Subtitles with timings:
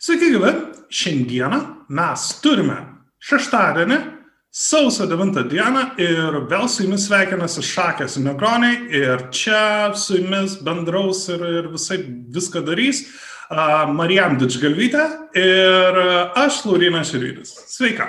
[0.00, 0.52] Gyvi.
[0.90, 1.58] Šiandieną
[1.92, 2.76] mes turime
[3.22, 3.98] šeštadienį,
[4.50, 11.28] sausio 9 dieną ir vėl su jumis sveikinasi Šakės Negroniai ir čia su jumis bendraus
[11.30, 12.00] ir, ir visai
[12.34, 15.04] viską darys uh, Marijam Didžgalvytė
[15.38, 16.02] ir
[16.42, 17.54] aš Laurinas Širydis.
[17.70, 18.08] Sveika.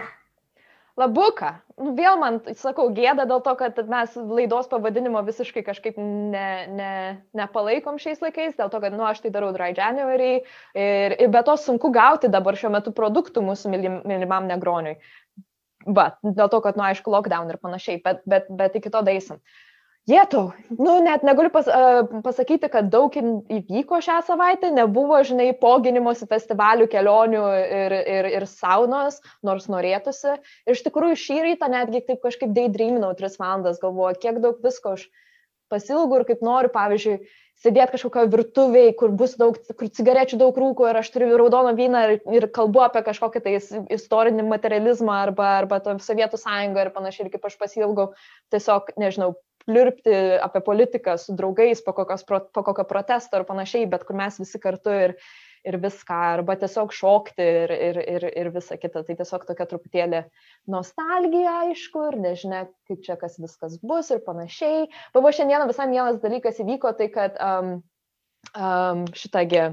[1.00, 6.48] Labuka, nu, vėl man, sakau, gėda dėl to, kad mes laidos pavadinimo visiškai kažkaip ne,
[6.68, 6.92] ne,
[7.38, 10.42] nepalaikom šiais laikais, dėl to, kad, nu, aš tai darau Dry January
[10.76, 14.98] ir, ir be to sunku gauti dabar šiuo metu produktų mūsų mylim, mylimam negroniui.
[15.88, 19.40] Bet dėl to, kad, nu, aišku, lockdown ir panašiai, bet, bet, bet iki to daisim.
[20.10, 20.48] Jėtau,
[20.82, 21.68] nu net negaliu pas,
[22.26, 29.20] pasakyti, kad daug įvyko šią savaitę, nebuvo, žinai, poginimosi festivalių, kelionių ir, ir, ir saunos,
[29.46, 30.40] nors norėtųsi.
[30.66, 34.96] Ir iš tikrųjų šį rytą netgi taip kažkaip daydreaminau tris valandas, galvoju, kiek daug visko
[34.98, 35.06] aš
[35.70, 37.20] pasilgu ir kaip noriu, pavyzdžiui,
[37.62, 42.02] sėdėti kažkokio virtuviai, kur bus daug, kur cigarečių daug rūko ir aš turiu raudoną vyną
[42.08, 43.54] ir, ir kalbu apie kažkokį tai
[43.94, 48.10] istorinį materializmą arba, arba Sovietų sąjungą ir panašiai, ir kaip aš pasilgau
[48.52, 49.36] tiesiog, nežinau,
[49.68, 54.40] pliurpti apie politiką su draugais po, kokios, po kokio protesto ir panašiai, bet kur mes
[54.42, 55.16] visi kartu ir,
[55.68, 59.04] ir viską, arba tiesiog šokti ir, ir, ir, ir visa kita.
[59.08, 60.24] Tai tiesiog tokia truputėlį
[60.74, 64.88] nostalgija, aišku, ir nežinia, kaip čia kas viskas bus ir panašiai.
[65.16, 67.78] Buvo šiandieną visai vienas dalykas įvyko, tai kad um,
[68.56, 69.70] um, šitągi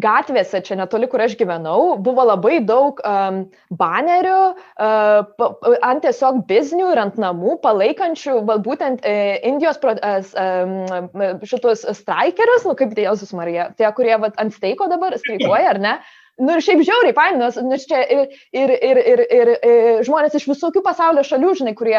[0.00, 3.42] gatvėse, čia netoli, kur aš gyvenau, buvo labai daug um,
[3.76, 10.32] banerių uh, ant tiesiog biznių ir ant namų palaikančių va, būtent uh, Indijos pro, uh,
[10.40, 15.82] um, šitus straikerius, nu kaip Jėzus Marija, tie, kurie va, ant steiko dabar streikuoja, ar
[15.82, 15.96] ne?
[16.40, 18.22] Nu ir šiaip žiauriai, paim, nes, nes čia ir,
[18.56, 21.98] ir, ir, ir, ir, ir žmonės iš visokių pasaulio šalių, žinai, kurie,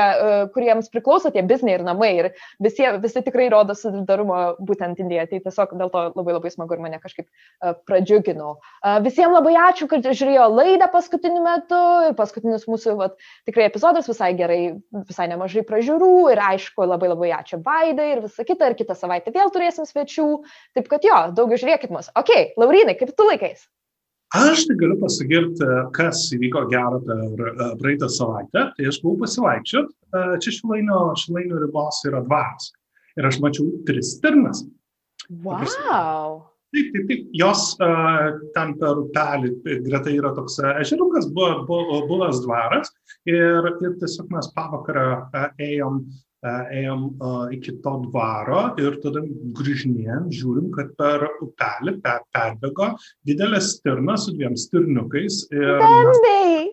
[0.56, 2.30] kuriems priklauso tie bizniai ir namai ir
[2.64, 5.28] visi, visi tikrai rodo solidarumą būtent Indijoje.
[5.30, 7.28] Tai tiesiog dėl to labai labai smagu ir mane kažkaip
[7.86, 8.56] pradžiugino.
[9.06, 14.32] Visiems labai ačiū, kad žiūrėjo laidą paskutiniu metu ir paskutinis mūsų vat, tikrai epizodas visai
[14.40, 14.60] gerai,
[15.12, 19.36] visai nemažai pražiūrų ir aišku, labai labai ačiū Vaidai ir visa kita ir kitą savaitę
[19.38, 20.28] vėl turėsim svečių.
[20.74, 22.10] Taip kad jo, daugiau žiūrėkit mus.
[22.18, 23.70] Ok, Laurinai, kaip tu laikais?
[24.34, 28.64] Aš tai galiu pasigirti, kas įvyko gero per e, praeitą savaitę.
[28.74, 32.72] Tai aš buvau pasivaikščiot, e, čia šilainio, šilainio ribos yra dvaras.
[33.14, 34.64] Ir aš mačiau tris stirnas.
[35.46, 36.42] Wow!
[36.74, 37.28] Taip, taip, taip.
[37.38, 39.52] Jos uh, ten per upelį,
[39.86, 42.90] greta yra toks ežerukas, buvo, buvo buvęs dvaras
[43.30, 46.02] ir, ir tiesiog mes pavakarą uh, ėjom
[46.44, 47.04] ėjom
[47.56, 49.24] iki to dvaro ir tada
[49.58, 52.94] grįžinėjom, žiūrim, kad per upelį per, perbėgo
[53.28, 55.46] didelė stirna su dviem stirniukais.
[55.52, 56.72] Bembiai!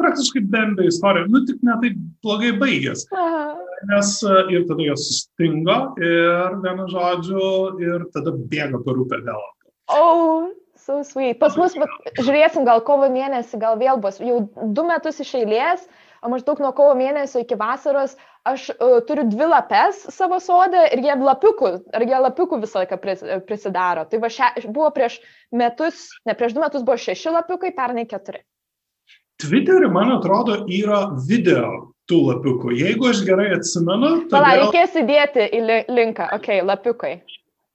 [0.00, 1.92] Praktiškai bembiai istorija, nu tik netai
[2.24, 3.06] blogai baigės.
[3.90, 7.48] Nes ir tada jos sustingo ir vienu žodžiu
[7.84, 9.42] ir tada bėga per upę vėl.
[9.92, 10.48] Oh,
[10.80, 11.36] so sweet.
[11.42, 11.76] Pas mus,
[12.16, 14.16] žiūrėsim, gal kovo mėnesį, gal vėl bus.
[14.24, 18.16] Jau du metus iš eilės uh, maždaug nuo kovo mėnesio iki vasaros
[18.48, 22.98] aš uh, turiu dvi lapes savo sode ir jie lapiukų, ar jie lapiukų visą laiką
[23.00, 24.04] pris, prisidaro.
[24.10, 25.20] Tai va, še, buvo prieš
[25.52, 28.44] metus, ne prieš du metus buvo šeši lapiukai, pernai keturi.
[29.42, 32.74] Twitter'e, man atrodo, yra video tų lapiukų.
[32.78, 34.10] Jeigu aš gerai atsimenu.
[34.28, 34.34] Todėl...
[34.36, 37.14] Pala, reikės įdėti į linką, ok, lapiukai.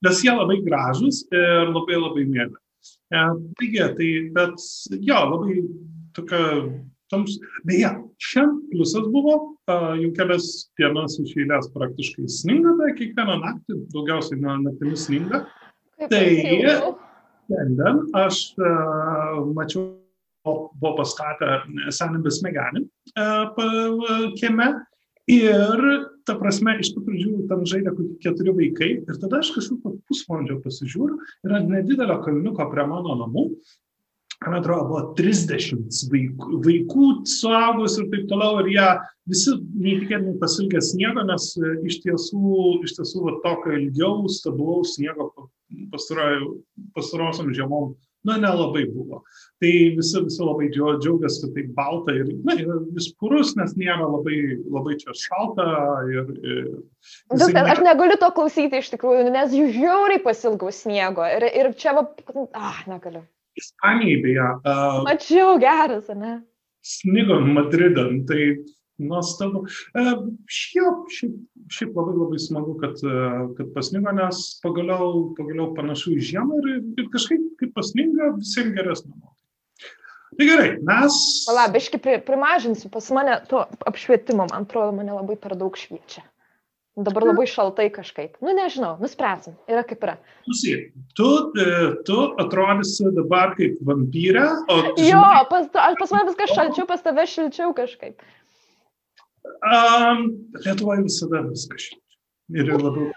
[0.06, 2.56] Nes jie labai gražus ir labai labai mėly.
[3.12, 3.24] E,
[3.60, 5.58] taigi, tai, bet jo, labai
[6.16, 6.44] tokia
[7.12, 7.38] toms.
[7.68, 9.36] Beje, šiandien pliusas buvo,
[9.70, 10.50] jau kelias
[10.80, 15.44] dienas iš eilės praktiškai sninga, tai kiekvieną naktį, daugiausiai naktimis sninga.
[16.00, 16.26] Kaip tai
[17.50, 19.90] šiandien aš uh, mačiau,
[20.46, 21.60] buvo pastatę
[21.94, 22.86] senį besmegenį
[23.20, 24.70] uh, kieme
[25.30, 25.84] ir,
[26.26, 27.94] ta prasme, iš tų pradžių tam žaidė
[28.24, 33.46] keturi vaikai ir tada aš kažkaip po pusvalandžio pasižiūriu, yra nedidelio kalniuko prie mano namų
[34.46, 38.90] man atrodo, buvo 30 vaikų, vaikų suaugusių ir taip toliau, ir jie
[39.30, 45.34] visi neįtikėtinai pasilgė sniego, nes e, iš tiesų, iš tiesų va, tokio ilgiau, stabilaus sniego
[45.92, 47.92] pastarosiam žiemom,
[48.28, 49.22] na, nelabai buvo.
[49.62, 52.56] Tai visi, visi labai džiaugiasi, kad tai balta ir, na,
[52.96, 54.40] vis purus, nes nėra labai,
[54.72, 55.68] labai čia šalta.
[56.12, 56.62] Ir, ir
[57.36, 57.76] Viskas, nėra...
[57.76, 61.28] aš negaliu to klausyti iš tikrųjų, nes jų žiauriai pasilgau sniego.
[61.28, 62.08] Ir, ir čia, va,
[62.56, 63.26] ah, negaliu.
[63.60, 64.50] Ispanijai beje.
[64.64, 66.40] Uh, Mačiau geras, ne?
[66.86, 68.44] Snigo Madridą, tai
[69.00, 69.66] nuostabu.
[69.96, 70.14] Uh,
[70.52, 71.36] šiaip, šiaip,
[71.76, 76.80] šiaip labai labai smagu, kad, uh, kad pasnigo, nes pagaliau, pagaliau panašu į žiemą ir,
[77.00, 79.36] ir kažkaip, kaip pasninga, visiems geresnė nuotaika.
[80.40, 81.16] Tai gerai, mes.
[81.50, 86.24] Pala, biški pri, primažinsiu, pas mane to apšvietimo, man atrodo, mane labai per daug šviečia.
[87.00, 88.34] Dabar labai šaltai kažkaip.
[88.44, 89.54] Nu, nežinau, nuspręsim.
[89.72, 90.18] Yra kaip yra.
[90.48, 91.68] Klausyk, tu, e,
[92.08, 94.80] tu atrodysi dabar kaip vampyrė, o...
[94.98, 98.20] Jo, žinai, pas, pas mane viskas šalčiau, pas tave šilčiau kažkaip.
[99.60, 100.26] Um,
[100.66, 102.06] Lietuvoje visada viskas šilčiau.
[102.60, 103.12] Ir labiau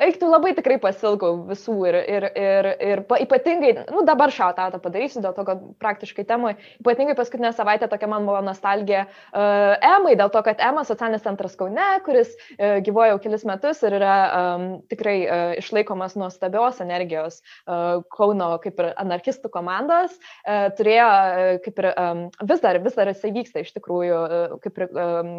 [0.00, 5.22] eik tu labai tikrai pasilgau visų ir, ir, ir, ir ypatingai, nu dabar šautą padarysiu,
[5.24, 10.32] dėl to, kad praktiškai temui, ypatingai paskutinę savaitę tokia man buvo nostalgija uh, Emai, dėl
[10.34, 14.66] to, kad Ema socialinis centras Kaune, kuris uh, gyvoja jau kelis metus ir yra um,
[14.90, 21.80] tikrai uh, išlaikomas nuostabios energijos uh, Kauno kaip ir anarchistų komandos, uh, turėjo uh, kaip
[21.82, 25.32] ir um, vis dar, vis dar jisai vyksta iš tikrųjų uh, kaip ir um,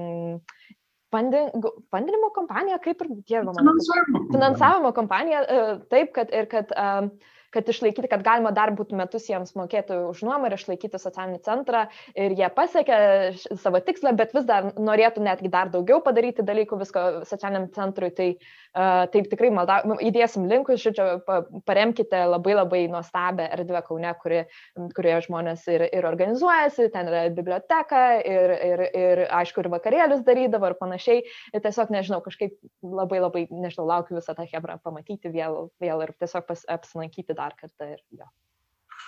[1.15, 3.55] Pandinimo kompanija, kaip ir dievama.
[3.61, 5.63] Finansavimo, finansavimo kompanija, e,
[5.93, 7.15] taip, kad ir kad um,
[7.55, 11.85] kad išlaikyti, kad galima dar būtų metus jiems mokėti už nuomą ir išlaikyti socialinį centrą.
[12.11, 12.97] Ir jie pasiekė
[13.61, 18.11] savo tikslą, bet vis dar norėtų netgi dar daugiau padaryti dalykų visko socialiniam centrui.
[18.17, 21.21] Tai uh, taip tikrai malda, nu, įdėsim linkus, žodžiu,
[21.67, 24.41] paremkite labai labai nuostabę erdvę Kaune, kuri,
[24.97, 30.71] kurioje žmonės ir, ir organizuojasi, ten yra biblioteka ir, ir, ir aišku, ir vakarėlius darydavo
[30.71, 31.23] ir panašiai.
[31.55, 36.15] Ir tiesiog, nežinau, kažkaip labai labai, nežinau, laukiu visą tą hebrą pamatyti vėl, vėl ir
[36.19, 38.27] tiesiog pas, apsilankyti dar kartą ir jo.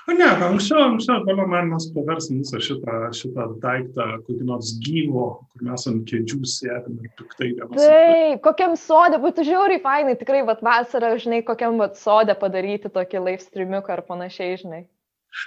[0.07, 5.65] Ne, anksčiau, anksčiau, manau, man mes paversim visą šitą, šitą daiktą kokį nors gyvo, kur
[5.67, 7.75] mes ant kėdžių sėdim ir piktai vienas.
[7.75, 13.23] Taip, kokiam sodė, būtų žiauriai fainai, tikrai, vat vasarą, žinai, kokiam vat sodė padaryti tokį
[13.25, 14.81] live streamiuką ar panašiai, žinai.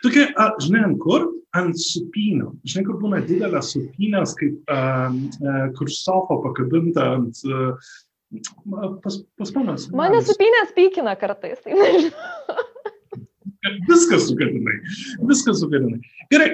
[0.04, 1.24] Tokia, a, žinai, ant kur?
[1.56, 2.52] Ant supinio.
[2.68, 7.40] Žinai, kur būna didelės supinės, kaip, a, a, kur sofa pakabinta ant...
[7.48, 9.88] A, pas, pas manas.
[9.96, 12.66] Mane supinės pykina kartais, tai nežinau.
[13.60, 14.78] Viskas sugadinai.
[15.28, 16.00] Viskas sugadinai.
[16.32, 16.48] Gerai,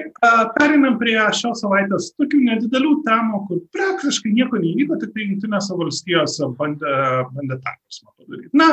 [0.57, 6.49] perinam prie šios savaitės tokių nedidelių temų, kur praktiškai nieko neįvyko, tik tai Junktinėse valstijose
[6.59, 6.97] bandė,
[7.31, 8.51] bandė prasme padaryti.
[8.57, 8.67] Na,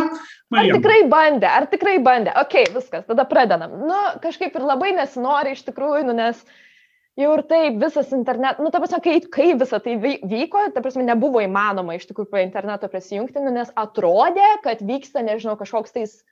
[0.50, 0.74] Marija.
[0.74, 2.34] Ar tikrai bandė, ar tikrai bandė.
[2.42, 3.78] Ok, viskas, tada pradedam.
[3.86, 6.42] Nu, kažkaip ir labai nesinori iš tikrųjų, nu, nes
[7.20, 11.06] jau ir taip visas internetas, nu, ta prasme, kai, kai visa tai vyko, ta prasme,
[11.06, 16.22] nebuvo įmanoma iš tikrųjų prie interneto prisijungti, nu, nes atrodė, kad vyksta, nežinau, kažkoks tais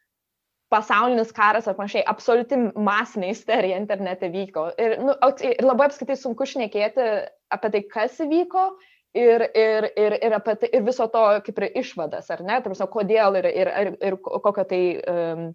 [0.73, 4.71] pasaulinis karas ar panašiai, absoliuti masinė isterija internete vyko.
[4.81, 7.09] Ir, nu, ir labai apskaitai sunku šnekėti
[7.53, 8.67] apie tai, kas įvyko
[9.19, 12.87] ir, ir, ir, ir, apie tai, ir viso to kaip ir išvadas, ar ne, tarsi,
[12.95, 14.83] kodėl ir, ir, ir, ir kokią tai
[15.13, 15.51] um,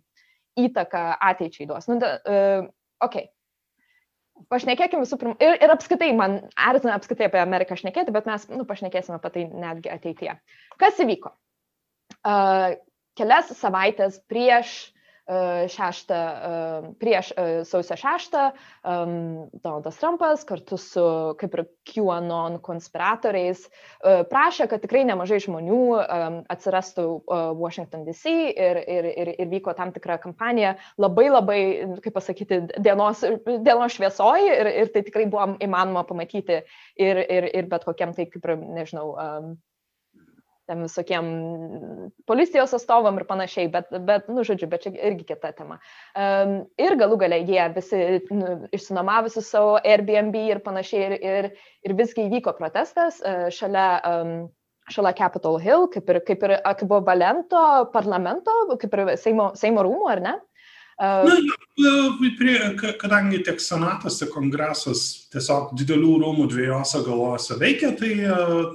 [0.62, 1.90] įtaką ateičiai duos.
[1.90, 2.70] Nu, da, uh,
[3.06, 3.32] okay.
[4.54, 8.68] Pašnekėkime visų pirma, ir, ir apskaitai, man erzina apskaitai apie Ameriką šnekėti, bet mes nu,
[8.70, 10.38] pašnekėsime apie tai netgi ateityje.
[10.78, 11.34] Kas įvyko?
[12.22, 12.78] Uh,
[13.18, 14.76] kelias savaitės prieš
[15.28, 16.20] šeštą,
[17.02, 17.32] prieš
[17.68, 18.44] sausio šeštą
[18.84, 21.04] Donaldas Trumpas kartu su
[21.40, 23.66] kaip ir QAnon konspiratoriais
[24.32, 25.82] prašė, kad tikrai nemažai žmonių
[26.54, 27.08] atsirastų
[27.60, 30.78] Washington DC ir, ir, ir, ir vyko tam tikra kampanija.
[30.98, 31.62] Labai labai,
[32.04, 36.62] kaip pasakyti, dienos, dienos šviesoji ir, ir tai tikrai buvo įmanoma pamatyti
[36.96, 39.12] ir, ir, ir bet kokiam tai kaip ir, nežinau,
[40.68, 41.30] ten visokiem
[42.30, 45.80] policijos atstovam ir panašiai, bet, bet nu, žodžiu, bet čia irgi kita tema.
[46.14, 48.02] Um, ir galų galiai jie visi
[48.36, 51.50] nu, išsinomavosi savo Airbnb ir panašiai, ir, ir,
[51.88, 54.36] ir visgi įvyko protestas uh, šalia um,
[54.92, 57.64] šalia Capitol Hill, kaip ir, kaip ir ekvivalento
[57.94, 60.36] parlamento, kaip ir Seimo, Seimo rūmų, ar ne?
[60.98, 61.36] Na,
[62.38, 62.56] prie,
[62.98, 65.02] kadangi tiek senatas, tiek kongresas
[65.34, 68.14] tiesiog didelių rūmų dviejose galvose veikia, tai,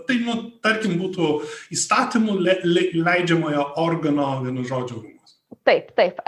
[0.06, 1.32] tai nu, tarkim, būtų
[1.74, 5.34] įstatymų le, le, leidžiamojo organo vienu žodžiu rūmas.
[5.66, 6.20] Taip, taip.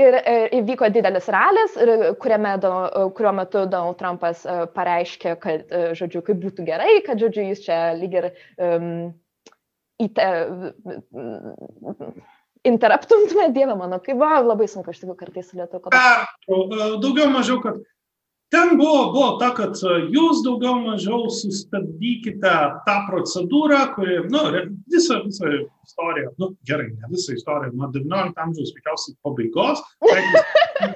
[0.00, 1.76] Ir, ir įvyko didelis ralis,
[2.20, 2.54] kuriame,
[3.16, 4.46] kuriuo metu Donald Trumpas
[4.76, 9.12] pareiškė, kad, žodžiu, kaip būtų gerai, kad, žodžiu, jis čia lyg ir um,
[10.00, 10.28] įte,
[12.64, 16.04] interaptumtume, Dieve mano, kaip va, labai sunku iš tikrųjų kartais su lietuvių kalba.
[16.48, 17.80] E, daugiau mažiau, kad
[18.54, 22.54] ten buvo, buvo ta, kad e, jūs daugiau mažiau sustabdykite
[22.86, 24.44] tą procedūrą, kuri, nu,
[24.92, 25.52] visą, visą
[25.86, 29.84] istoriją, nu, gerai, ne visą istoriją, nuo 19 amžiaus veikiausiai pabaigos.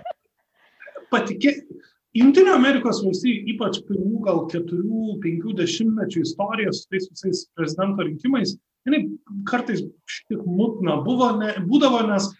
[1.13, 1.79] Patikėkite,
[2.17, 8.55] Junktinio Amerikos valstybių, ypač pirmų gal keturių, penkių dešimtmečių istorijos su tais visais prezidento rinkimais,
[8.87, 9.02] jinai
[9.49, 12.30] kartais šiek mutna buvo, ne, būdavo, nes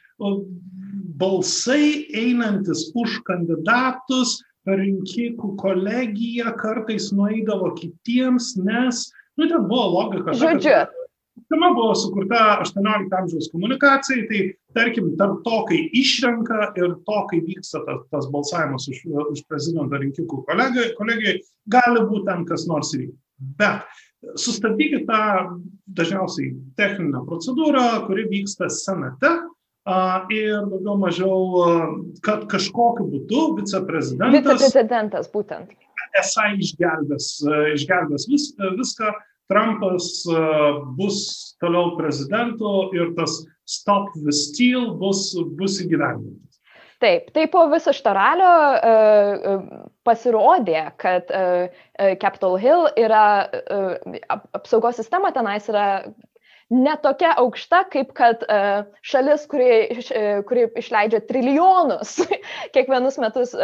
[1.19, 10.37] balsai einantis už kandidatus rinkikų kolegiją kartais nueidavo kitiems, nes, nu, ten buvo logika.
[10.37, 10.87] Žodžiu.
[11.49, 14.41] Tema buvo sukurta 18 amžiaus komunikacijai, tai
[14.77, 18.99] tarkim, tarp to, kai išrenka ir to, kai vyksta tas, tas balsavimas už,
[19.33, 21.39] už prezidento rinkikų kolegijai,
[21.73, 23.17] gali būti ten kas nors įvykti.
[23.57, 23.87] Bet
[24.39, 25.21] sustabdykit tą
[25.99, 29.31] dažniausiai techninę procedūrą, kuri vyksta senate
[30.35, 31.37] ir daugiau mažiau,
[32.27, 34.35] kad kažkokiu būdu viceprezidentas.
[34.37, 35.73] Viceprezidentas būtent.
[36.19, 37.31] Esą išgelbės,
[37.77, 39.15] išgelbės vis, viską,
[39.49, 40.27] Trumpas
[40.99, 41.21] bus
[41.63, 46.61] toliau prezidentu ir tas Stop the Steal bus, bus įgyvendintas.
[47.01, 49.67] Taip, tai po viso šito ralio uh,
[50.09, 51.69] pasirodė, kad uh,
[52.23, 54.19] Capitol Hill yra, uh,
[54.57, 55.89] apsaugos sistema tenais yra
[56.69, 58.43] netokia aukšta, kaip kad
[59.01, 60.03] šalis, kuri,
[60.49, 62.19] kuri išleidžia trilijonus
[62.75, 63.55] kiekvienus metus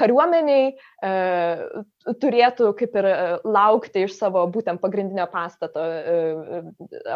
[0.00, 0.70] kariuomeniai,
[2.20, 3.08] turėtų kaip ir
[3.44, 5.84] laukti iš savo būtent pagrindinio pastato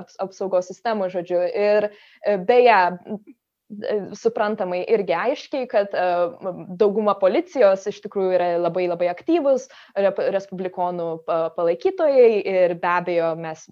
[0.01, 1.41] aps, apsaugos sistemų, žodžiu.
[1.45, 1.91] Ir
[2.49, 2.81] beje,
[4.19, 5.95] suprantamai irgi aiškiai, kad
[6.81, 11.09] dauguma policijos iš tikrųjų yra labai labai aktyvus respublikonų
[11.59, 13.67] palaikytojai ir be abejo mes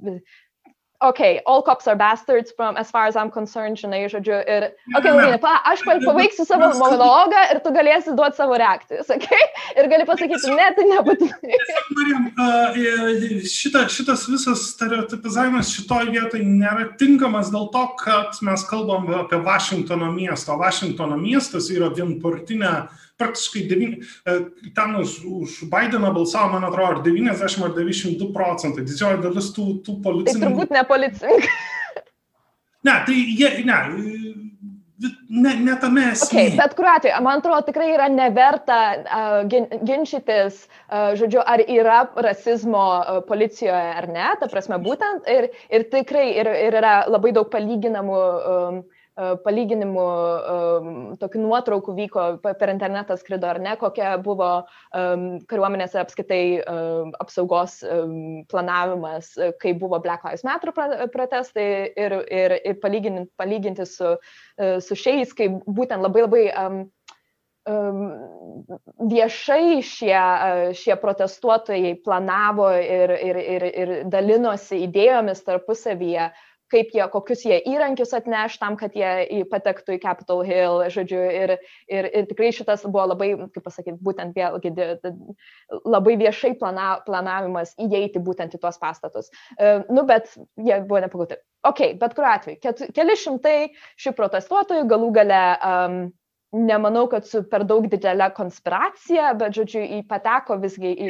[1.03, 5.11] okay, all cops are bastards from as far as I'm concerned, žinai, žodžiu, ir, okay,
[5.11, 9.73] Laurinė, pa, aš paveiksiu savo monologą ir tu galėsi duoti savo reakcijas, okei, okay?
[9.77, 11.61] ir gali pasakyti, ne, tai nebūtinai.
[11.99, 12.29] Marijam,
[13.53, 20.13] šita, šitas visas stereotipizavimas šitoj vietoj nėra tinkamas dėl to, kad mes kalbam apie Vašingtono
[20.15, 20.59] miestą.
[20.61, 22.75] Vašingtono miestas yra vienpartinė
[23.23, 24.39] praktiškai devyn, e,
[24.77, 28.87] ten už, už Bideną balsavo, man atrodo, ar 90 ar 92 procentai.
[28.89, 30.43] Didžioji dalis tų, tų policininkų.
[30.43, 31.55] Tai turbūt ne policininkai.
[32.83, 33.77] Ne, tai jie, ne,
[35.31, 36.27] ne, ne tame esmė.
[36.27, 41.63] Okay, bet kuriuo atveju, man atrodo, tikrai yra neverta uh, gin, ginčytis, uh, žodžiu, ar
[41.63, 46.97] yra rasizmo uh, policijoje ar ne, ta prasme būtent, ir, ir tikrai ir, ir yra
[47.11, 48.83] labai daug palyginamų um,
[49.17, 55.03] palyginimų, e, tokių nuotraukų vyko per internetą skrido ar ne, kokia buvo e,
[55.51, 56.43] kariuomenėse apskaitai
[57.21, 57.81] apsaugos
[58.51, 60.73] planavimas, kai buvo Black Lives Matter
[61.13, 61.67] protestai
[61.97, 64.17] ir, ir, ir palyginti, palyginti su,
[64.57, 66.45] su šiais, kai būtent labai labai
[69.13, 70.15] viešai šie,
[70.75, 77.59] šie protestuotojai planavo ir, ir, ir, ir dalinosi idėjomis tarpusavyje, uh, kaip jie, kokius jie
[77.73, 81.55] įrankius atneš tam, kad jie patektų į Capitol Hill, žodžiu, ir,
[81.93, 84.73] ir, ir tikrai šitas buvo labai, kaip pasakyti, būtent vėlgi
[85.85, 89.31] labai viešai plana, planavimas įeiti būtent į tuos pastatus.
[89.59, 91.41] Uh, nu, bet jie buvo nepagauti.
[91.69, 93.57] Ok, bet kuriuo atveju, keli šimtai
[94.01, 96.01] šių protestuotojų galų gale um,
[96.53, 101.09] nemanau, kad su per daug didelė konspiracija, bet, žodžiu, į pateko visgi į...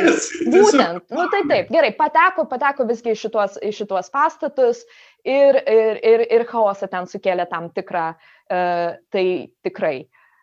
[0.52, 4.84] Būtent, nu tai taip, gerai, pateko, pateko visgi į šitos, į šitos pastatus
[5.24, 9.26] ir, ir, ir, ir chaosą ten sukėlė tam tikrą, uh, tai
[9.66, 9.96] tikrai.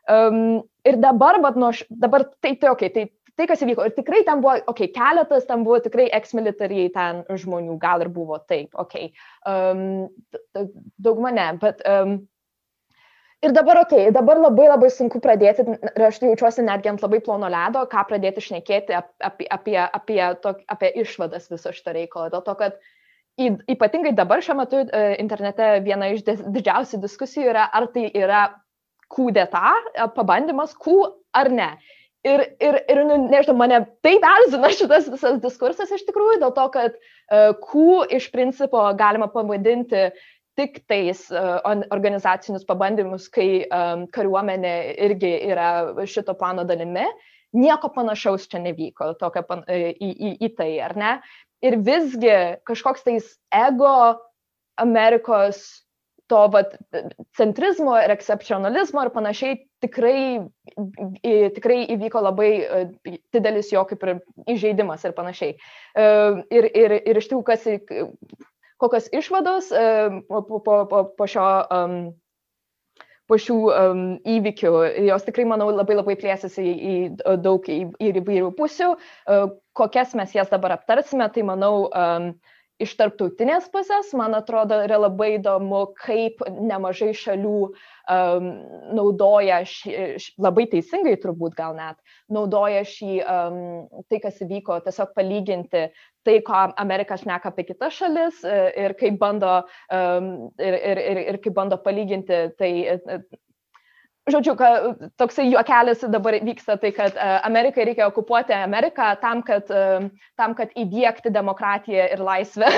[0.09, 3.09] Um, ir dabar, bet nuo, dabar tai, tai, okay, tai
[3.39, 3.85] tai, kas įvyko.
[3.87, 8.11] Ir tikrai ten buvo, okei, okay, keletas ten buvo tikrai ex-militariai ten žmonių, gal ir
[8.11, 9.13] buvo taip, okei.
[9.13, 9.29] Okay.
[9.47, 10.67] Um,
[10.99, 12.19] dauguma ne, bet um,
[13.39, 17.21] Ir dabar, okei, okay, dabar labai labai sunku pradėti, ir aš jaučiuosi netgi ant labai
[17.23, 22.27] plono ledo, ką pradėti šnekėti apie, apie, apie, to, apie išvadas viso šito reikalo.
[22.33, 22.75] Dėl to, kad
[23.39, 28.43] ypatingai dabar šiuo metu e, internete viena iš didžiausių diskusijų yra, ar tai yra
[29.13, 30.99] kūdeta, e, pabandymas kū
[31.35, 31.69] ar ne.
[32.27, 36.65] Ir, ir, ir nu, nežinau, mane taip erzina šitas visas diskursas iš tikrųjų, dėl to,
[36.73, 40.09] kad uh, kū iš principo galima pavadinti
[40.59, 44.73] tik tais organizacinius pabandymus, kai um, kariuomenė
[45.07, 45.69] irgi yra
[46.03, 47.05] šito plano dalimi.
[47.55, 51.13] Nieko panašaus čia nevyko tokio pan, į, į, į tai, ar ne?
[51.65, 52.35] Ir visgi
[52.67, 53.93] kažkoks tais ego
[54.79, 55.63] Amerikos
[56.29, 56.75] to vat,
[57.37, 60.21] centrizmo ir ekscepcionalizmo ir panašiai tikrai,
[61.55, 62.51] tikrai įvyko labai
[63.33, 64.21] didelis jo kaip ir
[64.53, 65.57] įžeidimas ir panašiai.
[65.97, 67.65] Ir, ir, ir iš tikrųjų, kas
[68.79, 69.85] kokios išvados e,
[70.29, 71.95] po, po, po, po šio um,
[73.29, 74.71] po šių um, įvykių.
[75.05, 76.93] Jos tikrai, manau, labai labai plėsis į, į
[77.43, 78.87] daug į, į įvairių pusių.
[79.29, 82.31] Uh, kokias mes jas dabar aptarsime, tai manau, um,
[82.79, 88.47] iš tarptautinės pusės, man atrodo, yra labai įdomu, kaip nemažai šalių um,
[88.95, 89.95] naudoja, šį,
[90.39, 91.99] labai teisingai turbūt gal net,
[92.31, 93.59] naudoja šį, um,
[94.11, 95.89] tai kas įvyko, tiesiog palyginti
[96.27, 98.55] tai, ko Amerika šneka apie kitas šalis e,
[98.85, 100.31] ir kaip bando, um,
[100.61, 102.71] ir, ir, ir, ir kaip bando palyginti tai
[104.27, 104.69] žodžiu, ka,
[105.19, 110.09] toksai juokelis dabar vyksta, tai kad uh, Amerikai reikia okupuoti Ameriką tam, kad, uh,
[110.39, 112.69] tam, kad įdėkti demokratiją ir laisvę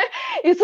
[0.48, 0.56] į,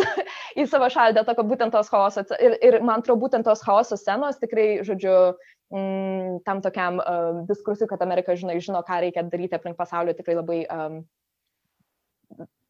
[0.62, 3.64] į savo šalį, dėl to, kad būtent tos chaosos, ir, ir man atrodo, būtent tos
[3.66, 5.36] chaoso scenos tikrai, žodžiu,
[5.74, 10.38] mm, tam tokiam uh, diskursui, kad Amerika žinai, žino, ką reikia daryti aplink pasaulį, tikrai
[10.40, 11.00] labai um,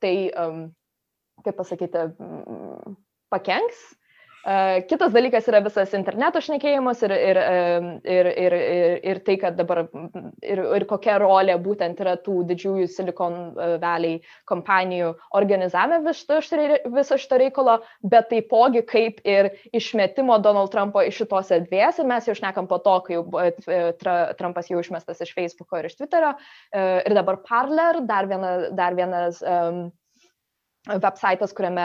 [0.03, 0.63] tai, um,
[1.47, 2.09] kaip pasakyti,
[3.33, 3.83] pakenks
[4.43, 7.39] Kitas dalykas yra visas interneto šnekėjimas ir, ir,
[8.03, 9.85] ir, ir, ir, ir tai, kad dabar
[10.43, 13.37] ir, ir kokia rolė būtent yra tų didžiųjų Silicon
[13.83, 14.19] Valley
[14.51, 22.03] kompanijų organizavime viso šito reikalo, bet taipogi kaip ir išmetimo Donald Trumpo iš šitos erdvės.
[22.03, 23.25] Ir mes jau šnekam po to, kai jau
[24.43, 26.35] Trumpas jau išmestas iš Facebooko ir iš Twitterio
[26.75, 29.85] ir dabar Parler, dar, viena, dar vienas um,
[30.89, 31.85] websaitas, kuriame,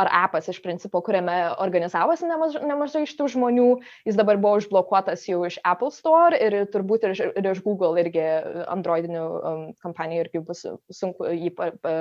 [0.00, 3.68] ar appas iš principo, kuriame organizavosi nemažai, nemažai iš tų žmonių,
[4.08, 8.24] jis dabar buvo užblokuotas jau iš Apple Store ir turbūt ir, ir iš Google irgi
[8.72, 11.94] Androidinių um, kompanijų irgi bus sunku jį pa, pa,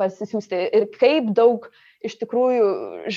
[0.00, 0.64] pasisiųsti.
[0.74, 1.70] Ir kaip daug
[2.04, 2.66] iš tikrųjų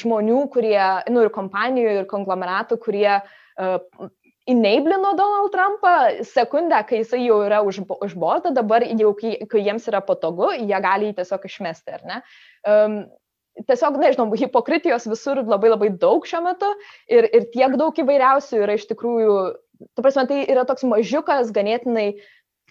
[0.04, 4.10] žmonių, kurie, nu ir kompanijų, ir konglomeratų, kurie uh,
[4.50, 5.94] enablino Donald Trumpą
[6.26, 10.52] sekundę, kai jisai jau yra už, už borto, dabar jau kai, kai jiems yra patogu,
[10.58, 12.22] jie gali jį tiesiog išmesti, ar ne?
[12.68, 12.98] Um,
[13.68, 16.70] tiesiog, nežinau, hipokritijos visur labai labai daug šiuo metu
[17.12, 19.38] ir, ir tiek daug įvairiausių yra iš tikrųjų,
[19.96, 22.10] tu prasme, tai yra toks mažiukas, ganėtinai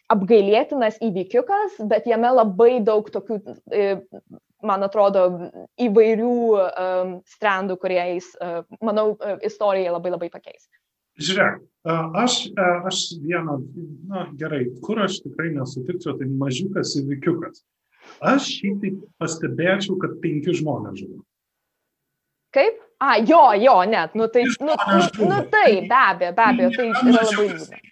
[0.08, 3.38] apgailėtinas įvykiukas, bet jame labai daug tokių,
[3.76, 3.88] e,
[4.64, 5.26] man atrodo,
[5.78, 9.12] įvairių um, strandų, kuriais, uh, manau,
[9.46, 10.64] istorija labai labai pakeis.
[11.18, 11.62] Žiūrėk,
[12.14, 12.36] aš,
[12.86, 13.58] aš vieną,
[14.10, 17.64] na gerai, kur aš tikrai nesutikčiau, tai mažiukas įvykiukas.
[18.24, 21.24] Aš šitaip pastebėčiau, kad penki žmonės žuvo.
[22.54, 22.84] Kaip?
[22.98, 26.86] A, jo, jo, net, nu tai, nu, nu, nu tai, be abejo, be abejo, tai
[26.88, 27.82] yra labai liūdna.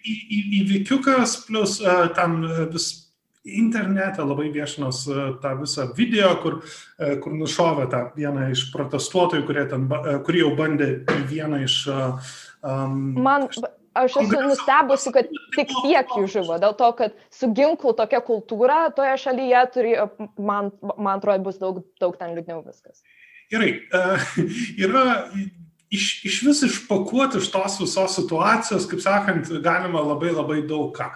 [0.59, 2.41] Įvykiukas plus uh, ten
[2.73, 2.89] vis
[3.47, 5.05] internete labai viešinos
[5.39, 6.57] tą visą video, kur,
[7.23, 9.87] kur nušovė tą vieną iš protestuotojų, kurie, ten,
[10.27, 13.47] kurie jau bandė į vieną iš uh, Um, Man,
[13.97, 18.87] aš esu nustebusi, kad tik tiek jų žuvo, dėl to, kad su ginklu tokia kultūra
[18.95, 19.93] toje šalyje turi,
[20.37, 23.03] man, man atrodo, bus daug, daug ten liūdniau viskas.
[23.53, 24.27] Gerai, uh,
[24.85, 25.05] yra
[25.93, 31.09] iš, iš vis išpakuoti iš tos visos situacijos, kaip sakant, galima labai labai daug ką.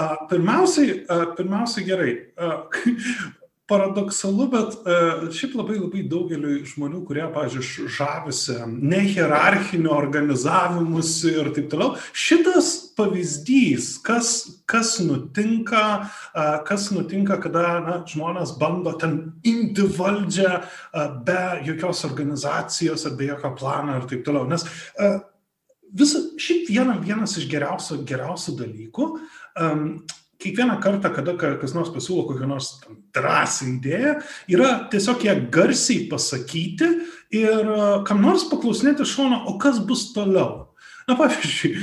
[0.00, 2.66] Uh, pirmiausiai, uh, pirmiausiai gerai, uh,
[3.70, 11.70] paradoksalu, bet uh, šiaip labai labai daugeliu žmonių, kurie, pavyzdžiui, žavisi nehierarchiniu organizavimus ir taip
[11.72, 14.34] toliau, šitas pavyzdys, kas,
[14.70, 15.84] kas nutinka,
[16.34, 23.16] uh, kas nutinka, kada na, žmonės bando ten imti valdžią uh, be jokios organizacijos ar
[23.16, 24.50] be jokio plano ir taip toliau.
[24.50, 24.66] Nes
[25.96, 29.84] vis, šiaip viena, vienas iš geriausių, geriausių dalykų um,
[30.40, 32.72] kiekvieną kartą, kada kas nors pasiūlo kokią nors
[33.14, 34.16] drąsią idėją,
[34.52, 36.88] yra tiesiog ją garsiai pasakyti
[37.36, 40.66] ir e, kam nors paklausinėti šono, o kas bus toliau.
[41.08, 41.74] Na, pavyzdžiui,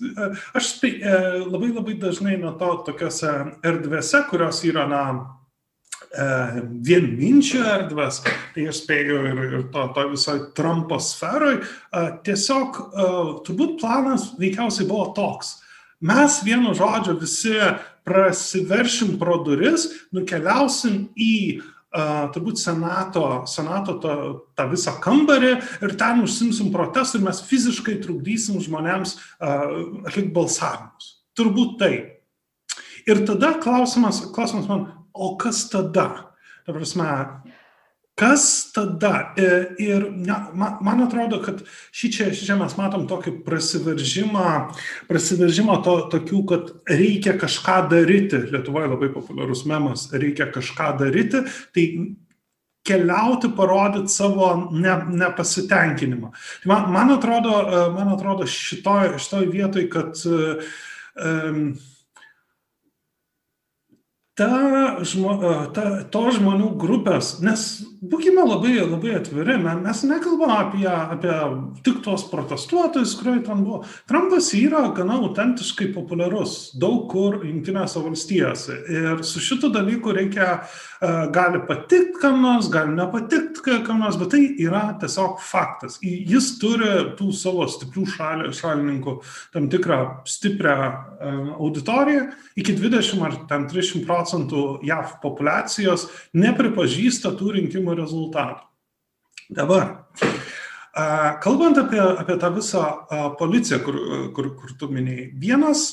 [0.58, 3.34] aš e, labai labai dažnai to tokiuose
[3.66, 5.02] erdvėse, kurios yra, na,
[6.08, 6.28] e,
[6.88, 8.22] vienminčio erdvės,
[8.54, 11.64] tai aš spėju ir, ir to, to visoje Trumpo sferoje,
[12.24, 12.84] tiesiog
[13.46, 15.58] turbūt planas veikiausiai buvo toks.
[15.98, 17.56] Mes vienu žodžiu visi
[18.08, 24.14] prasiveršim pro duris, nukeliausim į uh, turbūt senato, senato tą,
[24.56, 25.52] tą visą kambarį
[25.84, 31.12] ir ten užsimsim protestų ir mes fiziškai trukdysim žmonėms uh, atlikti balsavimus.
[31.38, 31.92] Turbūt tai.
[33.08, 36.08] Ir tada klausimas, klausimas man, o kas tada?
[36.66, 37.06] Ta prasme,
[38.18, 39.32] Kas tada?
[39.38, 40.38] E, ir na,
[40.82, 41.60] man atrodo, kad
[41.94, 44.54] šičia, šičia mes matom tokį prasiveržimą,
[45.06, 48.40] prasiveržimą to, tokių, kad reikia kažką daryti.
[48.50, 51.44] Lietuvoje labai populiarus memas, reikia kažką daryti.
[51.76, 51.84] Tai
[52.88, 56.32] keliauti, parodyti savo ne, nepasitenkinimą.
[56.64, 61.62] Tai man, man atrodo, e, man atrodo šitoj, šitoj vietoj, kad um,
[64.38, 65.34] ta, žmo,
[65.74, 67.64] ta, to žmonių grupės, nes
[67.98, 71.34] būkime labai, labai atviri, mes nekalbame apie, apie
[71.86, 73.82] tik tuos protestuotojus, kurie ten buvo.
[74.10, 80.60] Trumpas yra gana autentiškai populiarus daug kur Junktinėse valstijose ir su šitu dalyku reikia,
[81.34, 85.98] gali patikti kam nors, gali nepatikti kam nors, bet tai yra tiesiog faktas.
[86.02, 89.14] Jis turi tų savo stiprių šalį, šalininkų
[89.54, 90.76] tam tikrą stiprią
[91.58, 98.64] auditoriją, iki 20 ar 30 procentų JAV populacijos nepripažįsta tų rinkimų rezultatų.
[99.54, 99.94] Dabar,
[101.40, 102.82] kalbant apie, apie tą visą
[103.38, 103.96] policiją, kur,
[104.36, 105.86] kur, kur tu minėjai, vienas,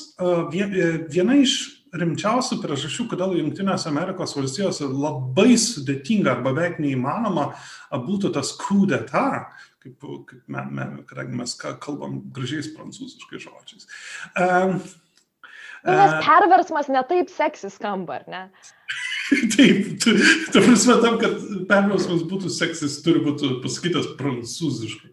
[0.50, 1.54] viena iš
[2.00, 7.48] rimčiausių priežasčių, kodėl Junktinės Amerikos valstijose labai sudėtinga arba beveik neįmanoma
[8.06, 8.52] būtų tas
[8.90, 9.50] d'etat,
[9.82, 13.90] kaip, kaip me, me, kadangi mes kalbam gražiais prancūziškais žodžiais.
[15.86, 18.42] Nu, nes perversmas netaip seksi skamba, ar ne?
[19.54, 20.14] Taip, tu,
[20.54, 21.36] ta prasme, tam, kad
[21.70, 25.12] perversmas būtų seksis, turi būti pasakytas prancūziškai.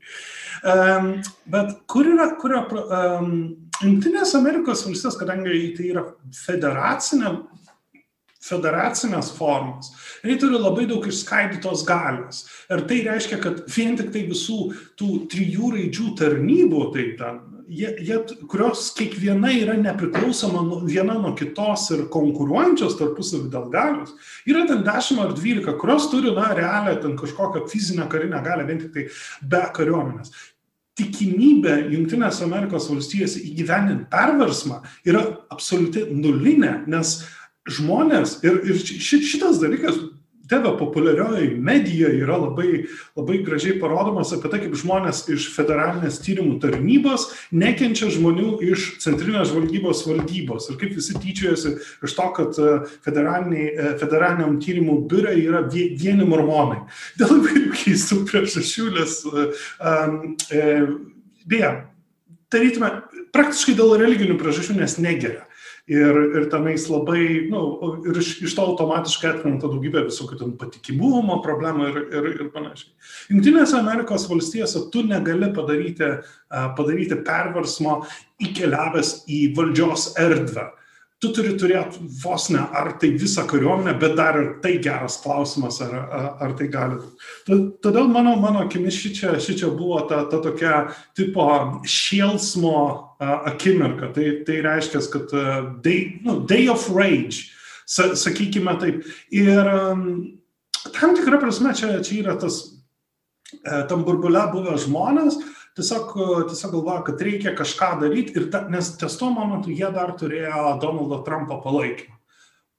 [0.64, 1.18] Um,
[1.52, 2.84] bet kur yra, kur yra
[3.20, 3.34] um,
[3.84, 6.06] Junktinės Amerikos valstijos, kadangi tai yra
[6.38, 7.34] federacinė,
[8.44, 9.92] federacinės formos,
[10.24, 12.46] jie turi labai daug išskaidytos galios.
[12.72, 14.60] Ir tai reiškia, kad vien tik tai visų
[15.00, 18.18] tų trijų raidžių tarnybų, tai ten jie, jie,
[18.52, 24.14] kurios kiekviena yra nepriklausoma nu, viena nuo kitos ir konkuruojančios tarpusavį dėl galios,
[24.50, 28.82] yra ten 10 ar 12, kurios turi, na, realią ten kažkokią fizinę karinę galę, vien
[28.84, 29.08] tik tai
[29.42, 30.34] be kariuomenės.
[31.00, 37.16] Tikimybė Junktinės Amerikos valstijose įgyveninti perversmą yra absoliuti nulinė, nes
[37.70, 39.98] žmonės ir, ir šitas dalykas
[40.50, 46.58] TV populiarioji medija yra labai, labai gražiai parodomas apie tai, kaip žmonės iš federalinės tyrimų
[46.64, 52.74] tarnybos nekenčia žmonių iš centrinės žvalgybos valdybos ir kaip visi tyčiojasi iš to, kad e,
[53.08, 56.84] e, federaliniam tyrimų biure yra vieni mormonai.
[57.22, 60.76] Dėl įvairių keistų priežasčių, nes e,
[61.48, 61.72] beje,
[62.52, 62.92] tarytume,
[63.34, 65.48] praktiškai dėl religinių priežasčių, nes negeria
[65.88, 67.62] ir, ir tenais labai, nu,
[68.08, 72.94] ir iš, iš to automatiškai atkrenta daugybė visokių ten patikimumo problemų ir, ir, ir panašiai.
[73.34, 76.14] Junktinėse Amerikos valstijose tu negali padaryti,
[76.78, 78.02] padaryti perversmo
[78.44, 80.70] įkeliavęs į valdžios erdvę
[81.24, 85.80] tu turi turėti vos ne ar tai visą kariuomenę, bet dar ir tai geras klausimas,
[85.86, 87.00] ar, ar, ar tai gali.
[87.48, 90.84] Todėl mano, mano akimis šičia, šičia buvo ta, ta tokia
[91.16, 91.48] tipo
[91.88, 92.78] šėlsmo
[93.54, 94.12] akimirka.
[94.16, 95.36] Tai, tai reiškia, kad
[95.86, 97.48] day, no, day of rage,
[97.88, 99.08] sa, sakykime taip.
[99.32, 99.74] Ir
[100.92, 102.60] tam tikrą prasme čia, čia yra tas
[103.64, 105.40] e, tam burbule buvę žmonės,
[105.78, 106.14] tiesiog,
[106.50, 110.78] tiesiog galvoja, kad reikia kažką daryti, ir ta, nes ties tuo momentu jie dar turėjo
[110.82, 112.20] Donaldo Trumpo palaikymą.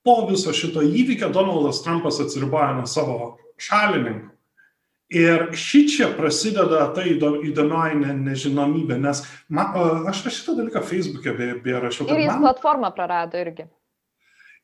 [0.05, 3.19] Po viso šito įvykio Donaldas Trumpas atsiribojo nuo savo
[3.61, 4.35] šalininkų.
[5.15, 9.21] Ir ši čia prasideda ta įdomioji ne, nežinomybė, nes
[9.53, 9.77] man,
[10.11, 12.09] aš šitą dalyką Facebook'e beje be rašiau.
[12.09, 13.69] Ir jis man, platformą prarado irgi.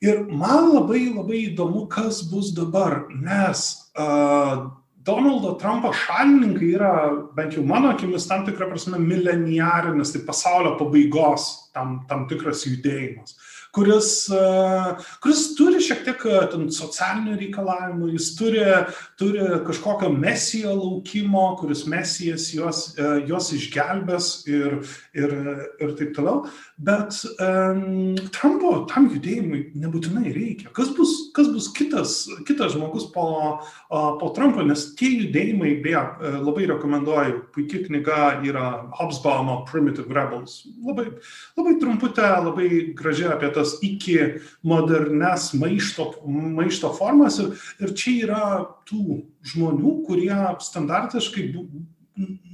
[0.01, 4.71] Ir man labai labai įdomu, kas bus dabar, nes uh,
[5.07, 6.93] Donaldo Trumpo šalininkai yra,
[7.37, 13.39] bent jau mano akimis, tam tikrą prasme mileniarinis, tai pasaulio pabaigos tam, tam tikras judėjimas
[13.73, 14.41] kuris, e,
[15.23, 16.41] kuris turi šiek tiek e,
[16.75, 18.65] socialinių reikalavimų, jis turi,
[19.21, 24.81] turi kažkokio mesijo laukimo, kuris mesijas juos, e, juos išgelbės ir,
[25.15, 25.37] ir,
[25.81, 26.45] ir taip toliau.
[26.81, 27.13] Bet
[27.45, 30.71] um, Trumpo tam judėjimui nebūtinai reikia.
[30.73, 33.27] Kas bus, kas bus kitas, kitas žmogus po,
[33.91, 36.01] po Trumpo, nes tie judėjimai, beje,
[36.41, 38.65] labai rekomenduoju, puikia knyga yra
[38.97, 40.63] Hobsbawmo Primitive Rebels.
[40.81, 41.11] Labai,
[41.61, 44.17] labai trumputė, labai gražiai apie tai tas iki
[44.67, 48.45] modernes maišto, maišto formas ir, ir čia yra
[48.89, 51.69] tų žmonių, kurie standartiškai bu,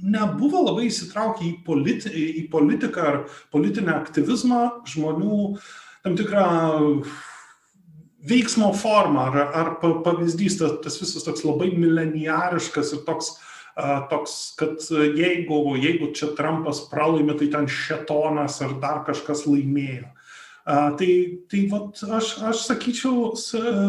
[0.03, 3.17] nebuvo labai įsitraukę į, politi, į politiką ar
[3.53, 5.41] politinę aktyvizmą žmonių
[6.05, 6.45] tam tikrą
[8.27, 13.33] veiksmo formą ar, ar pavyzdys, tas, tas visas toks labai mileniariškas ir toks,
[13.77, 20.09] uh, toks kad jeigu, jeigu čia Trumpas pralaimi, tai ten šetonas ar dar kažkas laimėjo.
[20.67, 21.11] Tai,
[21.47, 23.29] tai vat, aš, aš sakyčiau,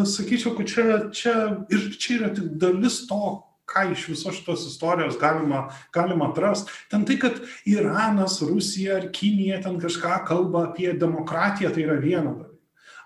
[0.06, 1.32] sakyčiau, kad čia, čia,
[1.74, 3.32] ir čia yra tik dalis to,
[3.68, 6.70] ką iš visos šitos istorijos galima, galima atrasti.
[6.90, 12.30] Ten tai, kad Iranas, Rusija ar Kinija ten kažką kalba apie demokratiją, tai yra viena
[12.30, 12.54] dalyka.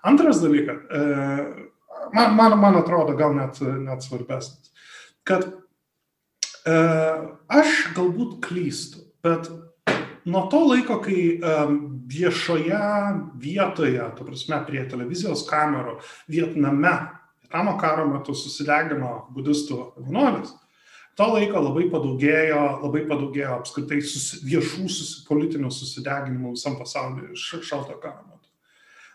[0.03, 1.01] Antras dalykas, e,
[2.13, 4.69] man, man, man atrodo gal net, net svarbesnis,
[5.27, 6.77] kad e,
[7.47, 9.49] aš galbūt klystu, bet
[10.25, 11.39] nuo to laiko, kai
[12.13, 12.79] viešoje
[13.41, 15.97] vietoje, tu prasme, prie televizijos kamerų
[16.31, 16.95] Vietname,
[17.43, 20.55] Vietnamo karo metu susidegino budistų vienuolis,
[21.13, 27.99] to laiko labai padaugėjo, labai padaugėjo apskritai susi, viešų susi, politinių susideginimų visam pasaulyje šalto
[28.01, 28.49] karo metu.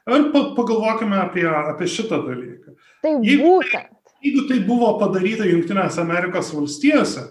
[0.09, 2.77] Ir pagalvokime apie, apie šitą dalyką.
[3.03, 3.91] Tai jeigu, būtent.
[4.25, 7.27] Jeigu tai buvo padaryta Junktinėse Amerikos valstijose,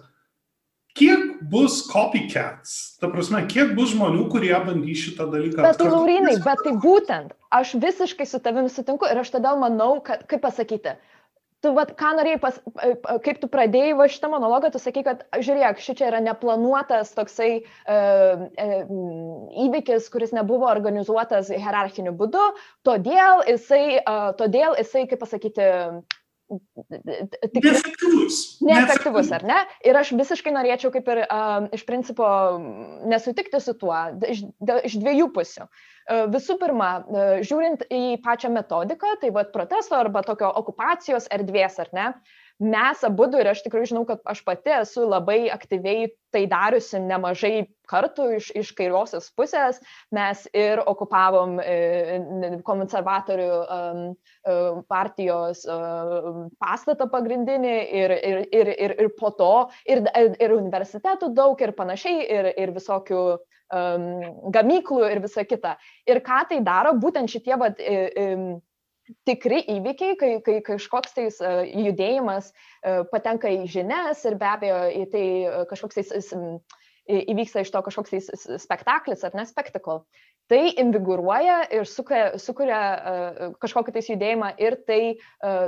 [1.51, 2.97] bus copycats?
[3.01, 5.63] Ta prasme, kiek bus žmonių, kurie bandys šitą dalyką?
[5.65, 9.97] Bet tai, Laurinai, bet tai būtent, aš visiškai su tavimi sutinku ir aš todėl manau,
[10.05, 10.97] kad, kaip pasakyti,
[11.63, 12.57] tu, vat, ką norėjai, pas,
[13.25, 17.49] kaip tu pradėjai va šitą monologą, tu sakai, kad, žiūrėk, ši čia yra neplanuotas toksai
[17.61, 18.75] uh, uh,
[19.65, 22.43] įvykis, kuris nebuvo organizuotas hierarchiniu būdu,
[22.87, 25.71] todėl jisai, uh, todėl jisai kaip pasakyti,
[26.47, 28.39] tik, neefektyvus.
[28.63, 29.59] Neefektyvus, ar ne?
[29.87, 32.27] Ir aš visiškai norėčiau kaip ir uh, iš principo
[33.09, 33.95] nesutikti su tuo
[34.27, 34.45] iš,
[34.87, 35.67] iš dviejų pusių.
[35.67, 41.79] Uh, visų pirma, uh, žiūrint į pačią metodiką, tai vad protesto arba tokio okupacijos erdvės,
[41.83, 42.09] ar ne?
[42.13, 46.99] Uh, mes abu ir aš tikrai žinau, kad aš pati esu labai aktyviai tai dariusi
[46.99, 49.79] nemažai kartų iš, iš kairiosios pusės.
[50.11, 54.55] Mes ir okupavom e, konservatorių e,
[54.89, 55.77] partijos e,
[56.59, 59.53] pastatą pagrindinį ir, ir, ir, ir, ir po to
[59.85, 64.07] ir, ir universitetų daug ir panašiai ir, ir visokių um,
[64.53, 65.77] gamyklų ir visa kita.
[66.09, 67.79] Ir ką tai daro, būtent šitie vat,
[69.27, 74.79] tikri įvykiai, kai, kai kažkoks tais uh, judėjimas uh, patenka į žinias ir be abejo
[75.01, 76.33] į tai uh, kažkoks tais
[77.07, 80.01] įvyksta iš to kažkoks tais spektaklis ar ne spektakl.
[80.51, 82.79] Tai inviguruoja ir sukuria, sukuria
[83.63, 84.99] kažkokį tais judėjimą ir tai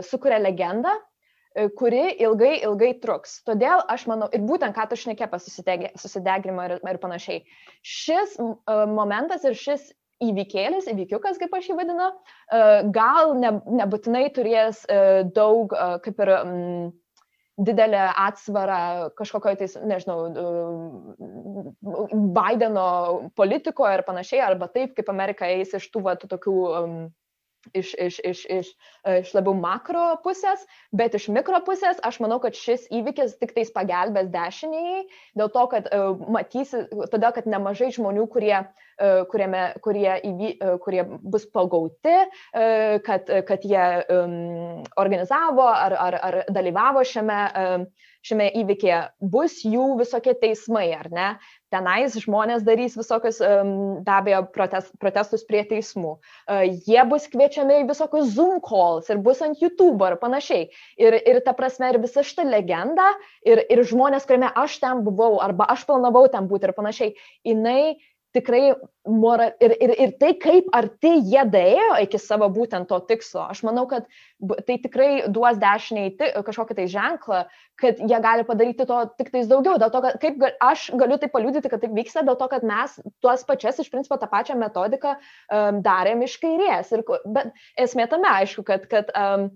[0.07, 0.93] sukuria legendą,
[1.79, 3.39] kuri ilgai, ilgai truks.
[3.47, 5.39] Todėl aš manau, ir būtent ką tu šnekė apie
[5.99, 7.43] susidegrimą ir, ir panašiai,
[7.83, 8.37] šis
[8.91, 9.89] momentas ir šis
[10.23, 12.63] įvykėlis, įvykiukas, kaip aš jį vadinu, e,
[12.95, 16.89] gal ne, nebūtinai turės e, daug, e, kaip ir mm,
[17.69, 18.81] didelę atsvarą
[19.19, 20.19] kažkokio, tais, nežinau,
[22.39, 22.89] Bideno
[23.35, 26.93] politikoje ir panašiai, arba taip, kaip Amerika eis iš tų va, tų tokių um,
[27.75, 28.69] iš, iš, iš, iš,
[29.11, 30.63] iš labiau makro pusės,
[30.95, 35.03] bet iš mikro pusės aš manau, kad šis įvykis tik tais pagelbės dešiniai,
[35.39, 38.88] dėl to, kad uh, matysi, todėl, kad nemažai žmonių, kurie, uh,
[39.31, 43.87] kuriame, kurie, įvy, uh, kurie bus pagauti, uh, kad, kad jie
[44.99, 47.41] organizavo ar, ar, ar dalyvavo šiame
[48.25, 48.99] šiame įvykėje,
[49.31, 51.29] bus jų visokie teismai, ar ne?
[51.71, 56.15] Tenais žmonės darys visokius, be abejo, protest, protestus prie teismų.
[56.49, 56.57] E,
[56.87, 60.67] jie bus kviečiami į visokius Zoom calls ir bus ant YouTube ar panašiai.
[60.99, 63.11] Ir, ir ta prasme, ir visa šita legenda,
[63.45, 67.13] ir, ir žmonės, kuriame aš ten buvau, arba aš planavau ten būti ir panašiai,
[67.47, 67.99] jinai
[68.35, 68.73] tikrai
[69.09, 73.63] mora, ir, ir, ir tai, kaip arti jie daėjo iki savo būtent to tikslo, aš
[73.65, 74.05] manau, kad
[74.67, 77.39] tai tikrai duos dešiniai kažkokį tai ženklą,
[77.81, 79.79] kad jie gali padaryti to tik tais daugiau.
[79.81, 82.99] Dėl to, kad kaip aš galiu tai paliūdyti, kad taip vyksta, dėl to, kad mes
[83.23, 86.93] tuos pačias, iš principo, tą pačią metodiką um, darėm iš kairės.
[86.93, 89.49] Ir, bet esmė tame, aišku, kad, kad um,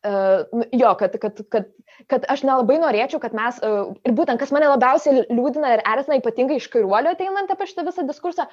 [0.00, 1.64] Uh, jo, kad, kad, kad,
[2.08, 6.16] kad aš nelabai norėčiau, kad mes, uh, ir būtent, kas mane labiausiai liūdina ir erzina,
[6.16, 8.46] ypatingai iš kairuolio ateinant apie šitą visą diskursą,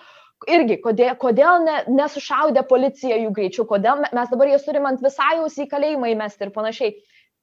[0.51, 5.37] irgi, kodėl, kodėl ne, nesušaudė policija jų greičiau, kodėl mes dabar jas turim ant visai
[5.37, 6.97] jūs į kalėjimą įmesti ir panašiai.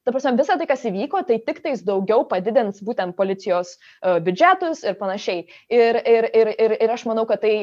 [0.05, 4.83] Ta prasme, visa tai, kas įvyko, tai tik tais daugiau padidins būtent policijos uh, biudžetus
[4.85, 5.47] ir panašiai.
[5.73, 7.55] Ir, ir, ir, ir, ir aš manau, kad tai,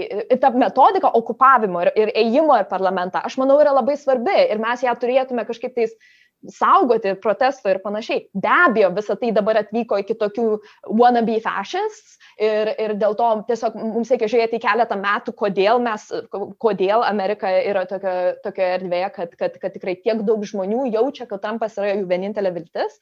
[0.41, 4.81] ta metodika okupavimo ir, ir ėjimo į parlamentą, aš manau, yra labai svarbi ir mes
[4.81, 6.09] ją turėtume kažkaip tais uh,
[6.49, 8.25] saugoti protesto ir panašiai.
[8.33, 10.47] Be abejo, visa tai dabar atvyko iki tokių
[10.99, 16.07] wannabe fascists ir, ir dėl to tiesiog mums reikia žiūrėti keletą metų, kodėl mes,
[16.61, 21.43] kodėl Amerika yra tokia, tokia erdvėje, kad, kad, kad tikrai tiek daug žmonių jaučia, kad
[21.43, 22.97] Trumpas yra jų vienintelė viltis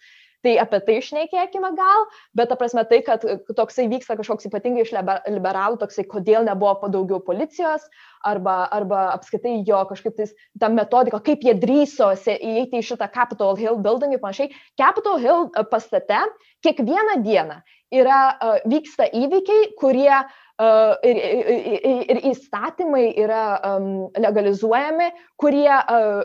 [0.46, 2.06] Tai apie tai išnekėkime gal,
[2.38, 3.26] bet ta prasme tai, kad
[3.58, 4.94] toksai vyksta kažkoks ypatingai iš
[5.28, 7.84] liberalų, toksai, kodėl nebuvo daugiau policijos,
[8.24, 13.60] arba, arba apskaitai jo kažkaip tais ta metodika, kaip jie drįso įeiti į šitą Capitol
[13.60, 14.54] Hill building ir panašiai.
[14.80, 16.24] Capitol Hill e, pastate
[16.64, 17.60] kiekvieną dieną
[17.96, 23.88] yra, uh, vyksta įvykiai, kurie uh, ir, ir, ir įstatymai yra um,
[24.20, 25.10] legalizuojami,
[25.42, 26.22] kurie uh,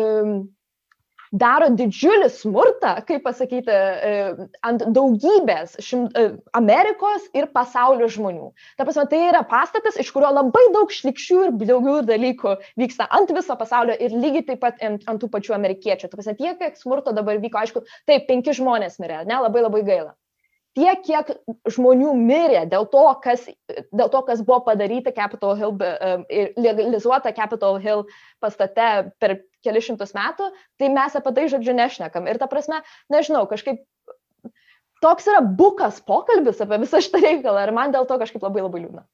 [0.00, 0.34] um,
[1.34, 8.50] daro didžiulį smurtą, kaip pasakyti, e, ant daugybės šimt, e, Amerikos ir pasaulio žmonių.
[8.78, 13.34] Ta prasme, tai yra pastatas, iš kurio labai daug šlikščių ir daugiau dalykų vyksta ant
[13.34, 16.10] viso pasaulio ir lygiai taip pat ant, ant tų pačių amerikiečių.
[16.10, 19.82] Ta prasme, tiek, kiek smurto dabar vyko, aišku, taip, penki žmonės mirė, ne, labai labai
[19.86, 20.14] gaila
[20.78, 21.32] tiek, kiek
[21.74, 23.46] žmonių mirė dėl to, kas,
[23.94, 25.74] dėl to, kas buvo padaryta Capitol Hill
[26.32, 28.04] ir legalizuota Capitol Hill
[28.42, 32.28] pastate per kelius šimtus metų, tai mes apie tai žodžiu nešnekam.
[32.28, 32.82] Ir ta prasme,
[33.12, 33.82] nežinau, kažkaip
[35.04, 38.84] toks yra bukas pokalbis apie visą šitą reikalą ir man dėl to kažkaip labai labai
[38.84, 39.04] liūdna.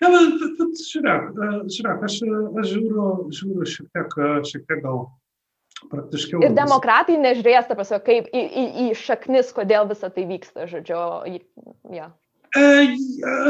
[0.00, 1.32] Ja, bet, žiūrėk,
[1.68, 2.20] žiūrėk aš,
[2.60, 4.16] aš žiūriu, žiūriu šiek tiek,
[4.48, 5.04] šiek tiek gal
[5.90, 6.42] praktiškiau.
[6.44, 10.98] Ir demokratai nežiūrės, ta prasme, kaip į, į, į šaknis, kodėl visa tai vyksta, žodžiu.
[11.94, 12.10] Ja.
[12.58, 12.64] E,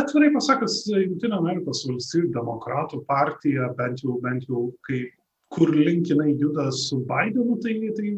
[0.03, 5.07] atvirai pasakius, Junktinio Amerikos valstybių demokratų partija, bent jau, bent jau kai,
[5.51, 8.13] kur linkinai juda su Bidenu, tai, tai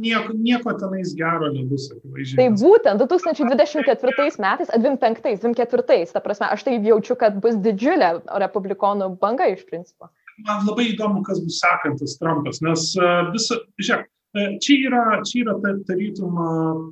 [0.00, 2.38] nieko, nieko tenais gero nebus, akivaizdžiai.
[2.40, 9.12] Tai būtent 2024 metais, 25, 24, ta prasme, aš tai jaučiu, kad bus didžiulė republikonų
[9.20, 10.08] banga iš principo
[10.46, 15.56] man labai įdomu, kas bus sekantis Trumpas, nes e, visa, žiūrėk, Čia yra, čia yra
[15.88, 16.36] tarytum,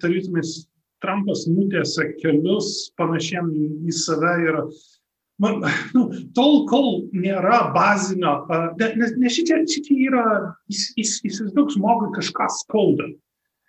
[0.03, 0.67] tarytumės
[0.99, 3.53] Trumpas nutėse kelius panašiem
[3.87, 4.59] į save ir
[5.39, 5.63] man,
[5.95, 8.41] nu, tol, kol nėra bazinio,
[8.81, 10.25] nes, nes šitie, šitie yra,
[10.99, 13.07] įsivaizduok žmogui kažką skauda.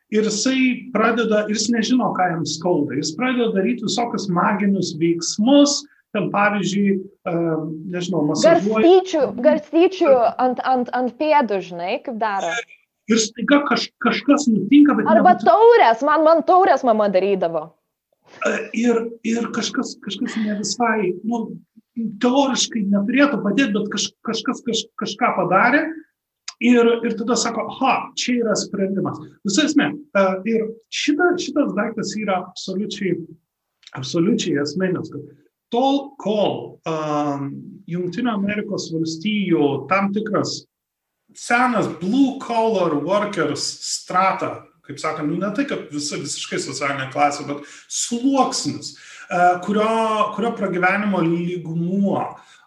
[0.09, 2.97] Ir jisai pradeda, jis nežino, ką jam skauda.
[2.97, 5.83] Jis pradeda daryti visokius maginius veiksmus,
[6.15, 6.97] ten pavyzdžiui,
[7.29, 8.81] uh, nežinau, masažuoja.
[8.81, 12.51] Garstyčių, garstyčių ant, ant, ant pėdų, žinai, kaip daro.
[13.09, 15.09] Ir staiga kaž, kažkas nutinka, bet...
[15.09, 15.47] Arba nebūtų...
[15.49, 17.69] taurės, man, man taurės mama darydavo.
[18.77, 21.47] Ir, ir kažkas, kažkas ne visai, nu,
[22.21, 25.81] teoriškai neturėtų padėti, bet kaž, kažkas kaž, kažką padarė
[26.61, 29.19] ir, ir tada sako, ha, čia yra sprendimas.
[29.47, 29.91] Visai esmė.
[30.49, 33.17] Ir šita, šitas daiktas yra absoliučiai,
[33.97, 34.59] absoliučiai
[35.13, 35.23] kad
[35.73, 37.51] tol, kol um,
[37.89, 40.63] Junktinio Amerikos valstijų tam tikras
[41.37, 47.45] senas blue collar workers strata kaip sakant, nu ne tai, kad visa visiškai socialinė klasė,
[47.45, 47.61] bet
[47.93, 48.95] sluoksnis,
[49.29, 49.89] e, kurio,
[50.33, 52.23] kurio pragyvenimo lygmuo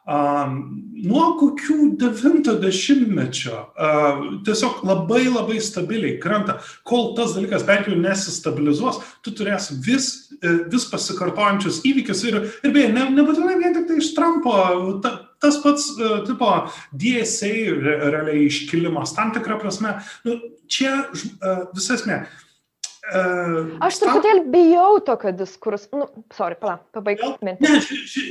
[0.07, 0.55] um,
[1.03, 9.03] nuo kokių 90-mečio uh, tiesiog labai labai stabiliai krenta, kol tas dalykas bent jau nesistabilizuos,
[9.27, 13.99] tu turėsi vis, e, vis pasikartojančius įvykius ir, ir beje, ne, nebūtinai vien tik tai
[14.03, 14.55] iš Trumpo,
[15.05, 16.51] ta, tas pats, uh, tipo,
[16.99, 17.53] DSA
[17.83, 20.39] realiai iškilimas, tam tikrą prasme, nu,
[20.71, 22.25] čia uh, visą esmę.
[23.83, 25.89] Aš truputėlį bijau tokio diskurso.
[25.99, 27.67] Nu, sorry, pala, pabaig mintį.
[27.67, 27.81] Ne,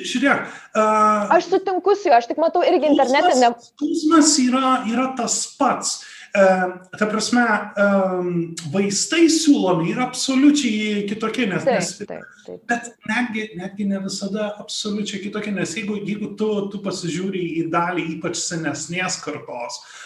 [0.07, 0.45] žiūrėk.
[0.71, 3.35] Uh, aš sutinku su juo, aš tik matau irgi internete.
[3.43, 3.51] Ne...
[3.67, 5.97] Skausmas yra, yra tas pats.
[5.99, 7.43] Uh, ta prasme,
[7.75, 8.29] um,
[8.71, 12.61] vaistai siūlomi yra absoliučiai kitokie, nes, taip, taip, taip.
[12.71, 18.07] bet netgi, netgi ne visada absoliučiai kitokie, nes jeigu, jeigu tu, tu pasižiūri į dalį
[18.15, 20.01] ypač senesnės kartos, uh,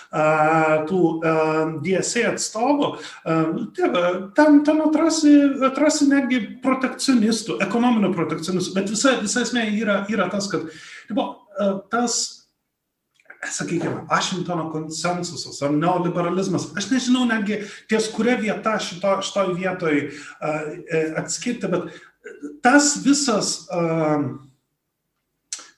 [0.89, 1.01] tų
[1.85, 2.91] DSA atstovų,
[4.35, 5.33] ten, ten atrasi,
[5.69, 10.67] atrasi netgi protekcionistų, ekonominių protekcionistų, bet visa, visa esmė yra, yra tas, kad
[11.09, 11.29] tipo,
[11.91, 12.34] tas
[13.51, 20.67] sakykime, Vašingtono konsensusas ar neoliberalizmas, aš nežinau netgi ties kuria vieta šito, šitoj vietoj uh,
[21.21, 21.93] atskirti, bet
[22.65, 24.25] tas visas uh,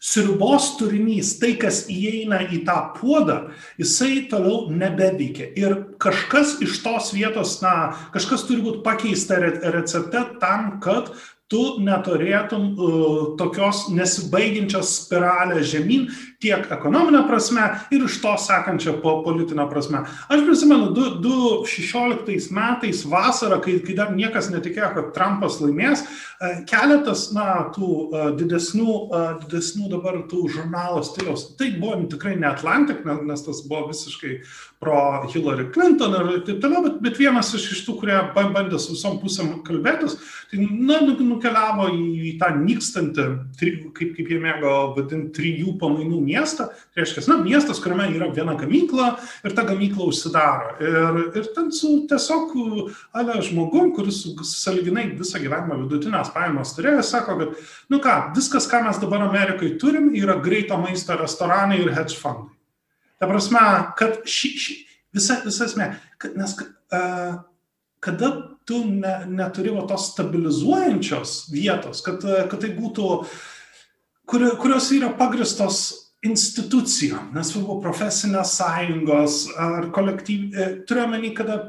[0.07, 3.37] sriubos turinys, tai, kas įeina į tą puodą,
[3.81, 5.49] jisai toliau nebeveikia.
[5.59, 11.11] Ir kažkas iš tos vietos, na, kažkas turi būti pakeista recepte tam, kad
[11.51, 16.09] tu neturėtum uh, tokios nesibaigiančios spiralės žemyn
[16.43, 20.03] tiek ekonominė prasme ir iš to sekančia po politinė prasme.
[20.29, 27.27] Aš prisimenu, 2016 metais vasarą, kai, kai dar niekas netikėjo, kad Trumpas laimės, uh, keletas,
[27.33, 33.01] na, tų uh, didesnių, uh, didesnių dabar tų žurnalo stiliaus, tai buvo tikrai ne Atlantic,
[33.07, 34.37] nes tas buvo visiškai
[34.83, 34.99] pro
[35.33, 39.17] Hillary Clinton ir taip toliau, bet, bet vienas iš, iš tų, kurie bandė su visom
[39.23, 40.19] pusėm kalbėtis,
[40.51, 46.67] tai na, nu, nukeliavo į tą nykstantį, kaip, kaip jie mėgo vadinti, trijų pamainų miestą.
[46.67, 49.07] Tai reiškia, na, miestas, kuriame yra viena gamykla
[49.47, 50.75] ir ta gamykla užsidaro.
[50.83, 52.53] Ir, ir ten su tiesiog,
[53.17, 58.83] ale žmogum, kuris saliginai visą gyvenimą vidutinės pajamas turėjo, sako, kad, nu ką, viskas, ką
[58.87, 62.53] mes dabar Amerikai turim, yra greito maisto restoranai ir hedge fundai.
[63.17, 63.65] Ta prasme,
[63.97, 64.79] kad ši, ši,
[65.15, 67.39] visa, visa esmė, kad, nes uh,
[67.99, 73.07] kada tu ne, neturi va tos stabilizuojančios vietos, kad, kad tai būtų,
[74.27, 81.59] kur, kurios yra pagristos institucijom, nesvarbu profesinės sąjungos ar kolektyv, e, turiu omeny, kada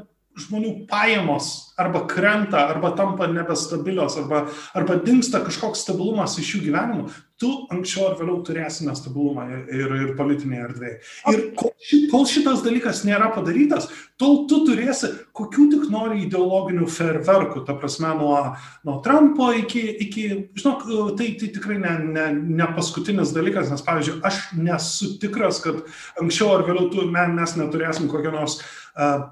[0.45, 4.43] žmonių pajamos arba krenta, arba tampa nebestabilios, arba,
[4.75, 7.07] arba dinksta kažkoks stabilumas iš jų gyvenimo,
[7.39, 10.97] tu anksčiau ar vėliau turėsi nestabilumą ir, ir politinėje erdvėje.
[11.31, 11.71] Ir kol,
[12.11, 13.87] kol šitas dalykas nėra padarytas,
[14.19, 18.41] tol tu turėsi kokių tik nori ideologinių ferverkų, ta prasme, nuo,
[18.83, 20.25] nuo Trumpo iki, iki
[20.59, 20.83] žinok,
[21.15, 22.27] tai, tai tikrai ne, ne,
[22.59, 25.79] ne paskutinis dalykas, nes, pavyzdžiui, aš nesu tikras, kad
[26.19, 28.67] anksčiau ar vėliau tu, mes neturėsim kokio nors uh,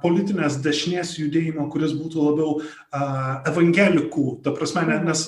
[0.03, 5.27] politinės dešinės judėjimo, kuris būtų labiau uh, evangelikų, ta prasme, nes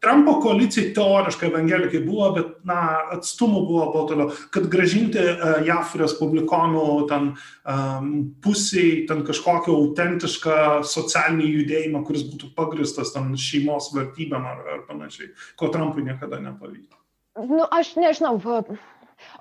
[0.00, 2.78] Trumpo koalicijai teoriškai evangelikai buvo, bet na,
[3.18, 8.06] atstumų buvo po toliau, kad gražinti uh, JAF respublikonų ten um,
[8.40, 10.54] pusiai, ten kažkokią autentišką
[10.88, 16.96] socialinį judėjimą, kuris būtų pagristas ten šeimos vertybėm ar, ar panašiai, ko Trumpui niekada nepavyko.
[17.44, 18.38] Nu, aš nežinau.
[18.40, 18.62] Va...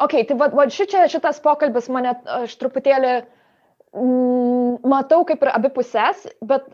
[0.04, 3.39] Ok, tai va, va šičia, šitas pokalbis mane, aš truputėlį mm,
[3.94, 6.68] matau kaip ir abi pusės, bet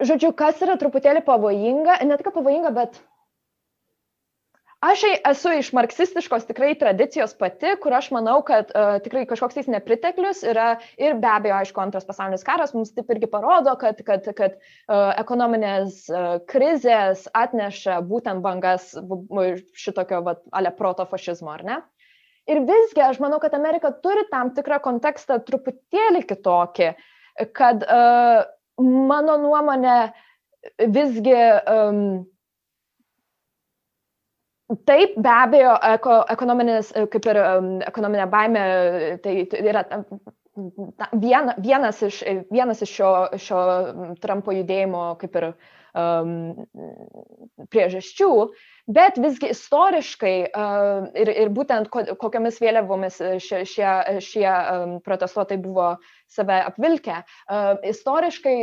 [0.00, 3.00] žodžiu, kas yra truputėlį pavojinga, ne tik pavojinga, bet
[4.80, 9.66] Aš esu iš marksistiškos tikrai tradicijos pati, kur aš manau, kad uh, tikrai kažkoks tais
[9.68, 14.24] nepriteklius yra ir be abejo, aišku, antras pasaulinis karas mums taip irgi parodo, kad, kad,
[14.38, 18.94] kad uh, ekonominės uh, krizės atneša būtent bangas
[19.84, 21.78] šitokio vat, ale proto fašizmo, ar ne?
[22.48, 26.88] Ir visgi aš manau, kad Amerika turi tam tikrą kontekstą truputėlį kitokį,
[27.56, 28.40] kad uh,
[28.80, 29.98] mano nuomonė
[30.88, 32.04] visgi um,
[34.86, 38.60] Taip, be abejo, eko, ekonominis, kaip ir um, ekonominė baime,
[39.18, 39.82] tai, yra
[41.18, 42.20] viena, vienas iš,
[42.54, 43.62] vienas iš šio, šio
[44.22, 46.54] Trumpo judėjimo kaip ir um,
[47.72, 48.30] priežasčių,
[48.86, 50.34] bet visgi istoriškai
[51.22, 53.90] ir, ir būtent ko, kokiamis vėliavomis šie, šie,
[54.24, 55.92] šie um, protestuotojai buvo
[56.30, 57.20] save apvilkę,
[57.90, 58.56] istoriškai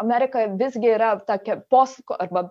[0.00, 2.48] Amerika visgi yra tokia post arba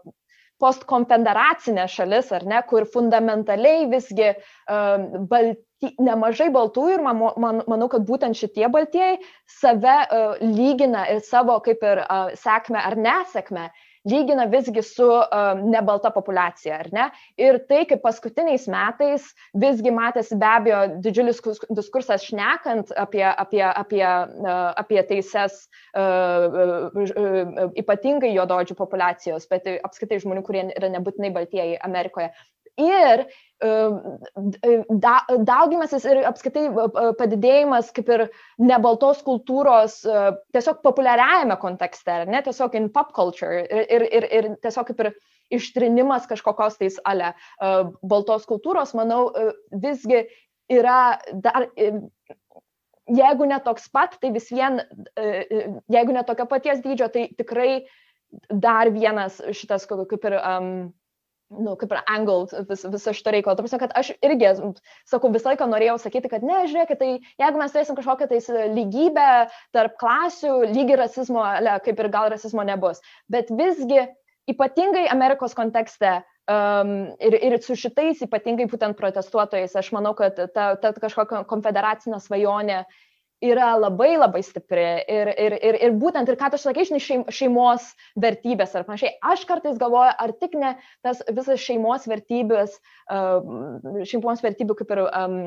[0.59, 4.34] postkonfederacinė šalis, ar ne, kur fundamentaliai visgi
[4.67, 9.22] balti, nemažai baltųjų ir man, man, manau, kad būtent šitie baltieji
[9.59, 13.70] save uh, lygina ir savo kaip ir uh, sėkmę ar nesėkmę
[14.10, 17.07] lygina visgi su um, nebalta populiacija, ar ne?
[17.39, 21.41] Ir tai, kaip paskutiniais metais visgi matėsi be abejo didžiulis
[21.78, 25.62] diskursas šnekant apie, apie, apie, uh, apie teises
[25.95, 32.32] uh, uh, ypatingai juododžių populacijos, bet apskritai žmonių, kurie yra nebūtinai baltieji Amerikoje.
[32.80, 33.26] Ir
[33.60, 36.68] da, daugimasis ir apskaitai
[37.20, 38.26] padidėjimas kaip ir
[38.62, 39.99] nebaltos kultūros
[40.55, 45.12] tiesiog populiariajame kontekste, ne tiesiog in pop culture ir, ir, ir, ir tiesiog kaip ir
[45.60, 47.34] ištrinimas kažkokios tais ale.
[48.05, 49.28] Baltos kultūros, manau,
[49.74, 50.24] visgi
[50.70, 51.68] yra dar
[53.10, 54.80] jeigu ne toks pat, tai vis vien,
[55.89, 57.82] jeigu ne tokio paties dydžio, tai tikrai
[58.49, 60.70] dar vienas šitas kaip ir um,
[61.50, 63.58] nu, kaip ir angle vis, viso šito reikalo.
[63.58, 64.52] Ta prasme, kad aš irgi,
[65.10, 67.10] sakau, visą laiką norėjau sakyti, kad ne, žiūrėkit, tai
[67.41, 69.30] jeigu mes turėsim kažkokią tais lygybę
[69.76, 71.45] tarp klasių, lygi rasizmo,
[71.86, 73.02] kaip ir gal rasizmo nebus.
[73.32, 74.06] Bet visgi,
[74.50, 76.20] ypatingai Amerikos kontekste,
[76.50, 82.22] um, ir, ir su šitais ypatingai būtent protestuotojais, aš manau, kad ta, ta kažkokia konfederacinė
[82.24, 82.84] svajonė
[83.41, 87.87] yra labai labai stipri ir, ir, ir, ir būtent, ir ką tu sakai, žinai, šeimos
[88.19, 89.15] vertybės ar panašiai.
[89.31, 90.75] Aš kartais galvoju, ar tik ne
[91.05, 92.77] tas visas šeimos vertybės,
[93.11, 93.39] uh,
[94.07, 95.37] šeimos vertybių kaip ir, um,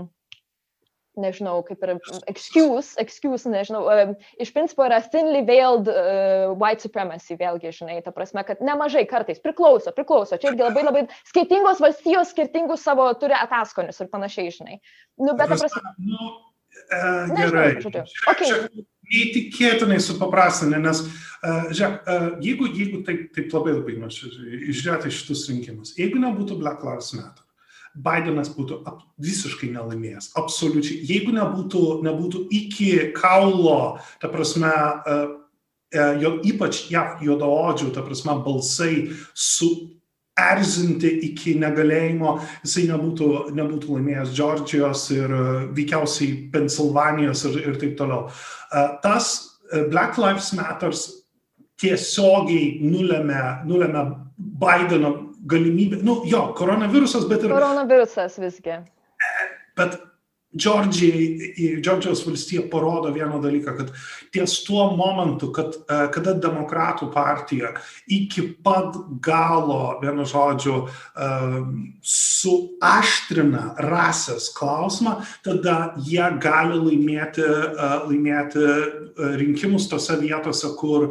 [1.21, 1.99] nežinau, kaip ir
[2.31, 8.15] excuse, excuse, nežinau, um, iš principo yra thinly veiled uh, white supremacy, vėlgi, žinai, ta
[8.17, 10.41] prasme, kad nemažai kartais priklauso, priklauso.
[10.41, 14.81] Čia irgi labai labai skirtingos valstijos skirtingus savo turi ataskonius ir panašiai, žinai.
[15.21, 15.93] Nu, bet ta prasme.
[16.93, 17.69] Uh, gerai.
[18.33, 18.85] Okay.
[19.13, 25.47] Neįtikėtinai supaprastinę, nes, uh, žiūrėk, uh, jeigu, jeigu taip, taip labai labai nuoširdžiai žiūrėti šitus
[25.51, 27.45] rinkimus, jeigu nebūtų Black Lives Matter,
[27.93, 31.03] Bidenas būtų ap, visiškai nelaimėjęs, absoliučiai.
[31.11, 35.35] Jeigu nebūtų, nebūtų iki kaulo, ta prasme, uh,
[35.93, 38.95] jo, ypač JAV juodaodžių, ta prasme, balsai
[39.37, 39.73] su
[40.51, 45.43] erzinti iki negalėjimo, jisai nebūtų, nebūtų laimėjęs Džordžijos ir e,
[45.79, 48.29] veikiausiai Pensilvanijos ir, ir taip toliau.
[48.29, 49.33] E, tas
[49.71, 51.07] e, Black Lives Matters
[51.83, 54.07] tiesiogiai nulėmė, nulėmė
[54.63, 55.13] Bideno
[55.51, 57.53] galimybę, nu jo, koronavirusas, bet ir...
[57.55, 58.79] Koronavirusas visgi.
[59.79, 59.99] Bet
[60.57, 63.93] Džordžijai, Džordžijos valstija parodo vieną dalyką, kad
[64.33, 67.73] ties tuo momentu, kad e, kada demokratų partija
[68.13, 71.31] iki pat galo, vienu žodžiu, e,
[72.05, 75.15] suaštrina rasės klausimą,
[75.47, 78.67] tada jie gali laimėti, e, laimėti
[79.41, 81.11] rinkimus tose vietose, kur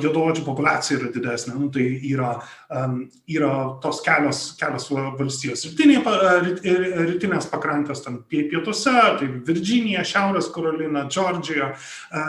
[0.00, 1.54] juododžių populiacija yra didesnė.
[1.56, 2.34] Nu, tai yra,
[3.28, 3.52] yra
[3.82, 5.64] tos kelios, kelios valstijos.
[5.70, 6.00] Rytinė,
[7.10, 11.70] rytinės pakrantės, ten pietų pietuose, tai Virginija, Šiaurės Karolina, Džordžija,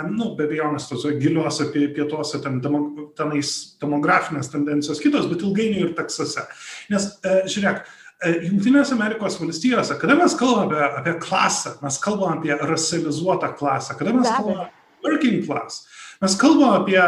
[0.09, 5.95] nu, be abejonės tose giliuose pietuose ten demo, tenais demografinės tendencijos kitos, bet ilgainiui ir
[5.95, 6.47] Teksase.
[6.89, 7.83] Nes, e, žiūrėk,
[8.23, 13.97] e, Junktinės Amerikos valstijose, kada mes kalbame apie, apie klasę, mes kalbame apie racializuotą klasę,
[13.97, 15.85] kada mes kalbame apie working class,
[16.21, 17.01] Mes kalbame apie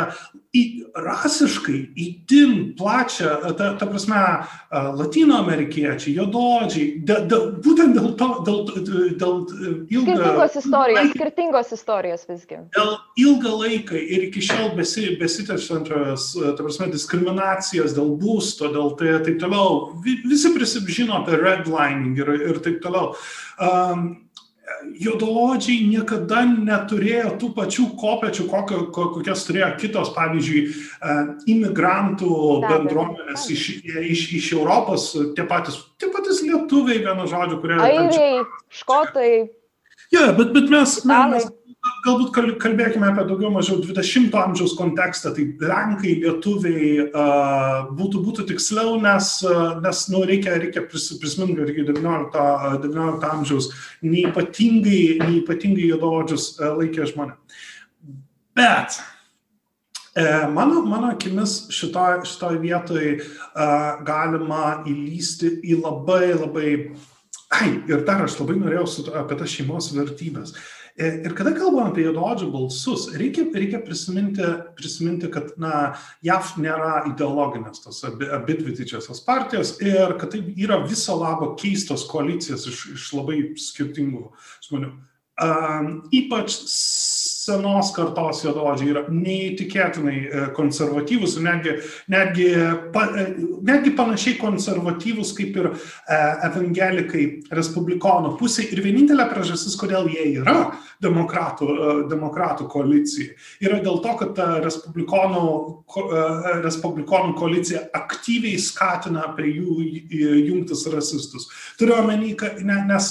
[0.54, 0.62] į,
[0.98, 4.22] rasiškai įtin plačią, ta, ta prasme,
[4.98, 8.64] latino amerikiečiai, jododžiai, de, de, būtent dėl to, dėl,
[9.22, 9.38] dėl
[9.94, 10.18] ilgą...
[10.18, 12.60] Skirtingos istorijos, laiką, skirtingos istorijos visgi.
[12.78, 12.92] Dėl
[13.26, 19.42] ilgą laiką ir iki šiol besi, besitęsiančios, ta prasme, diskriminacijos dėl būsto, dėl tai taip
[19.46, 23.14] toliau, visi prisižino apie redlining ir, ir taip toliau.
[23.62, 24.24] Um,
[25.04, 31.18] juodaodžiai niekada neturėjo tų pačių kopečių, kokio, kokias turėjo kitos, pavyzdžiui, e,
[31.56, 37.80] imigrantų bendruomenės iš, iš, iš Europos, tie patys, tie patys lietuviai, vienu žodžiu, kurie...
[37.82, 39.34] Airiai, škotai.
[40.14, 41.48] Ja, bet, bet mes, mes,
[42.04, 47.08] galbūt kalbėkime apie daugiau mažiau 20-ojo amžiaus kontekstą, tai lenkai, lietuviai
[47.96, 49.30] būtų, būtų tiksliau, nes,
[49.84, 52.44] nes nu, reikia, reikia prisiminti, kad iki 19,
[52.84, 53.72] 19 amžiaus
[54.04, 57.40] neįpatingai, neįpatingai juododžius laikė žmonė.
[58.54, 59.00] Bet
[60.14, 66.70] e, Mano, mano akimis šitoje šitoj vietoje uh, galima įlysti į labai labai...
[67.54, 70.54] Ai, ir dar aš labai norėjau su, apie tas šeimos vertybės.
[70.54, 74.46] Uh, ir kada kalbam apie juododžių balsus, reikia, reikia prisiminti,
[74.78, 80.44] prisiminti, kad na, JAV nėra ideologinės tos abi, abi dvi didžiosios partijos ir kad tai
[80.54, 84.28] yra viso labo keistos koalicijos iš, iš labai skirtingų
[84.68, 84.94] žmonių.
[85.42, 86.54] Um, ypač
[87.44, 91.76] senos kartos juododžiai yra neįtikėtinai e, konservatyvus, netgi,
[92.12, 92.48] netgi,
[92.94, 93.26] pa, e,
[93.66, 95.76] netgi panašiai konservatyvus kaip ir e,
[96.50, 98.68] evangelikai respublikonų pusė.
[98.74, 100.74] Ir vienintelė priežastis, kodėl jie yra
[101.04, 101.68] demokratų,
[102.12, 103.34] demokratų koalicija,
[103.64, 105.44] yra dėl to, kad respublikonų,
[106.64, 109.90] respublikonų koalicija aktyviai skatina prie jų
[110.48, 111.50] jungtis rasistus.
[111.80, 112.32] Turiu omeny,
[112.88, 113.10] nes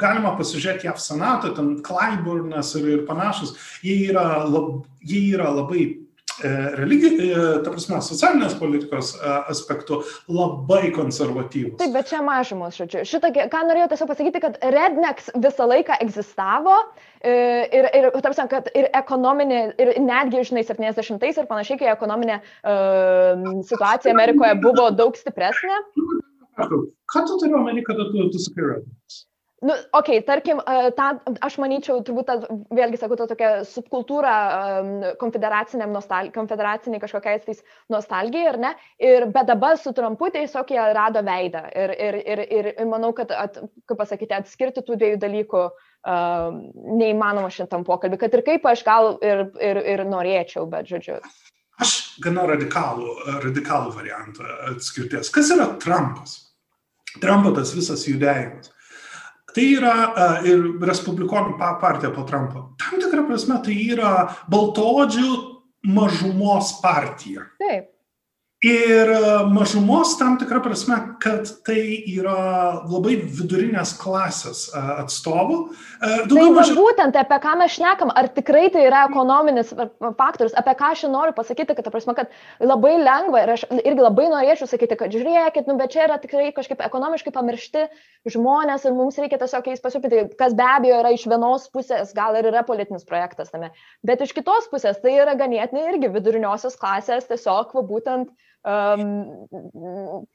[0.00, 5.82] galima pasižiūrėti JAV senatą, ten Clyburnas ir, ir panašus, jie yra, lab, jie yra labai
[5.86, 10.00] e, religi, e, ta prasme, socialinės politikos e, aspektų
[10.32, 11.76] labai konservatyvus.
[11.80, 13.04] Taip, bet čia mažumos, žodžiu.
[13.08, 16.76] Šitą, ką norėjau tiesiog pasakyti, kad rednecks visą laiką egzistavo
[17.20, 23.44] ir, ir, tarpsam, kad ir ekonominė, ir netgi, žinai, 70-ais ir panašiai, kai ekonominė uh,
[23.68, 25.82] situacija Amerikoje buvo daug stipresnė.
[26.56, 29.26] Ką tu turi omeny, kada tu, tu sakai rednecks?
[29.60, 30.60] Nu, okei, okay, tarkim,
[30.96, 31.10] ta,
[31.44, 34.88] aš manyčiau, turbūt, ta, vėlgi sakau, ta tokia subkultūra um,
[35.20, 37.60] konfederaciniam nostal, konfederaciniai kažkokiais tais
[37.92, 38.70] nostalgijai, ar ne?
[39.04, 41.66] Ir, bet dabar su Trumpu tiesiog jie rado veidą.
[41.76, 46.58] Ir, ir, ir, ir, ir manau, kad, at, kaip pasakyti, atskirti tų dviejų dalykų um,
[46.96, 51.20] neįmanoma šitam pokalbį, kad ir kaip aš gal ir, ir, ir norėčiau, bet žodžiu.
[51.84, 53.12] Aš gana radikalų,
[53.44, 55.28] radikalų variantą atskirties.
[55.36, 56.46] Kas yra Trumpas?
[57.20, 58.72] Trumpo tas visas judėjimas
[59.54, 59.94] Tai yra
[60.46, 62.66] ir Respublikonų partija po Trumpo.
[62.80, 64.12] Tam tikrą prasme tai yra
[64.50, 65.30] baltodžių
[65.90, 67.48] mažumos partija.
[67.60, 67.90] Taip.
[68.60, 71.80] Ir e, mažumos tam tikrą prasme, kad tai
[72.12, 75.54] yra labai vidurinės klasės e, atstovų.
[75.96, 76.74] E, daugiau tai mažiau...
[76.76, 81.32] būtent apie ką mes šnekam, ar tikrai tai yra ekonominis faktorius, apie ką aš noriu
[81.38, 85.78] pasakyti, kad, prasme, kad labai lengva ir aš irgi labai norėčiau sakyti, kad žiūrėkit, nu,
[85.80, 87.86] bet čia yra tikrai kažkaip ekonomiškai pamiršti
[88.28, 92.36] žmonės ir mums reikia tiesiog jais pasirūpinti, kas be abejo yra iš vienos pusės, gal
[92.36, 93.72] ir yra politinis projektas tame,
[94.04, 98.28] bet iš kitos pusės tai yra ganėtinai irgi viduriniosios klasės tiesiog va, būtent
[98.66, 100.26] um,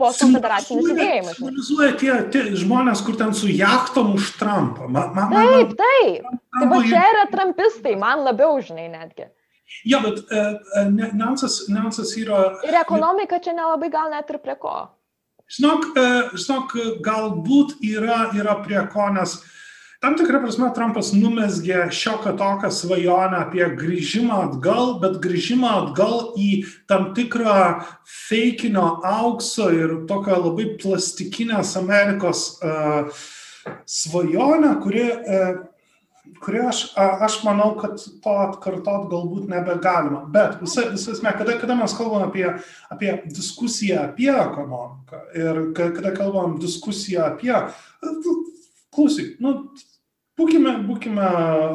[0.00, 1.38] postkonfederacinis judėjimas.
[1.38, 4.90] Simbolizuoja tie, tie žmonės, kur ten su jachtom už Trumpą.
[4.92, 6.28] Ma, ma, taip, taip.
[6.56, 9.30] Tai va čia yra trumpistai, man labiau žinai netgi.
[9.88, 10.60] Ja, bet uh,
[10.92, 12.44] niuansas, niuansas yra.
[12.68, 14.76] Ir ekonomika čia nelabai gal net ir prie ko.
[15.56, 16.76] Žinok, uh, žinok
[17.06, 19.52] galbūt yra, yra prie ko, nes uh,
[20.06, 26.60] Tam tikrą prasme Trumpas numesgė šiokią tokią svajonę apie grįžimą atgal, bet grįžimą atgal į
[26.86, 27.56] tam tikrą
[28.06, 33.24] feikinio aukso ir tokią labai plastikinės Amerikos uh,
[33.82, 36.84] svajonę, kuri, uh, kuri aš,
[37.26, 40.22] aš manau, kad to atkartot galbūt nebegalima.
[40.30, 42.46] Bet visą esmę, kada, kada mes kalbam apie,
[42.94, 47.58] apie diskusiją apie ekonomiką ir kada kalbam diskusiją apie
[48.94, 49.58] klausyk, nu,
[50.38, 51.28] būkime, būkime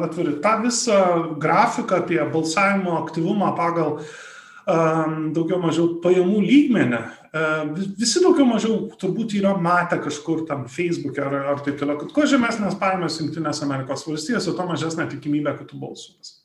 [0.06, 0.36] atviri.
[0.44, 0.98] Ta visa
[1.40, 7.00] grafika apie balsavimo aktyvumą pagal um, daugiau mažiau pajamų lygmenį,
[7.32, 7.64] uh,
[7.98, 12.28] visi daugiau mažiau turbūt yra matę kažkur tam Facebook'e ar, ar taip toliau, kad kuo
[12.28, 16.41] žemesnės pajamos Junktinės Amerikos valstijose, tuo mažesnė tikimybė, kad tu balsuosi.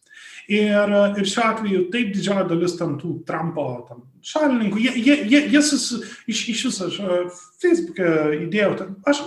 [0.47, 5.41] Ir, ir šiuo atveju taip didžioji dalis tam tų Trumpo tam, šalininkų, jie, jie, jie,
[5.51, 5.89] jie sus,
[6.23, 7.01] iš, iš viso aš
[7.59, 8.13] Facebook'e
[8.45, 9.21] įdėjau, aš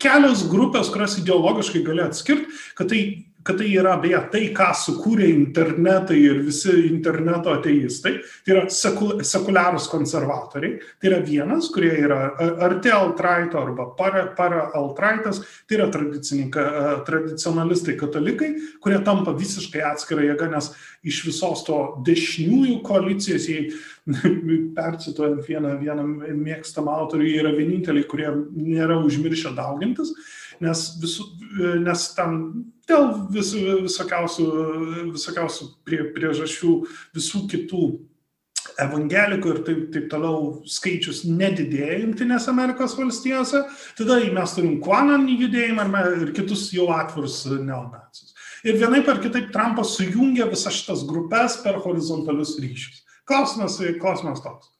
[0.00, 2.48] kelios grupės, kurios ideologiškai gali atskirti,
[2.78, 3.02] kad tai
[3.46, 9.22] kad tai yra beje tai, ką sukūrė internetai ir visi interneto ateistai, tai yra sekul,
[9.26, 12.20] sekuliarūs konservatoriai, tai yra vienas, kurie yra
[12.66, 15.36] arti altraito arba para, para altraitas,
[15.68, 18.50] tai yra tradicionalistai katalikai,
[18.82, 20.66] kurie tampa visiškai atskira jėga, nes
[21.06, 21.76] iš visos to
[22.06, 23.62] dešiniųjų koalicijos, jei
[24.78, 30.10] percituojant vieną, vieną mėgstamą autorių, jie yra vieninteliai, kurie nėra užmiršę daugintis.
[30.60, 31.26] nes, visų,
[31.84, 32.38] nes tam
[32.90, 33.52] dėl vis,
[33.86, 34.46] visokiausių,
[35.14, 36.74] visokiausių prie, priežasčių
[37.16, 37.88] visų kitų
[38.82, 43.62] evangelikų ir taip, taip toliau skaičius nedidėja Junktinėse Amerikos valstijose,
[43.98, 45.86] tada mes turim Quanon judėjimą
[46.22, 48.34] ir kitus jau atvirus neonacijus.
[48.66, 53.04] Ir vienai per kitaip Trumpas sujungia visas šitas grupės per horizontalius ryšius.
[53.26, 54.72] Klausimas, klausimas toks.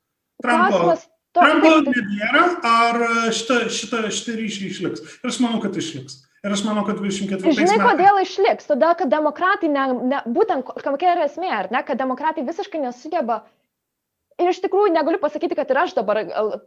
[0.43, 3.03] Trumpo, klausimas Trumpo nebėra, ar
[3.35, 5.03] šitą, šitą, šitą ryšį išliks?
[5.21, 6.23] Ir aš manau, kad išliks.
[6.45, 7.57] Ir aš manau, kad 24 metais.
[7.59, 8.69] Žinai, kodėl išliks?
[8.69, 13.43] Todėl, kad demokratai, ne, ne, būtent kokia yra esmė, ar ne, kad demokratai visiškai nesugeba
[14.37, 16.19] Ir iš tikrųjų negaliu pasakyti, kad ir aš dabar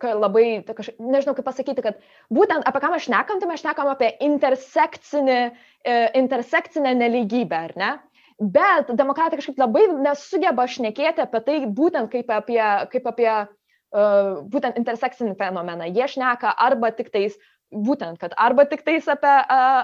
[0.01, 1.99] labai, kaž, nežinau kaip pasakyti, kad
[2.33, 5.37] būtent apie ką mes šnekam, tai mes šnekam apie intersekcinį,
[5.85, 7.91] e, intersekcinę neligybę, ar ne?
[8.39, 14.79] Bet demokratai kažkaip labai nesugeba šnekėti apie tai būtent kaip apie, kaip apie uh, būtent
[14.79, 15.89] intersekcinį fenomeną.
[15.91, 17.35] Jie šneka arba tik tais,
[17.69, 19.35] būtent, kad arba tik tais apie,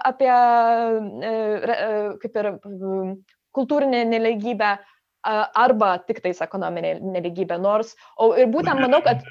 [0.09, 2.51] apie uh, kaip ir
[3.55, 4.75] kultūrinę neligybę,
[5.25, 7.57] arba tik tais ekonominė neligybė.
[7.61, 9.23] Nors, o ir būtent manau, kad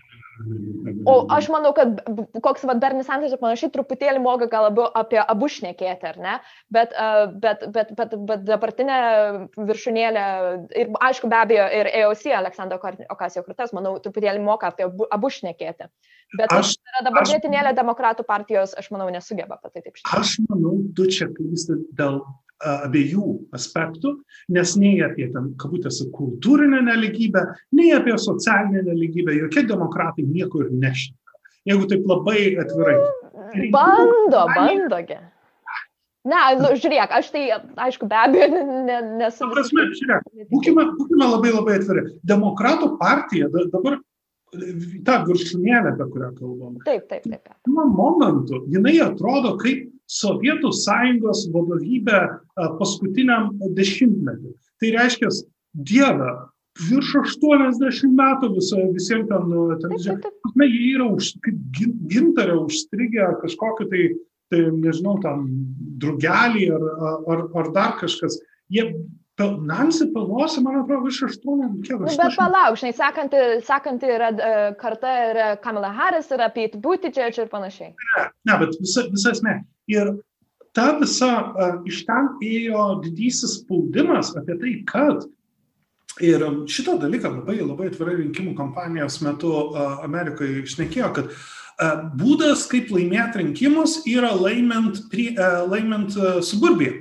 [1.06, 2.00] O aš manau, kad
[2.42, 6.34] koks va, Bernis Sanders ir panašiai truputėlį moka gal labiau apie abu šnekėti, ar ne?
[6.74, 6.94] Bet,
[7.42, 8.98] bet, bet, bet, bet dabartinė
[9.58, 10.24] viršūnėlė
[10.82, 12.80] ir aišku, be abejo, ir EOC, Aleksandro
[13.14, 15.90] Okasio Krūtas, manau, truputėlį moka apie abu, abu šnekėti.
[16.34, 16.76] Bet aš,
[17.06, 20.18] dabar vietinėlė demokratų partijos, aš manau, nesugeba apie tai taip šnekėti.
[20.18, 22.24] Aš manau, tu čia klysti dėl
[22.64, 24.14] abiejų aspektų,
[24.54, 27.44] nes nei apie ten, kabutėse, kultūrinę neligybę,
[27.76, 31.20] nei apie socialinę neligybę jokie demokratai nieko ir nešneka.
[31.68, 32.98] Jeigu taip labai atvirai.
[33.72, 35.20] Bando, bandogi.
[36.24, 37.44] Na, nu, žiūrėk, aš tai,
[37.84, 38.48] aišku, be abejo,
[39.20, 39.48] nesu.
[39.52, 42.06] Prasme, žiūrėk, būkime, būkime labai labai atviri.
[42.24, 43.98] Demokratų partija dabar
[45.04, 46.80] ta viršūnėlė, apie kurią kalbame.
[46.86, 47.52] Taip, taip, taip.
[47.66, 52.20] Tuo momentu jinai atrodo kaip Sovietų sąjungos vadovybę
[52.78, 54.52] paskutiniam dešimtmetį.
[54.80, 55.30] Tai reiškia,
[55.74, 56.30] Dieve,
[56.88, 59.50] virš 80 metų viso, visiems ten,
[59.82, 61.32] ten žinai, jie yra už,
[62.10, 64.06] gintarė užstrigę kažkokiu tai,
[64.50, 65.46] tai, nežinau, tam
[66.02, 66.88] drugelį ar,
[67.30, 68.38] ar, ar dar kažkas.
[68.70, 68.86] Jie
[69.38, 72.12] Nancy Pelosi, man atrodo, virš 8, kiek aš.
[72.14, 77.34] Nu, bet palauk, žinai, sekanti, sekanti yra uh, karta yra Kamala Harris, yra Pete Buttigieg
[77.42, 77.90] ir panašiai.
[77.98, 79.56] Ne, ne bet visa, visa esmė.
[79.90, 80.12] Ir
[80.76, 85.26] ta visa, uh, iš ten ėjo didysis spaudimas apie tai, kad
[86.22, 92.68] Ir šitą dalyką labai, labai atvirai rinkimų kampanijos metu uh, Amerikoje išnekėjo, kad uh, būdas,
[92.70, 96.14] kaip laimėti rinkimus, yra laimint, prie, uh, laimint
[96.46, 97.00] suburbiją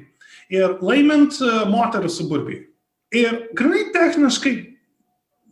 [0.51, 2.67] ir laimint e, moterų suburbijai.
[3.13, 4.53] Ir grinai techniškai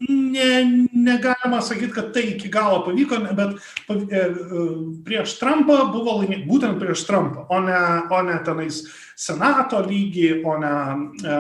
[0.10, 4.66] ne, negalima sakyti, kad tai iki galo pavyko, bet e, e,
[5.06, 8.84] prieš Trumpą buvo laimėta, būtent prieš Trumpą, o ne, o ne tenais
[9.20, 10.76] senato lygį, o ne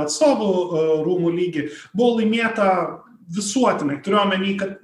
[0.03, 0.51] atstovų
[1.07, 2.67] rūmų lygį, buvo laimėta
[3.31, 4.01] visuotinai.
[4.03, 4.77] Turiu omeny, kad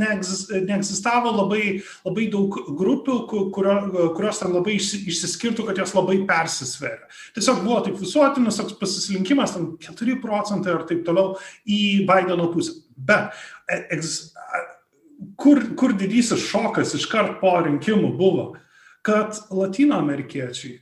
[0.00, 3.16] neegzistavo labai, labai daug grupių,
[3.54, 3.74] kurio,
[4.16, 7.08] kurios ten labai išsiskirtų, kad jos labai persisveria.
[7.36, 11.36] Tiesiog buvo taip visuotinis toks pasislinkimas, ten 4 procentai ar taip toliau
[11.68, 12.80] į Bideno pusę.
[12.96, 13.36] Bet
[13.70, 14.00] e,
[15.40, 18.52] kur, kur didysis šokas iškart po rinkimų buvo,
[19.06, 20.80] kad latino amerikiečiai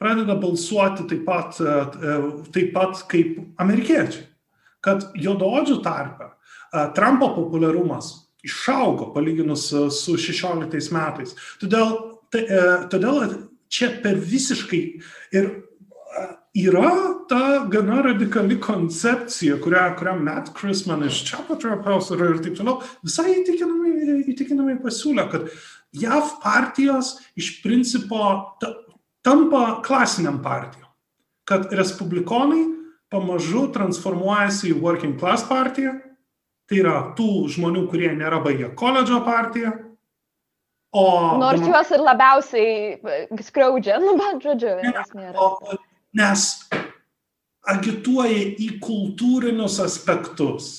[0.00, 1.78] pradeda balsuoti taip pat, e,
[2.10, 2.18] e,
[2.56, 4.26] taip pat kaip amerikiečiai
[4.84, 6.32] kad juodaodžių tarpe
[6.96, 8.12] Trumpo populiarumas
[8.46, 11.34] išaugo palyginus su 16 metais.
[11.62, 11.96] Todėl,
[12.32, 12.44] tai,
[12.92, 13.34] todėl
[13.70, 14.84] čia per visiškai
[15.36, 15.50] ir
[16.54, 16.90] yra
[17.28, 23.36] ta gana radikali koncepcija, kurią, kurią Matt Chrisman iš Chapter House ir taip toliau visai
[23.38, 25.46] įtikinamai, įtikinamai pasiūlė, kad
[25.94, 28.74] JAV partijos iš principo ta,
[29.22, 30.88] tampa klasiniam partijom.
[31.46, 32.66] Kad respublikonai
[33.10, 35.96] pamažu transformuojasi į working class partiją,
[36.70, 39.72] tai yra tų žmonių, kurie nėra baigę koledžo partiją.
[40.94, 41.06] O,
[41.38, 45.76] Nors juos ir labiausiai e, skriaudžia, nu, bet žodžiu, ne, o,
[46.18, 46.46] nes
[47.70, 50.70] agituoja į kultūrinius aspektus,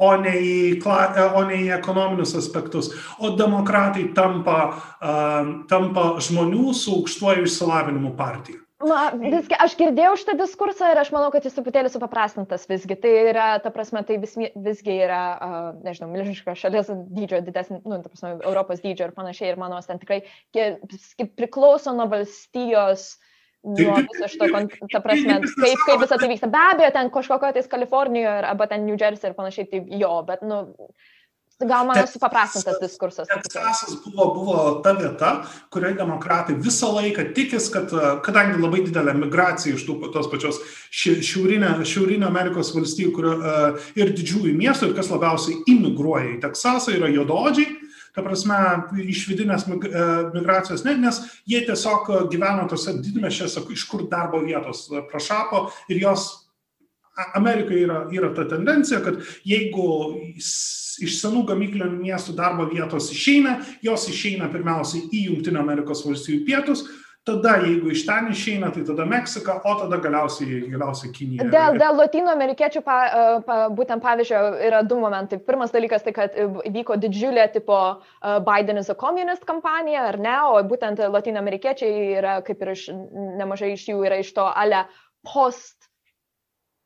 [0.00, 2.90] o ne į, e, o ne į ekonominius aspektus.
[3.18, 8.62] O demokratai tampa, uh, tampa žmonių su aukštuoju išsilavinimu partija.
[8.80, 12.96] Na, visgi, aš girdėjau šitą diskursą ir aš manau, kad jis truputėlį supaprastintas visgi.
[13.02, 17.98] Tai yra, ta prasme, tai vis, visgi yra, uh, nežinau, milžiniška šalies dydžio, didesnė, nu,
[18.00, 19.52] ta prasme, Europos dydžio ir panašiai.
[19.52, 20.22] Ir manau, ten tikrai
[21.36, 23.10] priklauso nuo valstijos,
[23.68, 24.48] nuo viso šito,
[24.94, 26.48] ta prasme, kaip, kaip visą tai vyksta.
[26.48, 30.40] Be abejo, ten kažkokio tais Kalifornijoje arba ten New Jersey ir panašiai, tai jo, bet,
[30.40, 30.62] nu,
[31.68, 33.28] gal mano supaprastintas diskursas.
[33.28, 35.32] Teksasas buvo, buvo ta vieta,
[35.72, 37.92] kurioje demokratai visą laiką tikis, kad
[38.26, 43.36] kadangi labai didelė migracija iš tų, tos pačios šiaurinio, šiaurinio Amerikos valstybių kurio,
[43.98, 47.68] ir didžiųjų miestų, ir kas labiausiai imigruoja į Teksasą, yra jododžiai,
[48.14, 48.58] ta prasme,
[49.06, 55.68] iš vidinės migracijos, ne, nes jie tiesiog gyveno tose didmešėse, iš kur darbo vietos prašapo
[55.92, 56.30] ir jos
[57.36, 59.86] Amerikai yra, yra ta tendencija, kad jeigu
[61.02, 66.84] iš senų gamyklinių miestų darbo vietos išeina, jos išeina pirmiausiai į Junktinio Amerikos valstybių pietus,
[67.28, 71.48] tada jeigu iš ten išeina, tai tada Meksika, o tada galiausiai, galiausiai Kinija.
[71.52, 72.96] Dėl, dėl latino amerikiečių, pa,
[73.46, 75.40] pa, būtent pavyzdžio, yra du momentai.
[75.44, 76.38] Pirmas dalykas tai, kad
[76.72, 77.78] vyko didžiulė tipo
[78.46, 82.88] Biden is a communist kampanija, ar ne, o būtent latino amerikiečiai yra, kaip ir iš,
[83.40, 84.86] nemažai iš jų yra iš to ale
[85.26, 85.79] post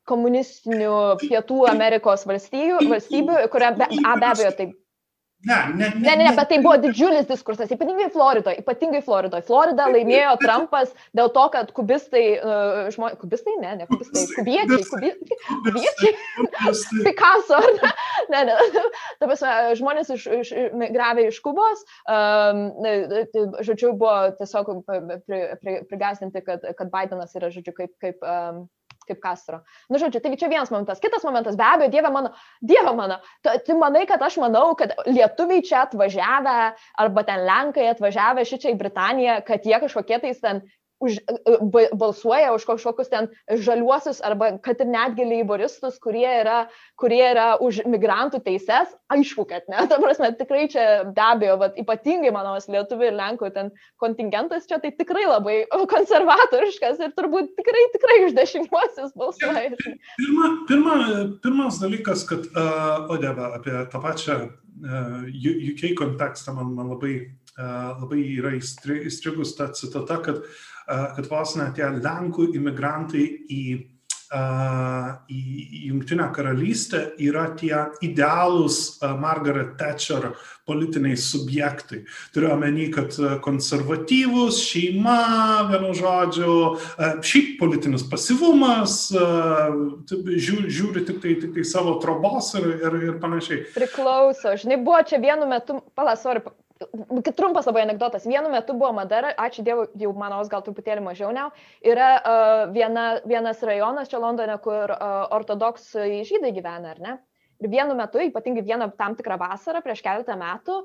[0.09, 0.95] komunistinių
[1.25, 4.73] Pietų Amerikos valstybių, valstybių kuria be, a, be abejo tai
[5.45, 9.45] Ne, ne, ne, ne, ne, bet tai buvo didžiulis diskursas, ypatingai Floridoje, ypatingai Floridoje.
[9.45, 15.41] Florida laimėjo Trumpas dėl to, kad kubistai, uh, žmonės, kubistai, ne, ne kubistai, kubiečiai, kubiečiai,
[15.67, 16.15] kubiečiai,
[17.05, 17.61] Picasso,
[18.33, 18.87] ne, ne, ne,
[19.21, 19.53] ta prasme,
[19.83, 22.65] žmonės iš, iš, migravę iš Kubos, um,
[23.69, 28.65] žodžiu, buvo tiesiog pri, pri, prigasinti, kad, kad Bidenas yra, žodžiu, kaip, kaip um,
[29.09, 29.61] kaip Castro.
[29.89, 31.03] Na, nu, žodžiu, taigi čia vienas momentas.
[31.03, 34.95] Kitas momentas, be abejo, Dieve mano, Dieve mano, tu, tu manai, kad aš manau, kad
[35.09, 36.57] lietuviai čia atvažiavę,
[37.05, 40.65] arba ten Lenkai atvažiavę šičia į Britaniją, kad jie kažkokie tais ten
[41.05, 46.65] už, e, balsuoja už kažkokius ten žaliuosius arba kad ir netgi leiboristus, kurie yra,
[47.01, 49.85] kurie yra už migrantų teises, aišku, kad ne.
[49.91, 54.81] Ta prasme, tikrai čia be abejo, bet ypatingai, manau, lietuvių ir lenkų ten kontingentas čia
[54.83, 55.61] tai tikrai labai
[55.93, 59.77] konservatoriškas ir turbūt tikrai, tikrai už dešiniuosius balsuoja.
[60.19, 60.99] Pirma, pirma,
[61.45, 67.17] pirmas dalykas, kad, uh, o dieve, apie tą pačią uh, UK kontekstą man, man labai,
[67.59, 73.65] uh, labai yra įstrigus ta citata, kad uh, kad vos ne tie Lenkų imigrantai į
[75.31, 75.41] į
[75.87, 80.33] Junktinę karalystę yra tie idealūs Margaret Thatcher
[80.67, 82.03] politiniai subjektai.
[82.35, 85.19] Turiu omeny, kad konservatyvus, šeima,
[85.71, 86.57] vienu žodžiu,
[87.25, 93.65] šiaip politinis pasivumas, žiūri, žiūri tik, tai, tik tai savo trobos ir, ir, ir panašiai.
[93.77, 96.45] Priklauso, žinai, buvo čia vienu metu, palasori,
[97.37, 98.25] Trumpas labai anegdotas.
[98.27, 101.47] Vienu metu buvo Madara, ačiū Dievui, jau manos gal truputėlį mažiau ne.
[101.87, 107.15] Yra uh, viena, vienas rajonas čia Londone, kur uh, ortodoksai žydai gyvena, ar ne?
[107.71, 110.83] Vienu metu, ypatingai vieną tam tikrą vasarą, prieš keletą metų,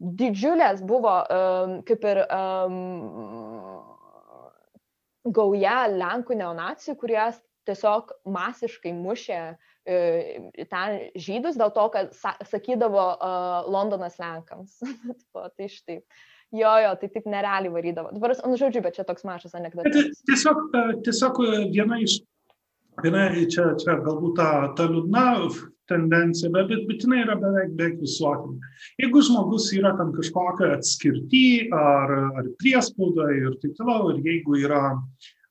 [0.00, 2.78] didžiulės buvo um, kaip ir um,
[5.28, 7.20] gauja Lenkų neonacijų, kurie
[7.68, 9.42] tiesiog masiškai mušė
[9.88, 12.10] E, ten žydus dėl to, kad
[12.46, 14.76] sakydavo uh, Londonas Lenkams.
[15.56, 16.00] tai štai.
[16.52, 18.10] Jo, jo, tai taip nerealiai varydavo.
[18.12, 20.20] Dabar, nu, žodžiu, bet čia toks mažas anegdotas.
[20.28, 21.38] Tiesiog, e, tiesiog
[21.72, 22.18] viena iš,
[23.00, 25.24] viena čia, čia galbūt ta, ta liūdna
[25.90, 28.70] tendencija, bet, bet, bet jinai yra beveik, beveik visuotinė.
[29.02, 31.44] Jeigu žmogus yra tam kažkokia atskirti
[31.76, 34.84] ar, ar priespauda ir taip toliau, ir jeigu yra,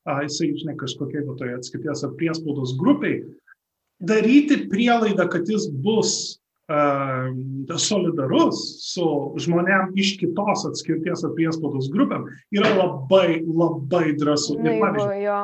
[0.08, 3.22] a, jisai, žinai, kažkokia toje atskirties ar priespaudos grupiai,
[4.00, 6.39] daryti prielaidą, kad jis bus
[7.80, 8.58] solidarus
[8.92, 9.04] su
[9.42, 14.56] žmonėm iš kitos atskirties ar priespaudos grupėm yra labai, labai drąsu.
[14.62, 15.40] Naivu, jo.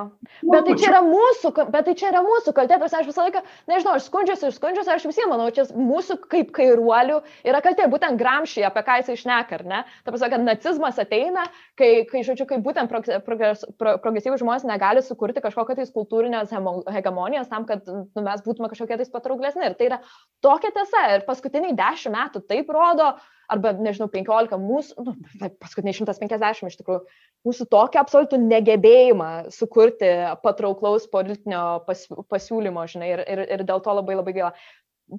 [0.47, 3.43] Bet tai čia yra mūsų, bet tai čia yra mūsų kaltė, tas aš visą laiką,
[3.70, 7.18] nežinau, aš skundžiuosi ir skundžiuosi, aš visiems manau, čia mūsų kaip kairuolių
[7.49, 9.83] yra kaltė, būtent gramšį, apie ką jisai išneka, ar ne?
[10.07, 11.47] Ta prasme, kad nacizmas ateina,
[11.79, 16.55] kai, kai žodžiu, kai būtent progres, pro, progresyvų žmonės negali sukurti kažkokią tais kultūrinės
[16.95, 19.66] hegemonijos tam, kad nu, mes būtume kažkokie tais patrauklesni.
[19.66, 20.01] Ir tai yra
[20.45, 23.14] tokia tiesa ir paskutiniai dešimt metų taip rodo,
[23.53, 25.14] arba, nežinau, penkiolika mūsų, nu,
[25.62, 27.03] paskutiniai šimtas penkiasdešimt iš tikrųjų,
[27.47, 30.11] mūsų tokį absoliutų negebėjimą sukurti
[30.43, 34.53] patrauklaus politinio pas, pasiūlymo, žinai, ir, ir, ir dėl to labai labai gaila.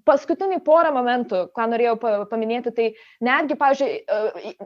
[0.07, 1.95] Paskutiniai porą momentų, ką norėjau
[2.27, 2.87] paminėti, tai
[3.23, 4.57] netgi, pavyzdžiui,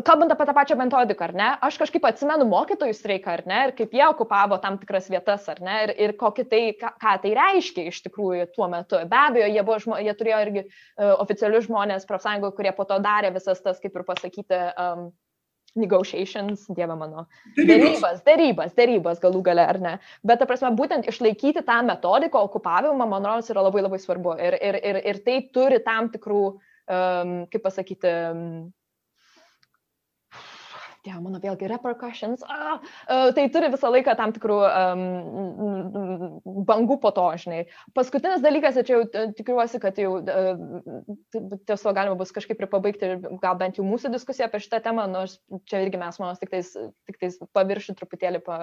[0.00, 3.74] kalbant apie tą pačią metodiką, ar ne, aš kažkaip atsimenu mokytojų streiką, ar ne, ir
[3.76, 7.34] kaip jie okupavo tam tikras vietas, ar ne, ir, ir kokį tai, ką, ką tai
[7.36, 9.02] reiškia iš tikrųjų tuo metu.
[9.10, 13.34] Be abejo, jie, buvo, jie turėjo irgi uh, oficialius žmonės profsąjungų, kurie po to darė
[13.36, 15.10] visas tas, kaip ir pasakyti, um,
[15.76, 17.26] negotiations, dieve mano,
[17.56, 19.94] dėrybas, dėrybas, dėrybas galų gale, ar ne.
[20.24, 24.36] Bet, ta prasme, būtent išlaikyti tą metodiką okupavimą, man rodos, yra labai labai svarbu.
[24.40, 28.46] Ir, ir, ir, ir tai turi tam tikrų, um, kaip pasakyti, um,
[31.02, 32.76] Dievo, mano vėlgi repercussions, a,
[33.10, 36.36] a, tai turi visą laiką tam tikrų um,
[36.68, 37.64] bangų po to, žinai.
[37.98, 40.12] Paskutinis dalykas, čia jau tikiuosi, kad jau
[41.34, 43.10] tiesiog galima bus kažkaip ir pabaigti,
[43.42, 46.70] gal bent jau mūsų diskusiją apie šitą temą, nors čia irgi mes, manau, tik tais,
[47.10, 48.60] tik tais paviršių truputėlį pa,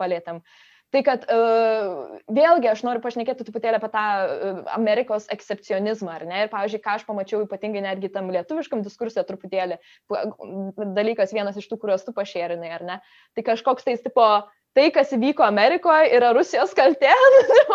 [0.00, 0.42] palėtėm.
[0.42, 6.24] Uh, Tai kad uh, vėlgi aš noriu pašnekėti truputėlį apie tą uh, Amerikos ekscepcionizmą, ar
[6.24, 6.38] ne?
[6.46, 9.76] Ir, pavyzdžiui, ką aš pamačiau ypatingai netgi tam lietuviškam diskursė truputėlį,
[10.96, 12.98] dalykas vienas iš tų, kuriuos tu pašėrinai, ar ne?
[13.36, 14.24] Tai kažkoks tais tipo,
[14.78, 17.12] tai, kas įvyko Amerikoje, yra Rusijos kaltė.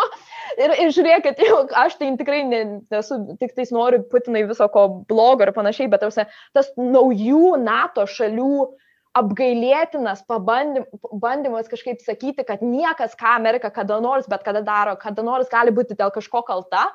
[0.64, 5.46] ir, ir žiūrėkit, jau, aš tai tikrai nesu, tik tais noriu Putinai viso ko blogo
[5.46, 8.72] ir panašiai, bet tausia, tas naujų NATO šalių
[9.14, 10.86] apgailėtinas pabandym,
[11.22, 15.74] bandymas kažkaip sakyti, kad niekas, ką Amerika kada nors, bet kada daro, kada nors gali
[15.74, 16.88] būti dėl kažko kalta,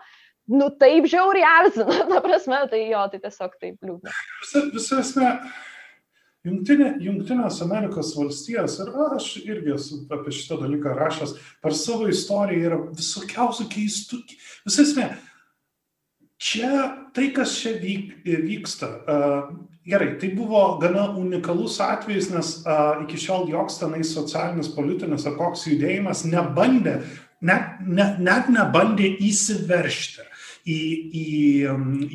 [0.51, 4.15] nu taip žiauriai erzina, ta prasme, tai jo, tai tiesiog taip liūdna.
[4.43, 5.33] Visa, visa esmė,
[6.47, 12.69] Jungtinė, Jungtinės Amerikos valstijos, ir aš irgi esu apie šitą dalyką rašęs, per savo istoriją
[12.69, 14.21] yra visokiausių keistų,
[14.67, 15.09] visą esmę,
[16.39, 16.71] čia
[17.15, 19.51] tai, kas čia vyk, vyksta, uh,
[19.89, 25.37] Gerai, tai buvo gana unikalus atvejis, nes a, iki šiol joks tenai socialinis, politinis ar
[25.39, 26.99] koks judėjimas nebandė,
[27.41, 30.27] net, ne, net nebandė įsiveršti
[30.69, 30.79] į,
[31.23, 31.27] į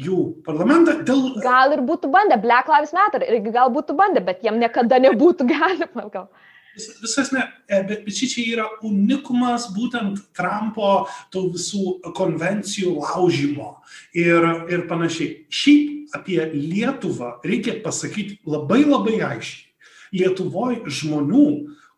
[0.07, 0.99] jų parlamentą.
[1.07, 1.29] Dėl...
[1.43, 5.49] Gal ir būtų bandę, Black Lives Matter, irgi gal būtų bandę, bet jiem niekada nebūtų
[5.55, 6.09] galima.
[6.12, 6.29] Gal.
[6.75, 11.05] Vis, visas ne, bet, bet šičia yra unikumas būtent Trumpo
[11.35, 13.77] tų visų konvencijų laužymo
[14.18, 15.45] ir, ir panašiai.
[15.55, 19.71] Šiaip apie Lietuvą reikia pasakyti labai labai aiškiai.
[20.15, 21.47] Lietuvoje žmonių,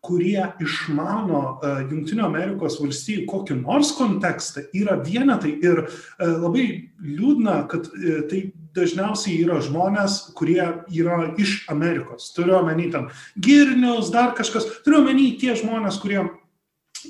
[0.01, 5.89] kurie išmano uh, Junktinio Amerikos valstybių kokį nors kontekstą, yra vienetai ir uh,
[6.23, 6.67] labai
[7.03, 8.47] liūdna, kad uh, tai
[8.77, 10.61] dažniausiai yra žmonės, kurie
[10.93, 12.31] yra iš Amerikos.
[12.35, 13.09] Turiu omeny ten
[13.41, 16.23] girnius, dar kažkas, turiu omeny tie žmonės, kurie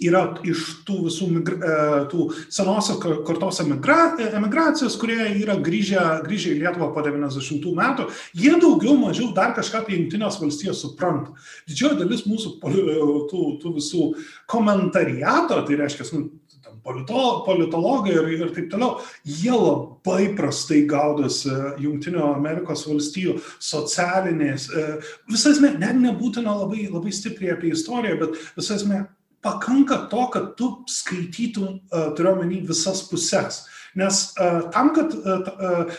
[0.04, 6.54] yra iš tų visų migra, e, tų senosios kartos emigra, emigracijos, kurie yra grįžę, grįžę
[6.54, 8.08] į Lietuvą po 90 metų,
[8.38, 11.36] jie daugiau mažiau dar kažką apie Junktinės valstijas supranta.
[11.70, 12.58] Didžioji dalis mūsų
[13.32, 14.10] tų, tų visų
[14.50, 16.28] komentariato, tai reiškia, nu,
[16.88, 21.52] polito, politologai ir, ir taip toliau, jie labai prastai gaudosi
[21.84, 24.88] Junktinio Amerikos valstijų socialinės, e,
[25.32, 28.86] visas, net nebūtina labai, labai stipriai apie istoriją, bet visas,
[29.46, 33.64] pakanka to, kad tu skaitytum, uh, turiuomenį, visas puses.
[33.98, 35.94] Nes uh, tam, kad uh,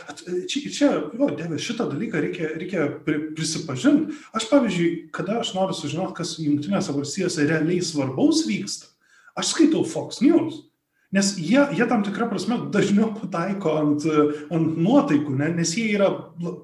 [0.47, 4.18] čia, čia jo, dėvė, šitą dalyką reikia, reikia prisipažinti.
[4.36, 8.93] Aš, pavyzdžiui, kada aš noriu sužinoti, kas Junktinėse valstijose realiai svarbaus vyksta,
[9.39, 10.68] aš skaitau Fox News.
[11.09, 14.05] Nes jie, jie tam tikrą prasme dažniau pataiko ant,
[14.53, 15.47] ant nuotaikų, ne?
[15.57, 16.11] nes jie yra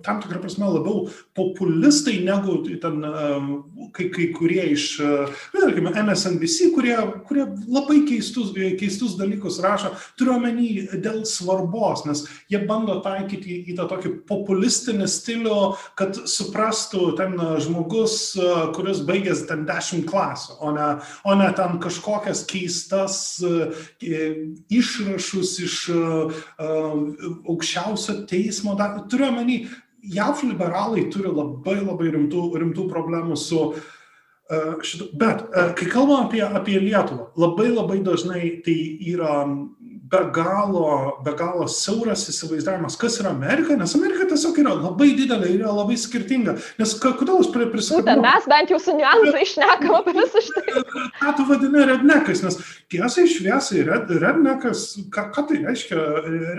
[0.05, 2.99] tam tikrą prasme labiau populistai negu ten
[3.97, 4.99] kai, kai kurie iš,
[5.55, 6.93] tarkime, MSNBC, kurie,
[7.25, 13.79] kurie labai keistus, keistus dalykus rašo, turiu omeny dėl svarbos, nes jie bando taikyti į
[13.81, 15.57] tą tokį populistinį stilių,
[15.97, 18.19] kad suprastų ten žmogus,
[18.77, 20.93] kuris baigęs ten 10 klasių, o ne,
[21.25, 23.23] o ne ten kažkokias keistas
[24.73, 26.69] išrašus iš e, e,
[27.51, 28.77] aukščiausio teismo.
[29.11, 29.65] Turiu omeny,
[30.05, 33.85] JAV liberalai turi labai labai rimtų, rimtų problemų su uh,
[34.85, 35.09] šitu.
[35.17, 35.47] Bet
[35.79, 39.47] kai kalbam apie, apie Lietuvą, labai labai dažnai tai yra
[40.15, 45.51] be galo, be galo siauras įsivaizdavimas, kas yra Amerika, nes Amerika tiesiog yra labai didelė
[45.51, 46.57] ir yra labai skirtinga.
[46.79, 48.23] Nes kodėl aš prisikabinu?
[48.25, 50.85] Mes bent jau su niuansai išnekam apie visą šitą.
[51.23, 52.61] Ką tu vadini rednekas, nes
[52.93, 56.05] tiesai šviesiai red, rednekas, ką, ką tai reiškia,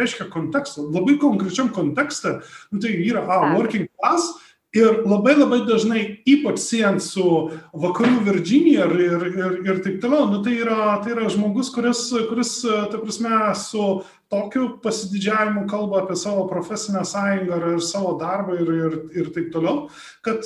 [0.01, 2.39] reiškia kontekstą, labai konkrečiam kontekste,
[2.71, 4.33] nu, tai yra a, working class
[4.75, 7.23] Ir labai labai dažnai, ypač siejant su
[7.71, 12.09] vakarų Virginija ir, ir, ir, ir taip toliau, nu, tai, yra, tai yra žmogus, kuris,
[12.29, 13.85] kuris, ta prasme, su
[14.31, 19.87] tokiu pasididžiavimu kalba apie savo profesinę sąjungą ir savo darbą ir, ir, ir taip toliau,
[20.25, 20.43] kad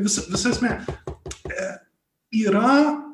[0.00, 0.78] vis, vis esmė
[2.32, 3.07] yra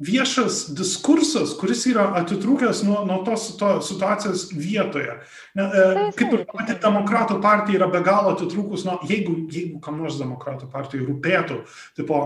[0.00, 5.18] viešas diskursas, kuris yra atitrūkęs nuo, nuo tos to situacijos vietoje.
[5.58, 10.00] Ne, e, kaip ir pati demokratų partija yra be galo atitrūkus nuo, jeigu, jeigu kam
[10.00, 11.60] nors demokratų partijai rūpėtų,
[12.00, 12.22] tipo,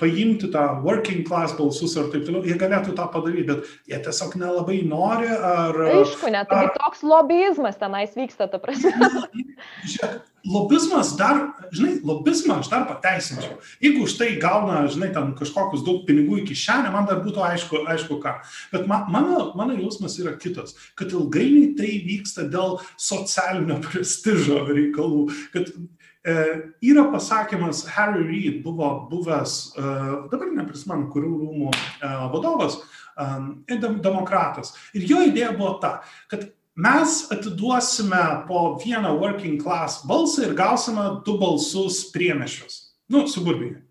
[0.00, 4.36] paimti tą working class balsus ir taip toliau, jie galėtų tą padaryti, bet jie tiesiog
[4.40, 5.30] nelabai nori.
[5.30, 6.72] Ar, Aišku, net ar...
[6.76, 8.92] toks lobbyizmas tenais vyksta, ta prasme.
[9.90, 11.40] Žiūrėk, lobizmas dar,
[11.74, 13.56] žinai, lobizmą aš dar pateisinčiau.
[13.82, 17.82] Jeigu už tai gauna, žinai, ten kažkokius daug pinigų į kišenę, man dar būtų aišku,
[17.94, 18.36] aišku ką.
[18.72, 25.26] Bet ma, mano, mano jausmas yra kitas, kad ilgainiui tai vyksta dėl socialinio prestižo reikalų,
[25.54, 25.72] kad
[26.26, 29.76] yra pasakymas, Harry Reid buvo buvęs,
[30.32, 31.72] dabar neprisimenu, kurių rūmų
[32.34, 32.80] vadovas,
[34.02, 34.74] demokratas.
[34.96, 36.00] Ir jo idėja buvo ta,
[36.32, 42.82] kad mes atiduosime po vieną working class balsą ir gausime du balsus priemešius.
[43.08, 43.84] Nu, suburbijoje.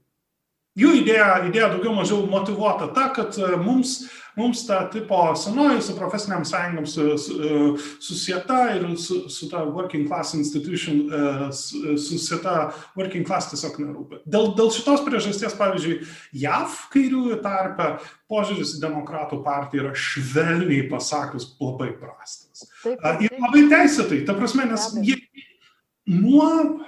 [0.76, 4.02] Jų idėja, idėja daugiau mažiau motivuota ta, kad mums
[4.36, 10.08] mums ta tipo senoji su profesiniam sąjungom su, su, susieta ir su, su ta working
[10.08, 11.52] class institution e,
[11.98, 14.22] susieta working class tiesiog nerūpi.
[14.26, 16.00] Dėl, dėl šitos priežasties, pavyzdžiui,
[16.46, 17.96] JAV kairiųjų tarpe
[18.32, 22.66] požiūris į demokratų partiją yra švelniai pasakius labai prastas.
[22.84, 23.24] Taip, taip.
[23.26, 25.20] Ir labai teisėtai, ta prasme, nes jie
[26.06, 26.82] nuo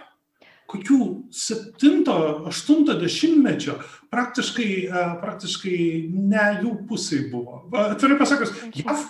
[0.68, 1.00] kokių
[1.32, 3.78] 7-8 dešimtmečio
[4.14, 5.78] praktiškai, e, praktiškai
[6.12, 7.62] ne jų pusai buvo.
[7.88, 9.06] Atvirai pasakius, JAV,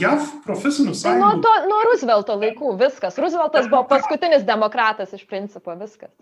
[0.00, 1.02] JAV profesinių sąjungų.
[1.02, 3.20] Tai nuo, to, nuo Roosevelto laikų viskas.
[3.20, 6.12] Rooseveltas buvo paskutinis demokratas iš principo, viskas.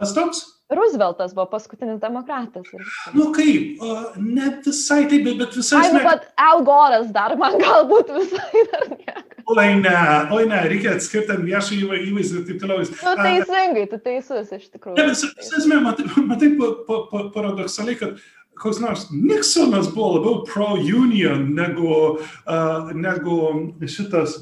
[0.00, 0.40] Kas toks?
[0.72, 2.68] Rooseveltas buvo paskutinis demokratas.
[3.12, 5.82] Nu kaip, uh, ne visai taip, bet visai.
[5.82, 9.39] Ai, nu, bet Al Gore's dar man galbūt visai dar nieko.
[9.50, 9.94] Oi ne,
[10.36, 12.84] oi ne, reikia atskirti viešą įvaizdį ir taip toliau.
[12.86, 14.98] Nu, teisingai, tu teisus iš tikrųjų.
[14.98, 18.20] Ne, bet esmė, matai, matai pa, pa, paradoksaliai, kad
[18.60, 21.90] koks nors Nixonas buvo labiau pro-union negu,
[22.20, 23.40] uh, negu
[23.88, 24.38] šitas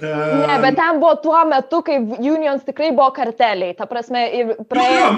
[0.00, 3.74] Ne, bet ten buvo tuo metu, kai unions tikrai buvo karteliai.
[3.76, 5.10] Ta prasme, ir praėjo.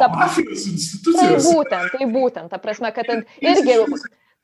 [0.00, 1.46] Ta mafijos institucijos.
[1.46, 2.50] Tai būtent, tai būtent.
[2.50, 3.22] Ta prasme, kad ten
[3.52, 3.78] irgi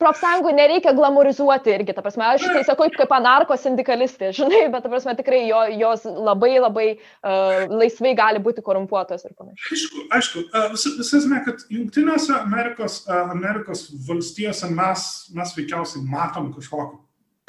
[0.01, 4.91] profsąjungų nereikia glamorizuoti irgi, ta prasme, aš tai sakau kaip anarko sindikalistė, žinai, bet ta
[4.91, 9.77] prasme tikrai jo, jos labai labai uh, laisvai gali būti korumpuotos ir panašiai.
[9.77, 16.51] Aišku, aišku, uh, visi žinome, kad Junktinėse Amerikos, uh, Amerikos valstijose mes, mes veikiausiai matom
[16.57, 16.99] kažkokį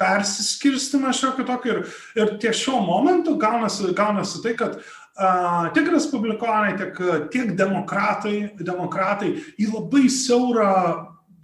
[0.01, 1.81] persiskirstimą šiokį tokį ir,
[2.19, 9.33] ir ties šiuo momentu gaunasi, gaunasi tai, kad uh, tiek respublikonai, tiek, tiek demokratai, demokratai
[9.55, 10.71] į labai siaurą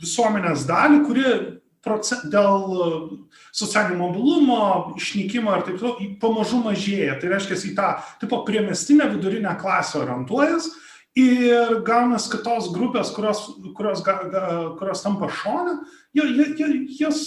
[0.02, 1.34] visuomenės dalį, kuri
[2.30, 2.76] dėl
[3.56, 7.18] socialinio mobilumo, išnykimo ir taip toliau pamažu mažėja.
[7.22, 7.90] Tai reiškia, į tą
[8.22, 10.70] tipo priemestinę vidurinę klasę orientuojas
[11.18, 13.44] ir gaunas kitos grupės, kurios,
[13.76, 14.04] kurios,
[14.80, 15.80] kurios tampa šonę,
[16.14, 17.26] jos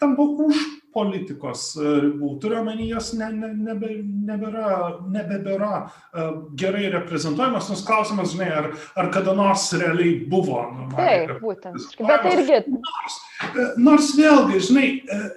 [0.00, 2.34] tampa už politikos e, ribų.
[2.42, 3.92] Turiu omeny, jos ne, ne, nebe,
[4.30, 4.66] nebėra,
[5.10, 8.68] nebebėra uh, gerai reprezentuojamas, nors klausimas, žinai, ar,
[8.98, 10.62] ar kada nors realiai buvo.
[10.96, 11.96] Taip, būtent.
[12.00, 12.60] Bet tai irgi.
[12.74, 14.86] Nors, e, nors vėlgi, žinai,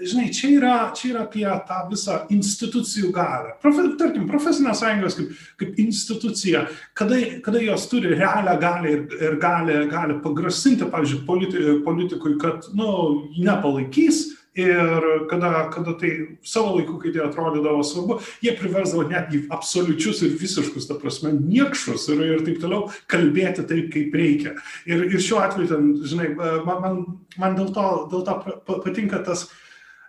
[0.02, 3.56] žinai čia, yra, čia yra apie tą visą institucijų galę.
[3.64, 9.42] Profe, tarkim, profesinės sąjungos kaip, kaip institucija, kada, kada jos turi realią galę ir, ir
[9.42, 12.94] gali, gali pagrasinti, pavyzdžiui, politi, politikui, kad, nu,
[13.38, 14.26] nepalaikys
[14.56, 16.12] ir kada, kada tai
[16.44, 22.08] savo laiku, kai tai atrodydavo svarbu, jie priversdavo netgi absoliučius ir visiškus, ta prasme, niekšus
[22.14, 24.56] ir, ir taip toliau kalbėti taip, kaip reikia.
[24.90, 27.04] Ir, ir šiuo atveju, ten, žinai, man, man,
[27.42, 28.40] man dėl to, dėl to
[28.86, 29.48] patinka tas,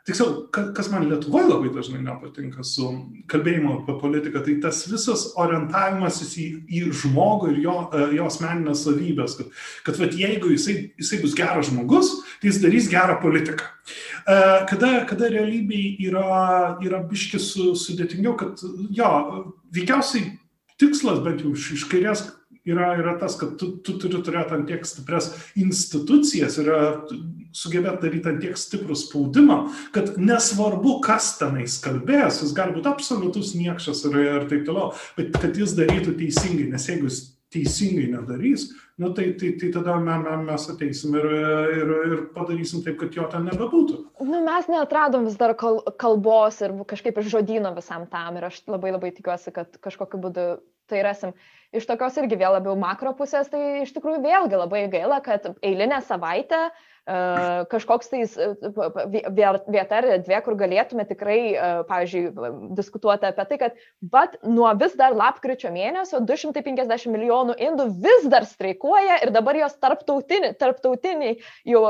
[0.04, 2.90] tiksliau, kas man Lietuvoje labai dažnai nepatinka su
[3.32, 7.76] kalbėjimu apie politiką, tai tas visas orientavimasis į, į žmogų ir jo,
[8.18, 9.54] jo asmeninės savybės, kad,
[9.86, 13.70] kad vat, jeigu jisai, jisai bus geras žmogus, tai jis darys gerą politiką.
[14.24, 14.36] E,
[14.70, 18.62] kada, kada realybėje yra, yra biškis su, sudėtingiau, kad
[18.94, 19.10] jo,
[19.74, 20.32] veikiausiai
[20.80, 22.24] tikslas bent jau iš, iš kairės
[22.64, 26.70] yra, yra tas, kad tu, tu turi turėti ant tiek stipres institucijas ir
[27.54, 29.58] sugebėti daryti ant tiek stiprų spaudimą,
[29.94, 35.36] kad nesvarbu, kas tenais kalbės, jis gali būti absoliutus niekšas ir, ir taip toliau, bet
[35.36, 37.20] kad jis darytų teisingai, nes jeigu jis
[37.54, 38.70] teisingai nedarys,
[39.02, 41.26] nu, tai, tai, tai tada mes ateisim ir,
[41.78, 43.98] ir, ir padarysim taip, kad jo ten nebebūtų.
[44.22, 48.94] Nu, mes neatradom vis dar kalbos ir kažkaip ir žodino visam tam ir aš labai
[48.94, 50.48] labai tikiuosi, kad kažkokiu būdu
[50.90, 51.32] tai rasim.
[51.74, 55.98] Iš tokios irgi vėl labiau makro pusės, tai iš tikrųjų vėlgi labai gaila, kad eilinę
[56.04, 61.38] savaitę uh, kažkoks tais vieta ar dvi, kur galėtume tikrai,
[61.88, 62.48] pavyzdžiui,
[62.78, 68.48] diskutuoti apie tai, kad bet nuo vis dar lapkričio mėnesio 250 milijonų indų vis dar
[68.48, 71.36] streikuoja ir dabar jos tarptautiniai, tarptautiniai
[71.68, 71.84] jau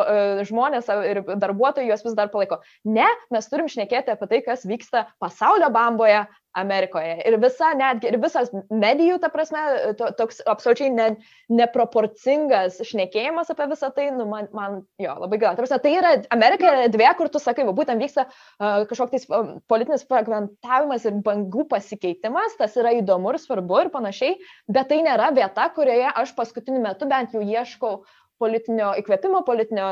[0.51, 2.59] žmonės ir darbuotojai juos vis dar palaiko.
[2.85, 6.25] Ne, mes turim šnekėti apie tai, kas vyksta pasaulio bamboje,
[6.55, 7.17] Amerikoje.
[7.27, 9.63] Ir visa, netgi, ir visas medijų, ta prasme,
[9.99, 11.09] to, toks absoliučiai ne,
[11.51, 15.55] neproporcingas šnekėjimas apie visą tai, nu, man, man jo, labai gaila.
[15.57, 19.27] Ta prasme, tai yra Amerika yra dvi, kur tu sakai, va, būtent vyksta uh, kažkoks
[19.29, 24.37] uh, politinis fragmentavimas ir bangų pasikeitimas, tas yra įdomu ir svarbu ir panašiai,
[24.71, 28.05] bet tai nėra vieta, kurioje aš paskutiniu metu bent jau ieškau
[28.43, 29.89] politinio įkvėpimo, politinio,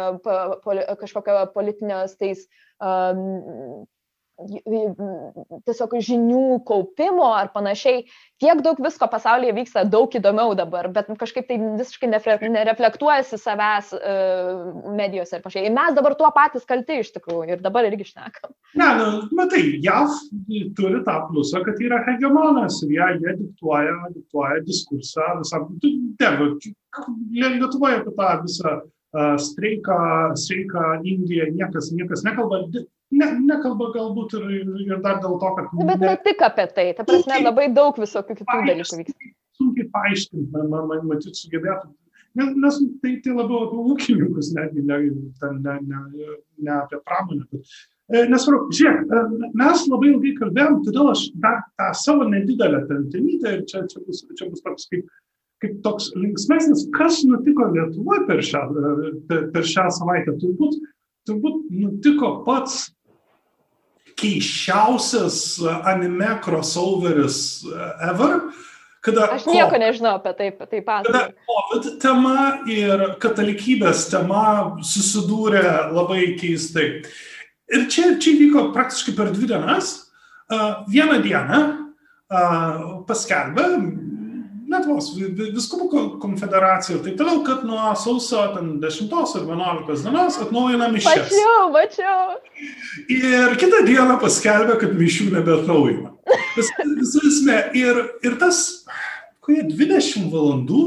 [0.64, 2.46] poli, kažkokio politinio tais
[2.82, 3.84] um,
[5.66, 8.04] tiesiog žinių kaupimo ar panašiai.
[8.42, 14.72] Tiek daug visko pasaulyje vyksta, daug įdomiau dabar, bet kažkaip tai visiškai nereflektuojasi savęs uh,
[14.98, 15.66] medijose ir panašiai.
[15.68, 18.54] Ir mes dabar tuo patys kalti iš tikrųjų ir dabar irgi šnekam.
[18.78, 20.16] Ne, nu, matai, JAV
[20.78, 25.70] turi tą plusą, kad yra hegemonas ir jie, jie diktuoja, diktuoja diskursą visam.
[27.32, 28.80] Lietuvoje apie tą visą
[29.38, 32.64] streiką, streiką Indiją, niekas, niekas nekalba,
[33.12, 34.50] ne, nekalba galbūt ir,
[34.86, 35.72] ir dar dėl to, kad...
[35.78, 39.32] Na, bet ne, ne tik apie tai, ta prasme, labai daug visokių kitų dalykų vyksta.
[39.60, 41.92] Sunkiai paaiškinti, man, man, man matyt, sugebėtų.
[42.40, 45.00] Nes, tai, tai labiau apie ūkininkus, netgi ne,
[45.60, 47.44] ne, ne, ne apie pramonę.
[47.52, 47.74] Bet,
[48.08, 53.58] e, Nesvarbu, žiūrėk, e, mes labai ilgai kalbėjom, todėl aš dar tą savo nedidelę tentenytę
[53.58, 55.12] ir čia, čia, bus, čia bus toks kaip,
[55.62, 58.64] kaip toks linksmesnis, kas nutiko Lietuvoje per šią,
[59.28, 60.34] per, per šią savaitę.
[60.40, 60.80] Turbūt,
[61.28, 62.88] turbūt nutiko pats
[64.18, 65.38] keiščiausias
[65.88, 67.62] anime crossoveris
[68.08, 68.38] ever.
[69.02, 71.10] Kada Aš nieko COVID, nežinau apie tai, tai pasakoti.
[71.10, 72.36] Kada COVID tema
[72.70, 74.44] ir katalikybės tema
[74.86, 77.02] susidūrė labai keistai.
[77.72, 79.94] Ir čia, čia vyko praktiškai per dvi dienas.
[80.52, 81.60] Uh, vieną dieną
[83.08, 83.66] paskelbė
[84.72, 91.28] Lietuvos viskupų konfederacija ir taip toliau, kad nuo sausio 10 ar 11 dienos atnaujina mišęs.
[91.28, 92.34] Mačiau, mačiau.
[93.12, 96.14] Ir kitą dieną paskelbė, kad mišių nebeatnaujina.
[96.56, 97.58] Visame.
[97.76, 98.64] Ir, ir tas,
[99.44, 100.82] kurie 20 valandų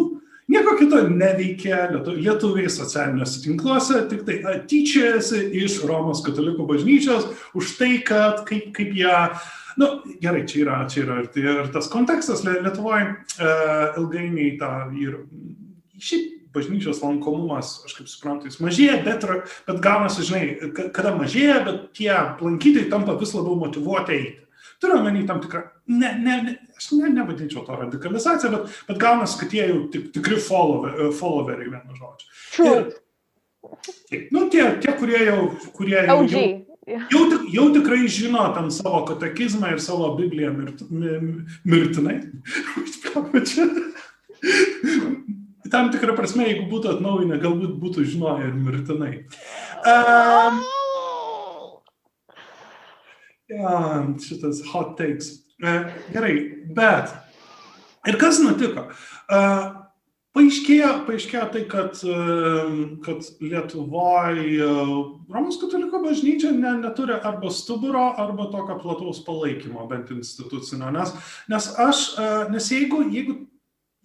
[0.46, 7.26] Nieko kito neveikia lietuviai socialiniuose tinkluose, tik tai tyčiasi iš Romos katalikų bažnyčios
[7.58, 9.40] už tai, kad kaip, kaip jie uh,
[9.82, 9.90] Nu,
[10.22, 13.52] gerai, čia yra, čia yra ir, tai, ir tas kontekstas Lietuvoje e,
[14.00, 15.20] ilgainiui tą ir
[16.00, 19.26] šiaip bažnyčios lankomumas, aš kaip suprantu, jis mažėja, bet,
[19.68, 24.42] bet gaunasi, žinai, kada mažėja, bet tie lankytojai tampa vis labiau motivuoti eiti.
[24.82, 25.62] Turiu omeny tam tikrą,
[25.92, 30.10] ne, ne, ne, aš ne, nevadinčiau to radikalizaciją, bet, bet gaunasi, kad jie jau tik,
[30.16, 32.32] tikri follower, followeriai, vienu žodžiu.
[34.14, 35.40] Ir, nu, tie, tie, kurie jau...
[35.76, 36.44] Kurie jau, jau,
[36.86, 40.84] Jau, jau tikrai žino tam savo katekizmą ir savo Bibliją mirt,
[41.66, 42.20] mirtinai.
[45.74, 49.14] tam tikrą prasme, jeigu būtų atnaujinę, galbūt būtų žinoję ir mirtinai.
[49.90, 50.62] Um,
[53.50, 55.32] ja, šitas hot takes.
[55.64, 56.36] Uh, gerai,
[56.78, 57.16] bet
[58.06, 58.92] ir kas nutiko?
[59.26, 59.85] Uh,
[60.36, 62.00] Paaiškėjo, paaiškėjo tai, kad,
[63.06, 64.66] kad Lietuvoje
[65.32, 70.92] Romos kataliko bažnyčia ne, neturi arba stuburo, arba tokio plataus palaikymo, bent institucinio.
[70.92, 71.14] Nes,
[71.52, 72.04] nes aš,
[72.52, 73.38] nes jeigu, jeigu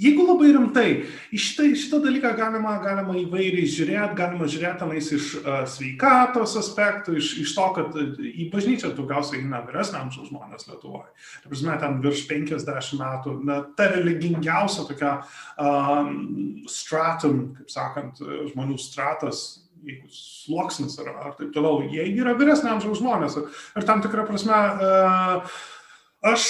[0.00, 0.88] Jeigu labai rimtai,
[1.34, 7.18] iš šitą, šitą dalyką galima, galima įvairiai žiūrėti, galima žiūrėti tenais iš uh, sveikatos aspektų,
[7.20, 11.10] iš, iš to, kad į bažnyčią daugiausiai eina vyresnio amžiaus žmonės Lietuvoje.
[11.42, 15.16] Tai prasme, ten virš 50 metų, na, ta religingiausia tokia
[15.60, 16.14] um,
[16.70, 18.22] stratum, kaip sakant,
[18.54, 19.42] žmonių stratas
[19.84, 23.36] jeigu sluoksnis ar, ar taip toliau, jie yra vyresnio amžiaus žmonės.
[23.40, 25.60] Ir, ir tam tikrą prasme, uh,
[26.32, 26.48] aš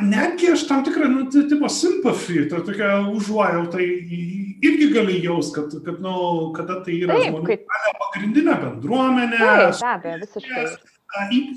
[0.00, 6.00] netgi aš tam tikrą, nu, tipo simpathy, tai tokia užuojauta irgi gali jaus, kad, kad
[6.04, 7.66] nu, kada tai yra Taip, žmonių kaip...
[8.02, 9.40] pagrindinė bendruomenė.
[9.40, 10.64] Taip, be abejo, visiškai.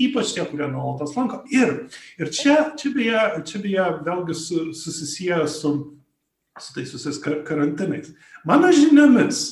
[0.07, 1.41] Ypač tie, kurie nuolatos lanko.
[1.51, 1.73] Ir,
[2.21, 5.73] ir čia, čia, beje, čia beje vėlgi su, susisieja su,
[6.55, 8.13] su tais visais karantinais.
[8.47, 9.43] Mano žiniomis,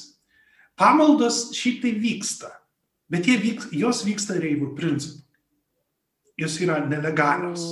[0.79, 2.53] pamaldos šiaip tai vyksta,
[3.11, 5.25] bet vyks, jos vyksta reivų principu.
[6.39, 7.65] Jos yra nelegalios.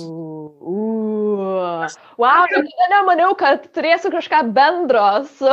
[2.20, 5.06] Wow, niekada nemaniau, kad turėsiu kažką bendro
[5.36, 5.52] su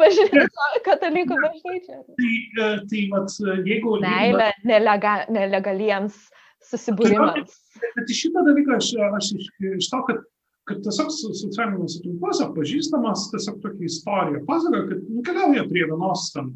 [0.00, 0.46] bažnyčia,
[0.86, 2.00] katalikų bažnyčia.
[2.08, 3.36] Tai, e, tai vat,
[3.66, 3.98] jeigu...
[4.04, 6.18] Meilė nelega, nelegaliems
[6.70, 7.60] susibūrimams.
[7.94, 10.26] Bet iš šitą dalyką aš, aš iš, iš to, kad
[10.68, 16.50] kad tiesiog socialiniuose tinkluose pažįstamas tiesiog tokia istorija pasakoja, kad nukeliauja prie vienos ten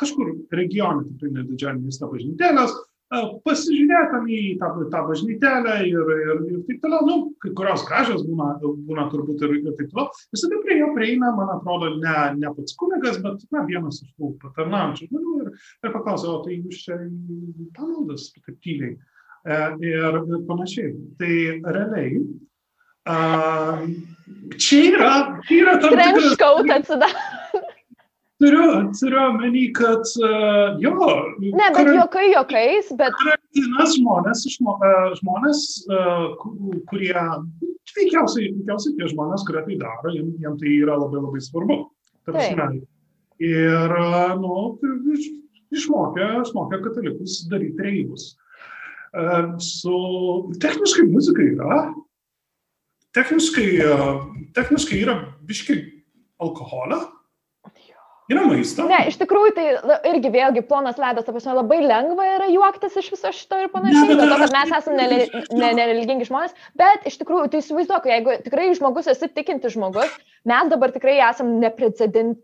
[0.00, 2.74] kažkur regione, tikrai nedidžiąją miestą bažnytėlės,
[3.12, 8.54] pasižiūrėtum į tą, tą bažnytelę ir, ir, ir taip toliau, nu, kai kurios gražios būna,
[8.62, 10.08] būna turbūt ir, ir taip toliau.
[10.34, 14.32] Visada prie jo prieina, man atrodo, ne, ne pats kunigas, bet na, vienas iš tų
[14.42, 15.52] patarnaujančių žmonių ir,
[15.84, 16.98] ir paklausė, o tai jūs čia
[17.76, 18.96] pamaldas, taip tyliai.
[19.44, 20.94] E, ir, ir panašiai.
[21.20, 21.34] Tai
[21.76, 22.20] realiai,
[23.04, 23.16] a,
[24.56, 25.14] čia yra,
[25.44, 26.14] čia yra tam tikras...
[26.16, 27.43] Trenškaut atsidaro.
[28.42, 30.94] Turiu, turiu omeny, kad uh, jo.
[31.38, 31.98] Ne, bet karan...
[32.00, 33.14] jokai jokais, bet.
[33.20, 34.42] Karantinas žmonės,
[35.20, 36.24] žmonės uh,
[36.90, 37.14] kurie,
[37.94, 41.78] veikiausiai, veikiausiai tie žmonės, kurie tai daro, jiems jiem tai yra labai labai svarbu.
[42.26, 42.82] Tarsi,
[43.44, 44.58] ir, uh, nu,
[45.70, 48.32] išmokė, išmokė katalikus daryti reivus.
[49.62, 49.96] Su
[50.58, 51.82] techniškai muzika yra.
[53.14, 53.68] Techniškai,
[54.56, 55.76] techniškai yra biški
[56.42, 56.98] alkoholio,
[58.32, 58.86] Yra maisto.
[58.88, 59.64] Ne, iš tikrųjų, tai
[60.08, 64.06] irgi vėlgi plonas ledas, ta prasme, labai lengva yra juoktis iš viso šito ir panašiai,
[64.08, 64.96] ne, dėl to, kad mes esame
[65.60, 70.16] nereligingi ne, ne žmonės, bet iš tikrųjų, tai įsivaizduok, jeigu tikrai žmogus esi tikinti žmogus,
[70.48, 72.40] mes dabar tikrai esame neprecedent,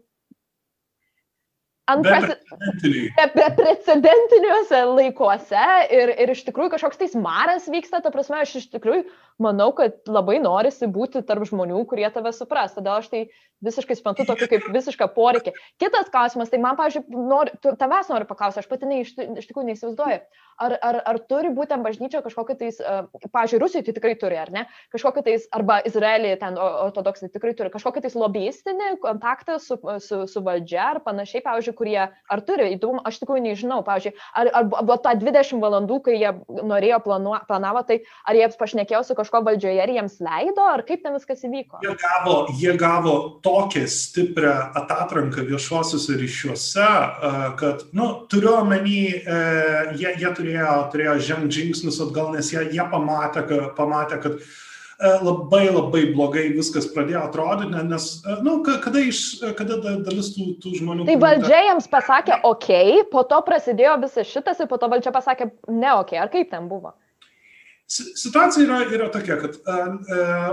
[3.35, 5.65] beprecedentiniuose laikuose
[5.97, 9.03] ir, ir iš tikrųjų kažkoks tais maras vyksta, ta prasme, aš iš tikrųjų
[9.43, 12.77] manau, kad labai norisi būti tarp žmonių, kurie tave supras.
[12.77, 13.23] Todėl aš tai
[13.65, 15.53] visiškai suprantu tokį kaip visišką poreikį.
[15.81, 19.49] Kitas klausimas, tai man, pavyzdžiui, nori, tu, tavęs noriu paklausti, aš pati ne, iš, iš
[19.51, 20.21] tikrųjų neįsivaizduoju,
[20.65, 24.53] ar, ar, ar turi būtent bažnyčia kažkokia tais, uh, pavyzdžiui, Rusijoje tai tikrai turi, ar
[24.55, 24.65] ne,
[24.95, 30.45] kažkokia tais, arba Izraelija ten ortodoksai tikrai turi, kažkokia tais lobbyistinį kontaktą su, su, su
[30.47, 34.97] valdžia ar panašiai, pavyzdžiui, kurie, ar turi, įdomu, aš tikrųjų nežinau, pavyzdžiui, ar, ar buvo
[35.05, 39.45] tą 20 valandų, kai jie norėjo planuo, planavo, tai ar jie pašnekėjo su kažkokiu kažko
[39.47, 41.81] valdžioje ir jiems leido, ar kaip ten viskas įvyko?
[41.85, 46.89] Jie gavo, jie gavo tokią stiprią atatranką viešuosiuose ryšiuose,
[47.61, 49.39] kad, nu, turiu omeny, e,
[49.99, 55.13] jie, jie turėjo, turėjo žengti žingsnius atgal, nes jie, jie pamatė, kad, pamatė, kad e,
[55.23, 60.57] labai labai blogai viskas pradėjo atrodyti, nes, na, e, nu, kada, iš, kada dalis tų,
[60.63, 61.07] tų žmonių...
[61.11, 62.73] Tai valdžia jiems pasakė, ok,
[63.13, 66.67] po to prasidėjo visas šitas ir po to valdžia pasakė, ne ok, ar kaip ten
[66.71, 66.97] buvo?
[67.91, 69.57] Situacija yra, yra tokia, kad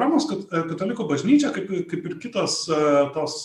[0.01, 2.63] Romos katalikų bažnyčia, kaip, kaip ir kitos
[3.13, 3.35] tos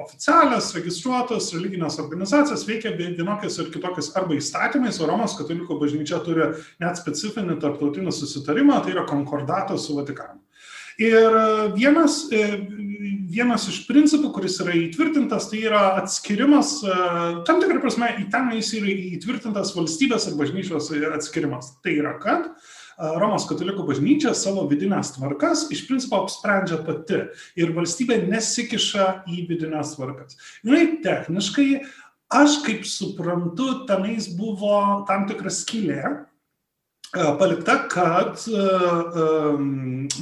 [0.00, 6.48] oficialios, registruotos religinės organizacijos, veikia vienokiais ir kitokiais arba įstatymais, o Romos katalikų bažnyčia turi
[6.80, 10.40] net specifinį tarptautinį susitarimą, tai yra konkordatas su Vatikanu.
[11.02, 11.36] Ir
[11.76, 16.78] vienas, vienas iš principų, kuris yra įtvirtintas, tai yra atskirimas,
[17.44, 21.74] tam tikrą prasme, į ten jis yra įtvirtintas valstybės ir bažnyčios atskirimas.
[21.84, 27.22] Tai yra, kad uh, Romos katalikų bažnyčia savo vidinės tvarkas iš principo apsprendžia pati
[27.58, 30.36] ir valstybė nesikiša į vidinės tvarkas.
[30.64, 31.68] Žinai, techniškai,
[32.32, 36.26] aš kaip suprantu, tenais buvo tam tikras skylė,
[37.12, 38.40] palikta, kad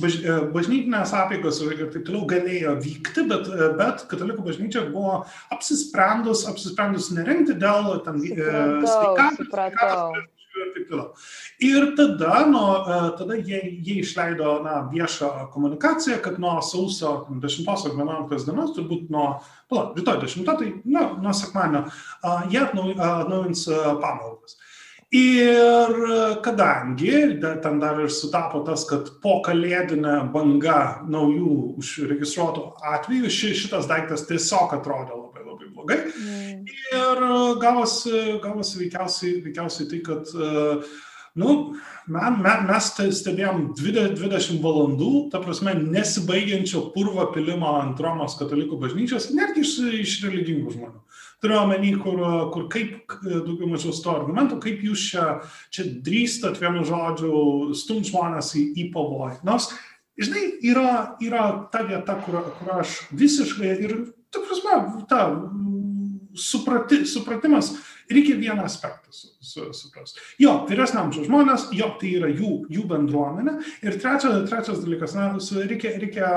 [0.02, 0.16] baž,
[0.54, 3.46] bažnytinės apėgos ir taip toliau galėjo vykti, bet,
[3.78, 5.20] bet katalikų bažnyčia buvo
[5.54, 10.39] apsisprendus, apsisprendus nerengti dėl sveikatos ir taip
[10.90, 11.10] toliau.
[11.66, 12.62] Ir tada, nu,
[13.18, 19.12] tada jie, jie išleido na, viešą komunikaciją, kad nuo sausio 10 ar 11 dienos, turbūt
[19.14, 19.28] nuo,
[19.70, 21.86] pala, rytoj 10, tai na, nuo sekmanio,
[22.50, 23.68] jie atnaujins
[24.02, 24.58] pamaldas.
[25.10, 25.96] Ir
[26.42, 32.62] kadangi ten dar ir sutapo tas, kad po kalėdinė banga naujų užregistruotų
[32.92, 36.00] atvejų, ši, šitas daiktas tiesiog atrodė labai labai blogai.
[36.08, 36.64] Mm.
[36.96, 37.22] Ir
[37.62, 40.34] gavosi, gavosi veikiausiai, veikiausiai tai, kad
[41.40, 41.76] nu,
[42.10, 42.90] man, man, mes
[43.20, 50.16] stebėjom 20 valandų, ta prasme, nesibaigiančio purvo pilimo ant Romos katalikų bažnyčios, netgi iš, iš
[50.26, 51.04] religingų žmonių.
[51.40, 52.18] Turiu omeny, kur,
[52.52, 55.28] kur kaip, daugiau mažiau sto argumentų, kaip jūs čia,
[55.72, 57.32] čia drįstat vienu žodžiu
[57.78, 59.38] stumt žmonės į, į pavojų.
[59.48, 59.70] Nors,
[60.20, 60.90] žinai, yra,
[61.24, 63.96] yra ta vieta, kur, kur aš visiškai ir,
[64.30, 64.80] ta prasme,
[65.10, 65.22] ta
[66.34, 67.74] suprati, supratimas,
[68.10, 69.10] reikia vieną aspektą
[69.72, 70.20] suprasti.
[70.38, 73.56] Jo, vyresnio amžiaus žmonės, jo, tai yra jų, jų bendruomenė.
[73.86, 75.26] Ir trečias, trečias dalykas, na,
[75.66, 76.30] reikia, reikia,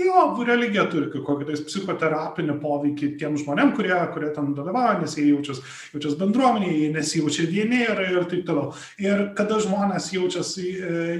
[0.00, 5.28] jo, religija turi kokį tai psichoterapinį poveikį tiem žmonėm, kurie, kurie ten dalyvauja, nes jie
[5.30, 5.64] jaučiasi,
[5.94, 8.72] jaučiasi bendruomenėje, nesijaučia vieni ir, ir taip toliau.
[9.02, 10.70] Ir kada žmonės jaučiasi,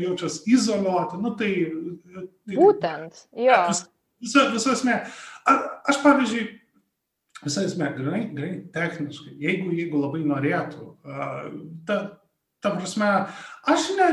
[0.04, 1.52] jaučiasi izoliuoti, nu tai...
[2.16, 3.60] tai Būtent, jo.
[4.22, 5.00] Visa, visa esmė.
[5.46, 6.46] Aš, pavyzdžiui,
[7.44, 10.88] visa esmė, grinai, grinai techniškai, jeigu, jeigu labai norėtų,
[11.88, 11.98] ta,
[12.64, 13.10] ta prasme,
[13.68, 14.08] aš ne,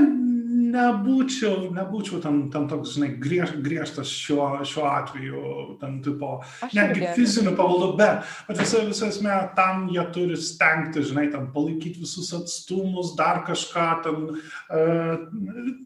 [0.74, 5.44] nebūčiau, nebūčiau tam, tam toks, žinai, griež, griežtas šiuo, šiuo atveju,
[5.82, 6.36] tam tipo,
[6.66, 11.50] aš netgi fizinių pavaldų, bet, bet visa, visa esmė, tam jie turi stengti, žinai, tam
[11.56, 15.82] palaikyti visus atstumus, dar kažką, tam, uh,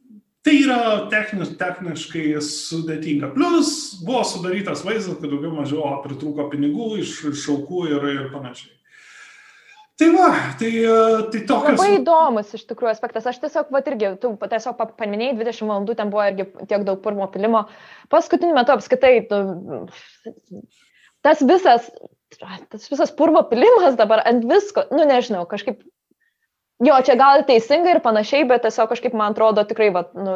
[0.47, 0.79] Tai yra
[1.11, 3.33] techniš, techniškai sudėtinga.
[3.35, 3.69] Plus
[3.99, 8.71] buvo sudarytas vaizdas, kad daugiau mažiau pritrūko pinigų iš, iš šaukų ir, ir panašiai.
[9.97, 10.27] Tai va,
[10.59, 10.69] tai,
[11.33, 11.79] tai tokias.
[11.81, 13.25] Labai įdomus iš tikrųjų aspektas.
[13.27, 17.27] Aš tiesiog, va irgi, tu tiesiog paminėjai, 20 valandų ten buvo irgi tiek daug pirmo
[17.33, 17.63] pilimo.
[18.13, 19.41] Paskutiniu metu apskaitai, tu,
[21.25, 21.89] tas visas,
[22.37, 25.81] tas visas purvo pilimas dabar ant visko, nu nežinau, kažkaip
[26.85, 30.35] Jo, čia gal teisingai ir panašiai, bet tiesiog kažkaip man atrodo tikrai, va, nu,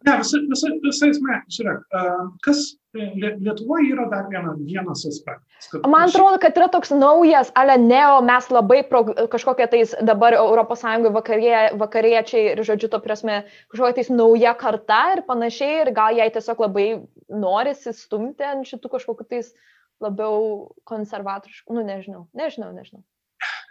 [0.00, 1.96] Ne, visa, visa, visa esmė, žiūrėk,
[2.44, 2.60] kas
[2.96, 5.68] Lietuvoje yra dar viena, vienas aspektas.
[5.84, 10.86] Man atrodo, kad yra toks naujas, ale neo, mes labai pro, kažkokie tais dabar ES
[11.14, 16.30] vakarie, vakariečiai ir, žodžiu, to prasme, kažkokia tais nauja karta ir panašiai, ir gal jai
[16.32, 16.88] tiesiog labai
[17.28, 19.52] norisi stumti ant šitų kažkokių tais
[20.00, 23.04] labiau konservatoriškų, nu nežinau, nežinau, nežinau.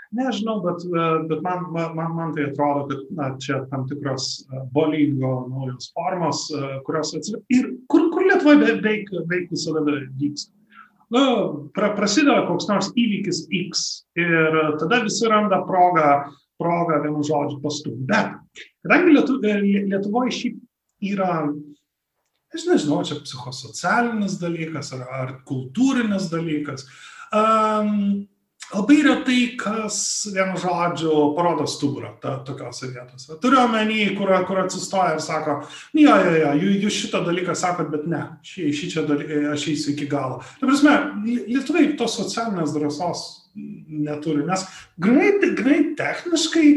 [0.10, 4.62] Nežinau, bet, e, bet man, man, man tai atrodo, kad na, čia tam tikros e,
[4.74, 10.50] bolingo naujos formos, e, kurios atsiranda ir kur, kur Lietuvoje beveik, beveik visada vyksta.
[11.14, 11.22] Nu,
[11.78, 13.84] pra, prasideda koks nors įvykis X
[14.18, 16.10] ir tada visi randa progą,
[16.62, 18.02] progą vienu žodžiu pastumti.
[18.10, 18.34] Bet
[18.86, 20.58] kadangi Lietu, Lietuvoje šiaip
[21.12, 21.30] yra,
[22.54, 26.90] aš nežinau, čia psichosocialinis dalykas ar, ar kultūrinis dalykas,
[27.30, 28.26] um,
[28.74, 29.98] labai retai kas,
[30.34, 33.40] vienu žodžiu, parodo stuburą ta, tokiuose vietose.
[33.42, 35.60] Turiu omeny, kur, kur atsistoja ir sako,
[35.98, 39.96] jo, jo, jo, jūs šitą dalyką sakot, bet ne, šį, šį čia dalyką aš eisiu
[39.96, 40.42] iki galo.
[40.62, 44.66] Tai prasme, lietuviai tos socialinės drąsos neturi, nes
[45.02, 46.74] grinai, grinai techniškai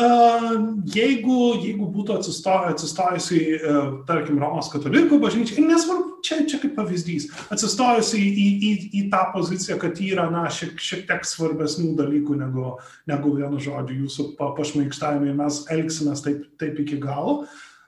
[0.00, 3.74] Jeigu, jeigu būtų atsistojusi, e,
[4.08, 8.70] tarkim, Romos katalikų bažnyčia, nesvarbu, čia, čia kaip pavyzdys, atsistojusi į, į,
[9.00, 12.76] į tą poziciją, kad yra, na, šiek, šiek tiek svarbesnių dalykų negu,
[13.10, 17.42] negu vienu žodžiu jūsų pa, pašmaikštavimai, mes elgsimės taip, taip iki galo.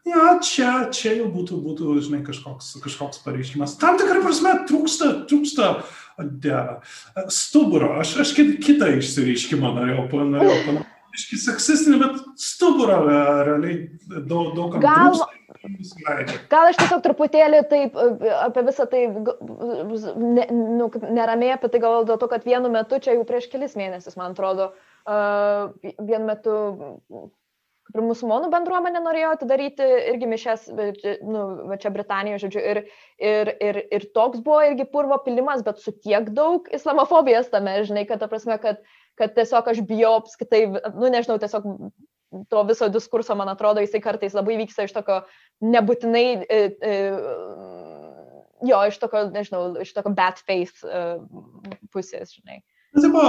[0.04, 3.78] Ja, čia, čia jau būtų, būtų žinai, kažkoks, kažkoks pareiškimas.
[3.80, 5.70] Tam tikrą prasme trūksta, trūksta
[6.20, 6.82] dieve,
[7.32, 7.94] stuburo.
[8.02, 10.82] Aš, aš kitą išsireiškimą norėjau, panaudoti
[11.14, 13.76] biški seksistinį, bet stuburą e, realiai
[14.26, 14.82] daug, daug kam.
[14.84, 15.20] Gal,
[16.52, 22.08] gal aš tiesiog truputėlį taip e, apie visą tai ne, nu, neramiai apie tai galvoju
[22.10, 24.72] dėl to, kad vienu metu, čia jau prieš kelis mėnesius, man atrodo,
[25.06, 26.58] uh, vienu metu
[27.84, 32.80] kaip ir musulmonų bendruomenė norėjo atidaryti irgi mišes, nu, va čia Britanijoje, žodžiu, ir,
[33.20, 38.06] ir, ir, ir toks buvo irgi purvo pilimas, bet su tiek daug islamofobijos tame, žinai,
[38.08, 38.80] kad ta prasme, kad,
[39.20, 40.64] kad tiesiog aš bijau apskaitai,
[40.96, 41.68] nu nežinau, tiesiog
[42.48, 45.22] to viso diskurso, man atrodo, jisai kartais labai vyksta iš tokio
[45.64, 46.94] nebūtinai, e, e,
[48.70, 51.04] jo, iš tokio, nežinau, iš tokio bad faith e,
[51.94, 52.62] pusės, žinai.
[52.94, 53.24] Tipo,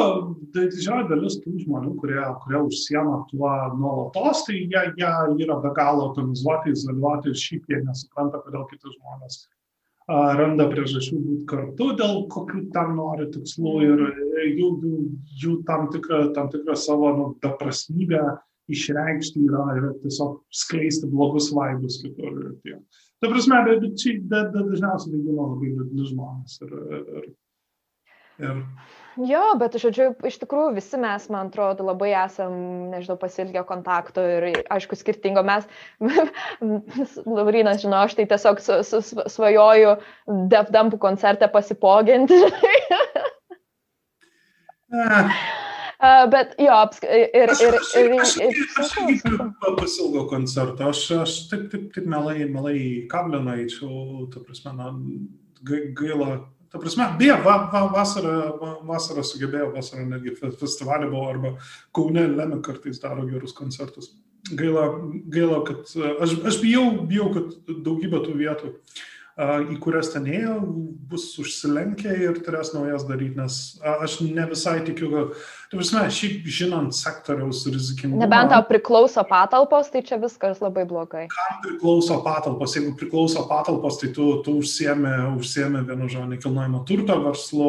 [0.54, 3.50] tai didžioji dalis tų žmonių, kurie, kurie užsiema tuo
[3.80, 5.14] nuolatos, tai jie, jie
[5.48, 9.42] yra be galo atomizuoti, izoliuoti ir šiaip jie nesupranta, kodėl kiti žmonės
[10.08, 14.04] randa priežasčių būti kartu, dėl kokių tam nori tikslų ir
[14.54, 14.98] jų, jų,
[15.42, 18.22] jų tam tikrą, tam tikrą savo nu, beprasmybę
[18.72, 22.56] išreikšti yra, yra tiesiog skleisti blogus vaibus kitur.
[22.64, 22.78] Tai,
[23.22, 26.62] ta prasme, bet, bet, bet, bet dažniausiai tai būna labai liūdni žmonės.
[26.66, 27.10] Ir, ir,
[28.46, 28.62] ir
[29.16, 32.52] Jo, bet žodžiu, iš tikrųjų visi mes, man atrodo, labai esam,
[32.92, 35.64] nežinau, pasilgę kontakto ir, aišku, skirtingo mes.
[37.38, 39.96] Laurinas, žinau, aš tai tiesiog su, su, svajoju
[40.52, 42.42] Defdampų koncerte pasipoginti.
[46.06, 47.06] Uh, bet jo, apsk...
[47.10, 47.52] ir...
[47.52, 49.38] Aš, ir, ir, ir, ir, aš irgi
[49.80, 52.80] pasilgo koncertą, aš, aš taip, taip, taip melai, melai
[53.12, 54.92] kabliną eičiau, ta prasme, na,
[55.98, 61.52] gaila, Ta prasme, beje, va, va, vasarą, va, vasarą sugebėjau, vasarą netgi festivalį buvo, arba
[61.96, 64.10] Kaune Lemė kartais daro gerus koncertus.
[64.60, 64.90] Gaila,
[65.32, 65.86] gaila kad
[66.26, 67.54] aš, aš bijau, bijau, kad
[67.86, 70.56] daugybė tų vietų uh, į kurias ten ėjo,
[71.12, 75.34] bus užsilenkę ir turės naujas daryti, nes aš ne visai tikiu, kad,
[75.72, 78.22] tu prasme, šiaip žinant sektoriaus rizikingumą.
[78.24, 81.26] Nebent tau priklauso patalpos, tai čia viskas labai blogai.
[81.34, 82.78] Kam priklauso patalpos?
[82.80, 87.68] Jeigu priklauso patalpos, tai tu, tu užsiemi, užsiemi vienu žodžiu nekilnojamo turto verslu,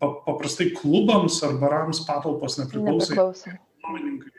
[0.00, 3.12] o paprastai klubams ar barams patalpos nepriklauso.
[3.12, 4.34] nepriklauso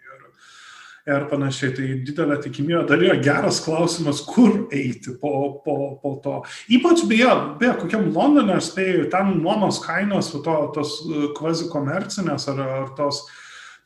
[1.08, 1.74] ir panašiai.
[1.78, 5.34] Tai didelė tikimybė, dar yra geras klausimas, kur eiti po,
[5.66, 6.38] po, po to.
[6.78, 12.50] Ypač beje, beje, kokiam Londone aš spėjau, ten nuomos kainos, to, tos e, kvazi komercinės
[12.52, 13.36] ar, ar tos uh,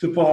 [0.02, 0.24] tipo,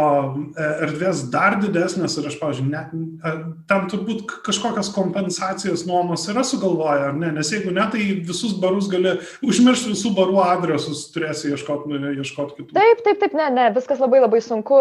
[0.56, 3.32] e, erdvės dar didesnės ir aš, ne, e,
[3.68, 8.88] ten turbūt kažkokias kompensacijas nuomos yra sugalvoję, ar ne, nes jeigu ne, tai visus barus
[8.92, 12.72] gali užmiršti visų barų adresus, turėsi ieškoti nu, ieškot kitų.
[12.78, 14.78] Taip, taip, taip, ne, ne, viskas labai labai sunku,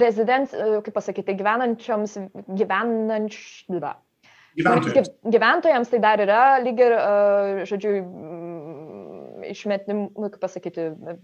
[0.00, 4.00] rezidenc, uh, kaip pasakyti, gyvenančiams, gyvenančiams.
[4.54, 5.08] Gyventojams.
[5.34, 6.92] Gyventojams tai dar yra lyg ir,
[7.66, 7.96] žodžiu,
[9.50, 11.18] išmetim, kaip pasakyti, uh,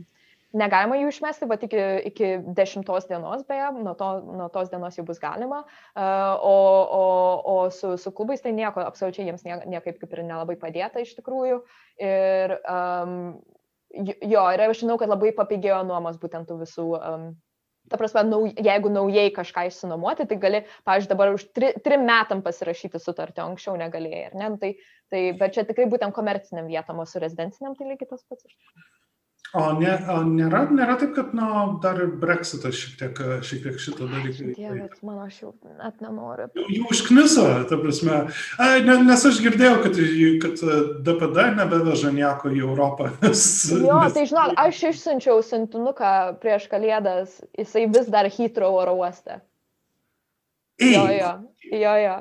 [0.50, 5.04] Negalima jų išmesti, bet iki, iki dešimtos dienos, beje, nuo, to, nuo tos dienos jau
[5.06, 5.60] bus galima.
[5.94, 6.56] O,
[6.96, 7.04] o,
[7.52, 11.12] o su, su klubais tai nieko, absoliučiai jiems nie, niekaip kaip ir nelabai padėta iš
[11.20, 11.60] tikrųjų.
[12.02, 13.14] Ir um,
[13.94, 17.30] jo, ir aš žinau, kad labai papigėjo nuomos būtent tų visų um,
[17.90, 22.42] Ta prasme, nau, jeigu naujai kažką išsinuomoti, tai gali, pavyzdžiui, dabar už tri, trim metam
[22.44, 24.50] pasirašyti sutartį, anksčiau negalėjai, ar ne?
[24.52, 24.70] Nu, tai,
[25.10, 28.46] tai, bet čia tikrai būtent komerciniam vietom, o su rezidenciniam tai lygiai tas pats.
[29.50, 31.46] O, ne, o nėra, nėra taip, kad nu,
[31.82, 34.52] dar ir Brexitas šiek tiek, šiek tiek šitą dalyką.
[34.54, 36.46] Dievas, man aš jau net nenoriu.
[36.54, 38.20] Jau, jau užkniso, ta prasme.
[38.62, 39.98] A, ne, nes aš girdėjau, kad,
[40.44, 40.64] kad
[41.08, 43.10] DPD nebeveža nieko į Europą.
[43.24, 43.42] Nes,
[43.74, 44.14] jo, nes...
[44.14, 49.40] tai žinok, aš išsiunčiau siuntinuką prieš kalėdas, jisai vis dar Heathrow oro uoste.
[50.80, 51.32] Jo, jo,
[51.74, 52.18] jo, jo.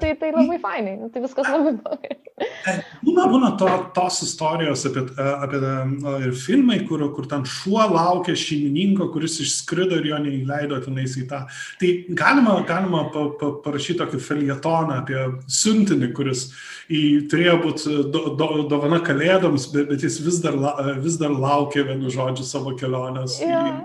[0.00, 2.16] Tai, tai labai fainai, nu, tai viskas labai blogai.
[2.40, 2.74] E,
[3.04, 7.84] būna, būna to, tos istorijos apie, e, apie e, ir filmai, kur, kur ten šuo
[7.92, 11.44] laukia šeimininko, kuris išskrido ir jo neįleido tenais į tą.
[11.80, 11.92] Tai
[12.22, 15.26] galima, galima pa, pa, parašyti tokį felietoną apie
[15.60, 16.48] siuntinį, kuris
[16.90, 20.58] į, turėjo būti do, do, dovana kalėdoms, bet, bet jis vis dar,
[21.02, 23.38] vis dar laukia, vienu žodžiu, savo kelionės.
[23.44, 23.84] Yeah.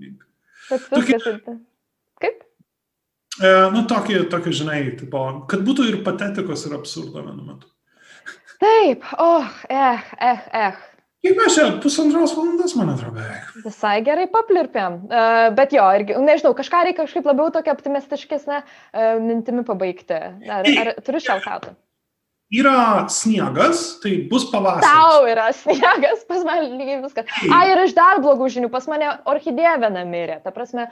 [0.00, 0.16] Į.
[0.70, 1.30] Bet viskas.
[1.30, 1.62] Tokie...
[3.42, 7.70] E, nu, tokį, tokį, žinai, tipo, kad būtų ir patetikos, ir absurdo vienu metu.
[8.62, 10.82] Taip, oh, eh, eh, eh.
[11.24, 13.48] Kaip mes čia pusantros valandos, man atrodo, beveik.
[13.64, 14.98] Visai gerai paplirpėm.
[15.08, 20.18] Uh, bet jo, irgi, nežinau, kažką reikia kažkaip labiau tokia optimistiškesnė uh, mintimi pabaigti.
[20.44, 21.72] Ar, ar turiu šaltauti?
[22.60, 24.86] Yra sniegas, tai bus pavasaris.
[24.86, 27.28] Tau yra sniegas, pas mane lygiai viskas.
[27.50, 30.38] A, ir iš dar blogų žinių, pas mane orchidėja viena mirė.
[30.44, 30.86] Ta prasme,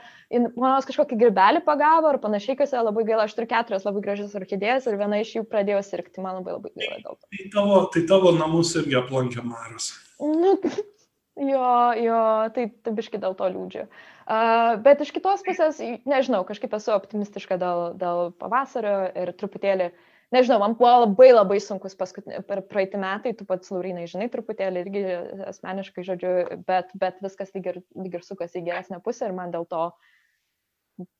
[0.53, 3.27] manos kažkokį girbelį pagavo ar panašiai, kas yra labai gaila.
[3.27, 6.23] Aš turiu keturias labai gražias orchidėjas ir viena iš jų pradėjo sirgti.
[6.23, 7.29] Man labai labai gaila dėl to.
[7.31, 9.93] Tai tavo, tai tavo namus irgi aplankė Maras.
[10.19, 10.55] Nu,
[11.53, 11.67] jo,
[12.03, 12.23] jo,
[12.55, 13.85] tai tabiškai dėl to liūdžiu.
[14.23, 20.09] Uh, bet iš kitos pusės, nežinau, kažkaip esu optimistiška dėl, dėl pavasario ir truputėlį uh,
[20.33, 24.83] nežinau, man buvo labai labai sunkus paskutinį, per praeitį metai, tu pats Laurinai žinai truputėlį
[24.85, 25.03] irgi
[25.51, 26.33] asmeniškai, žodžiu,
[26.67, 29.87] bet, bet viskas lyg ir, lyg ir sukasi į geresnę pusę ir man dėl to,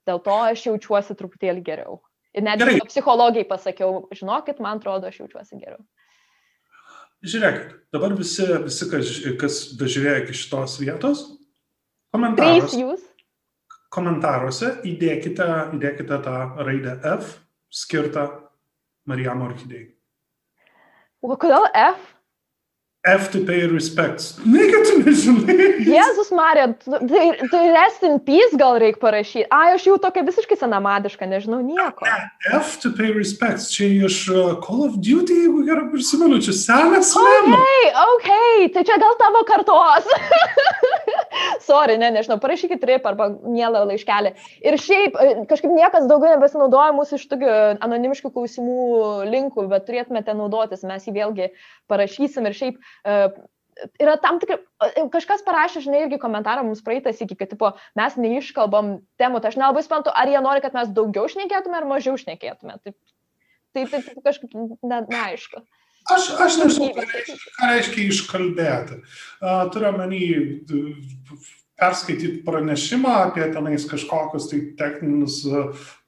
[0.08, 2.00] dėl to aš jaučiuosi truputėlį geriau.
[2.34, 5.82] Ir net psichologijai pasakiau, žinokit, man atrodo, aš jaučiuosi geriau.
[7.24, 11.22] Žiūrėkit, dabar visi, visi kas, kas bežiūrėjo iki šitos vietos,
[12.12, 12.98] komentaruose,
[13.94, 15.46] komentaruose įdėkite,
[15.78, 16.34] įdėkite tą
[16.66, 17.38] raidę F
[17.72, 18.26] skirtą
[19.10, 19.88] Marijamo orchidėjai.
[21.24, 22.10] O kodėl F?
[23.04, 24.38] F to pay respects.
[24.48, 25.84] Negi tu nežinai.
[25.84, 29.44] Jėzus Marija, tai, tai rest in peace gal reikia parašyti.
[29.52, 32.08] Ai, aš jau tokia visiškai senamadiška, nežinau nieko.
[32.08, 32.16] Ne,
[32.56, 33.68] F to pay respects.
[33.74, 37.12] Čia iš uh, Call of Duty, jeigu gerai prisimenu, čia senas.
[37.20, 37.60] Ok,
[38.06, 38.30] ok,
[38.72, 40.08] tai čia gal tavo kartos.
[41.62, 44.34] Sorry, ne, nežinau, parašykit trip arba mielą laiškelį.
[44.66, 47.54] Ir šiaip, e, kažkaip niekas daugiau nebesinaudoja mūsų iš tokių
[47.84, 48.78] anonimiškų klausimų
[49.30, 51.50] linkų, bet turėtumėte naudotis, mes jį vėlgi
[51.90, 53.42] parašysim ir šiaip uh,
[54.00, 58.16] yra tam tikrai, e, kažkas parašė, žinai, irgi komentarą mums praeitas iki, kad, tipo, mes
[58.20, 62.18] neiškalbam temų, tai aš nelabai suprantu, ar jie nori, kad mes daugiau šnekėtume ar mažiau
[62.20, 62.78] šnekėtume.
[62.84, 62.94] Tai,
[63.74, 65.64] tai, tai, kažkaip ne, neaišku.
[66.12, 68.98] Aš, aš nežinau, ką reiškia, ką reiškia iškalbėti.
[69.72, 70.24] Turiu menį
[71.80, 75.40] perskaityti pranešimą apie tenais kažkokius tai techninius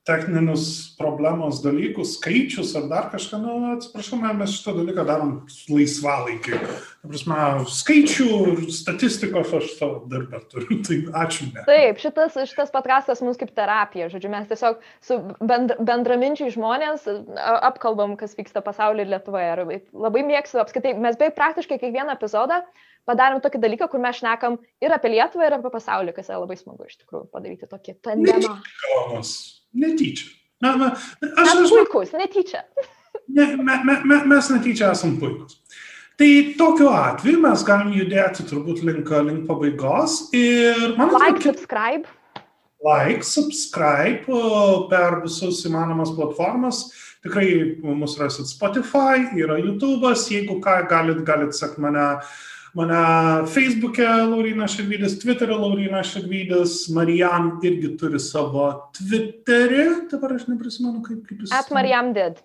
[0.06, 5.32] techninius problemos dalykus, skaičius ar dar kažką, nu, atsiprašau, mes šitą dalyką darom
[5.66, 6.60] laisvalaikiai.
[7.06, 11.50] Prasme, skaičių ir statistikos aš savo darbę turiu, tai ačiū.
[11.50, 11.66] Ne.
[11.66, 17.06] Taip, šitas, šitas patrastas mums kaip terapija, žodžiu, mes tiesiog su bend, bendraminčiai žmonės
[17.66, 19.52] apkalbam, kas vyksta pasaulyje ir Lietuvoje.
[19.66, 22.62] Ir labai mėgstu, apskaitai, mes beveik praktiškai kiekvieną epizodą
[23.06, 26.58] padarėm tokį dalyką, kur mes šnekam ir apie Lietuvą, ir apie pasaulį, kas yra labai
[26.58, 28.58] smagu iš tikrųjų padaryti tokį tandemą.
[29.74, 30.32] Netyčia.
[30.62, 30.92] Na, na,
[31.36, 32.62] aš esu puikus, netyčia.
[33.28, 35.58] Ne, me, me, me, mes netyčia esam puikus.
[36.16, 41.24] Tai tokiu atveju mes galim judėti turbūt link, link pabaigos ir man atrodo.
[41.26, 42.08] Like, subscribe.
[42.86, 44.38] Like, subscribe
[44.88, 46.86] per visus įmanomas platformas.
[47.26, 52.34] Tikrai mus rasit Spotify, yra YouTube'as, jeigu ką, galit, galit sekti mane uh,
[52.76, 58.66] mane Facebook'e Laurina Šedvydis, Twitter'e Laurina Šedvydis, Marijam irgi turi savo
[58.98, 61.54] Twitterį, dabar aš neprisimenu, kaip, kaip jis.
[61.56, 62.42] At Marijam did.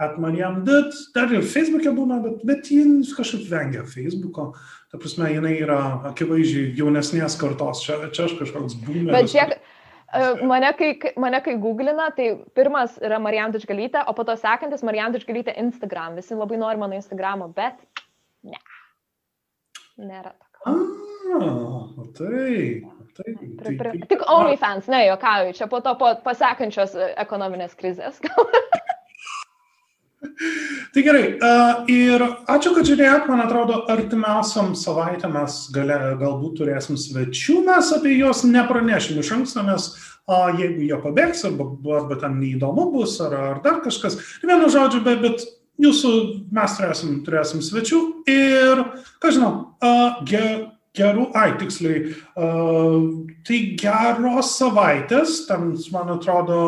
[0.00, 4.52] At Marijam did, dar ir Facebook'e būna, bet, bet jis kažkaip vengia Facebook'o.
[4.92, 5.78] Ta prasme, jinai yra
[6.12, 9.12] akivaizdžiai jaunesnės kartos, čia, čia aš kažkoks būna.
[9.12, 14.24] Bet žiūrėk, e, Mane kai, mane kai googlina, tai pirmas yra Marijam Dičgalytė, o po
[14.28, 16.16] to sekantis Marijam Dičgalytė Instagram.
[16.20, 17.80] Visi labai nori mano Instagramo, bet
[18.48, 18.60] ne.
[20.02, 20.60] Nėra tokio.
[20.66, 20.74] A,
[22.18, 22.82] tai.
[23.12, 28.22] Tai, tai, tai, Tik OnlyFans, ne, juokauju, čia po to po pasekančios ekonominės krizės.
[30.92, 36.98] Tai gerai, uh, ir ačiū, kad žiūrėjot, man atrodo, artimiausiam savaitę mes gale, galbūt turėsim
[37.00, 41.66] svečių, mes apie juos nepranešim iš anksto, nes uh, jeigu jie pabėgs, arba,
[41.98, 45.46] arba ten neįdomu bus, ar, ar dar kažkas, vienu žodžiu, bet, bet
[45.80, 46.12] jūsų
[46.52, 48.00] mes turėsim, turėsim svečių
[48.30, 48.84] ir,
[49.22, 50.44] ką žinau, uh, ge,
[50.96, 53.06] gerų, ai, tiksliai, uh,
[53.46, 56.58] tai geros savaitės, ten, man atrodo,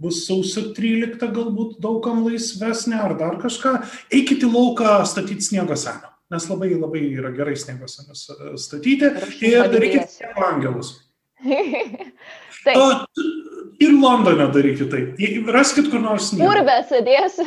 [0.00, 3.78] bus sausio 13, galbūt daugam laisvesnė ar dar kažką,
[4.14, 8.28] eikite į lauką statyti sniego senio, nes labai labai yra gerai sniego senius
[8.64, 9.12] statyti
[9.44, 10.96] ir darykite sniego angelus.
[12.64, 12.74] Taip.
[12.74, 13.47] Uh,
[13.82, 15.48] ir Londone darykite taip.
[15.54, 16.30] Raskit kur nors.
[16.38, 17.46] Kur besidėsi?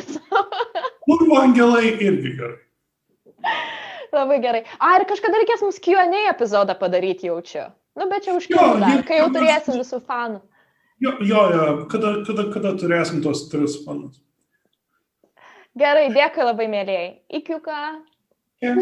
[1.06, 2.58] Kur angelai irgi gerai.
[4.12, 4.62] Labai gerai.
[4.78, 7.70] A, ir kažkada reikės mums QA epizodą padaryti jaučiu.
[7.98, 10.40] Nu, bet čia užkliūva, kai jau turėsim visų fanų.
[11.02, 11.64] Jo, jo, jo.
[11.90, 14.20] Kada, kada, kada turėsim tos tris fanus.
[15.78, 17.08] Gerai, dėkui labai mėlyjei.
[17.40, 17.82] Iki ką.
[18.62, 18.78] Yeah.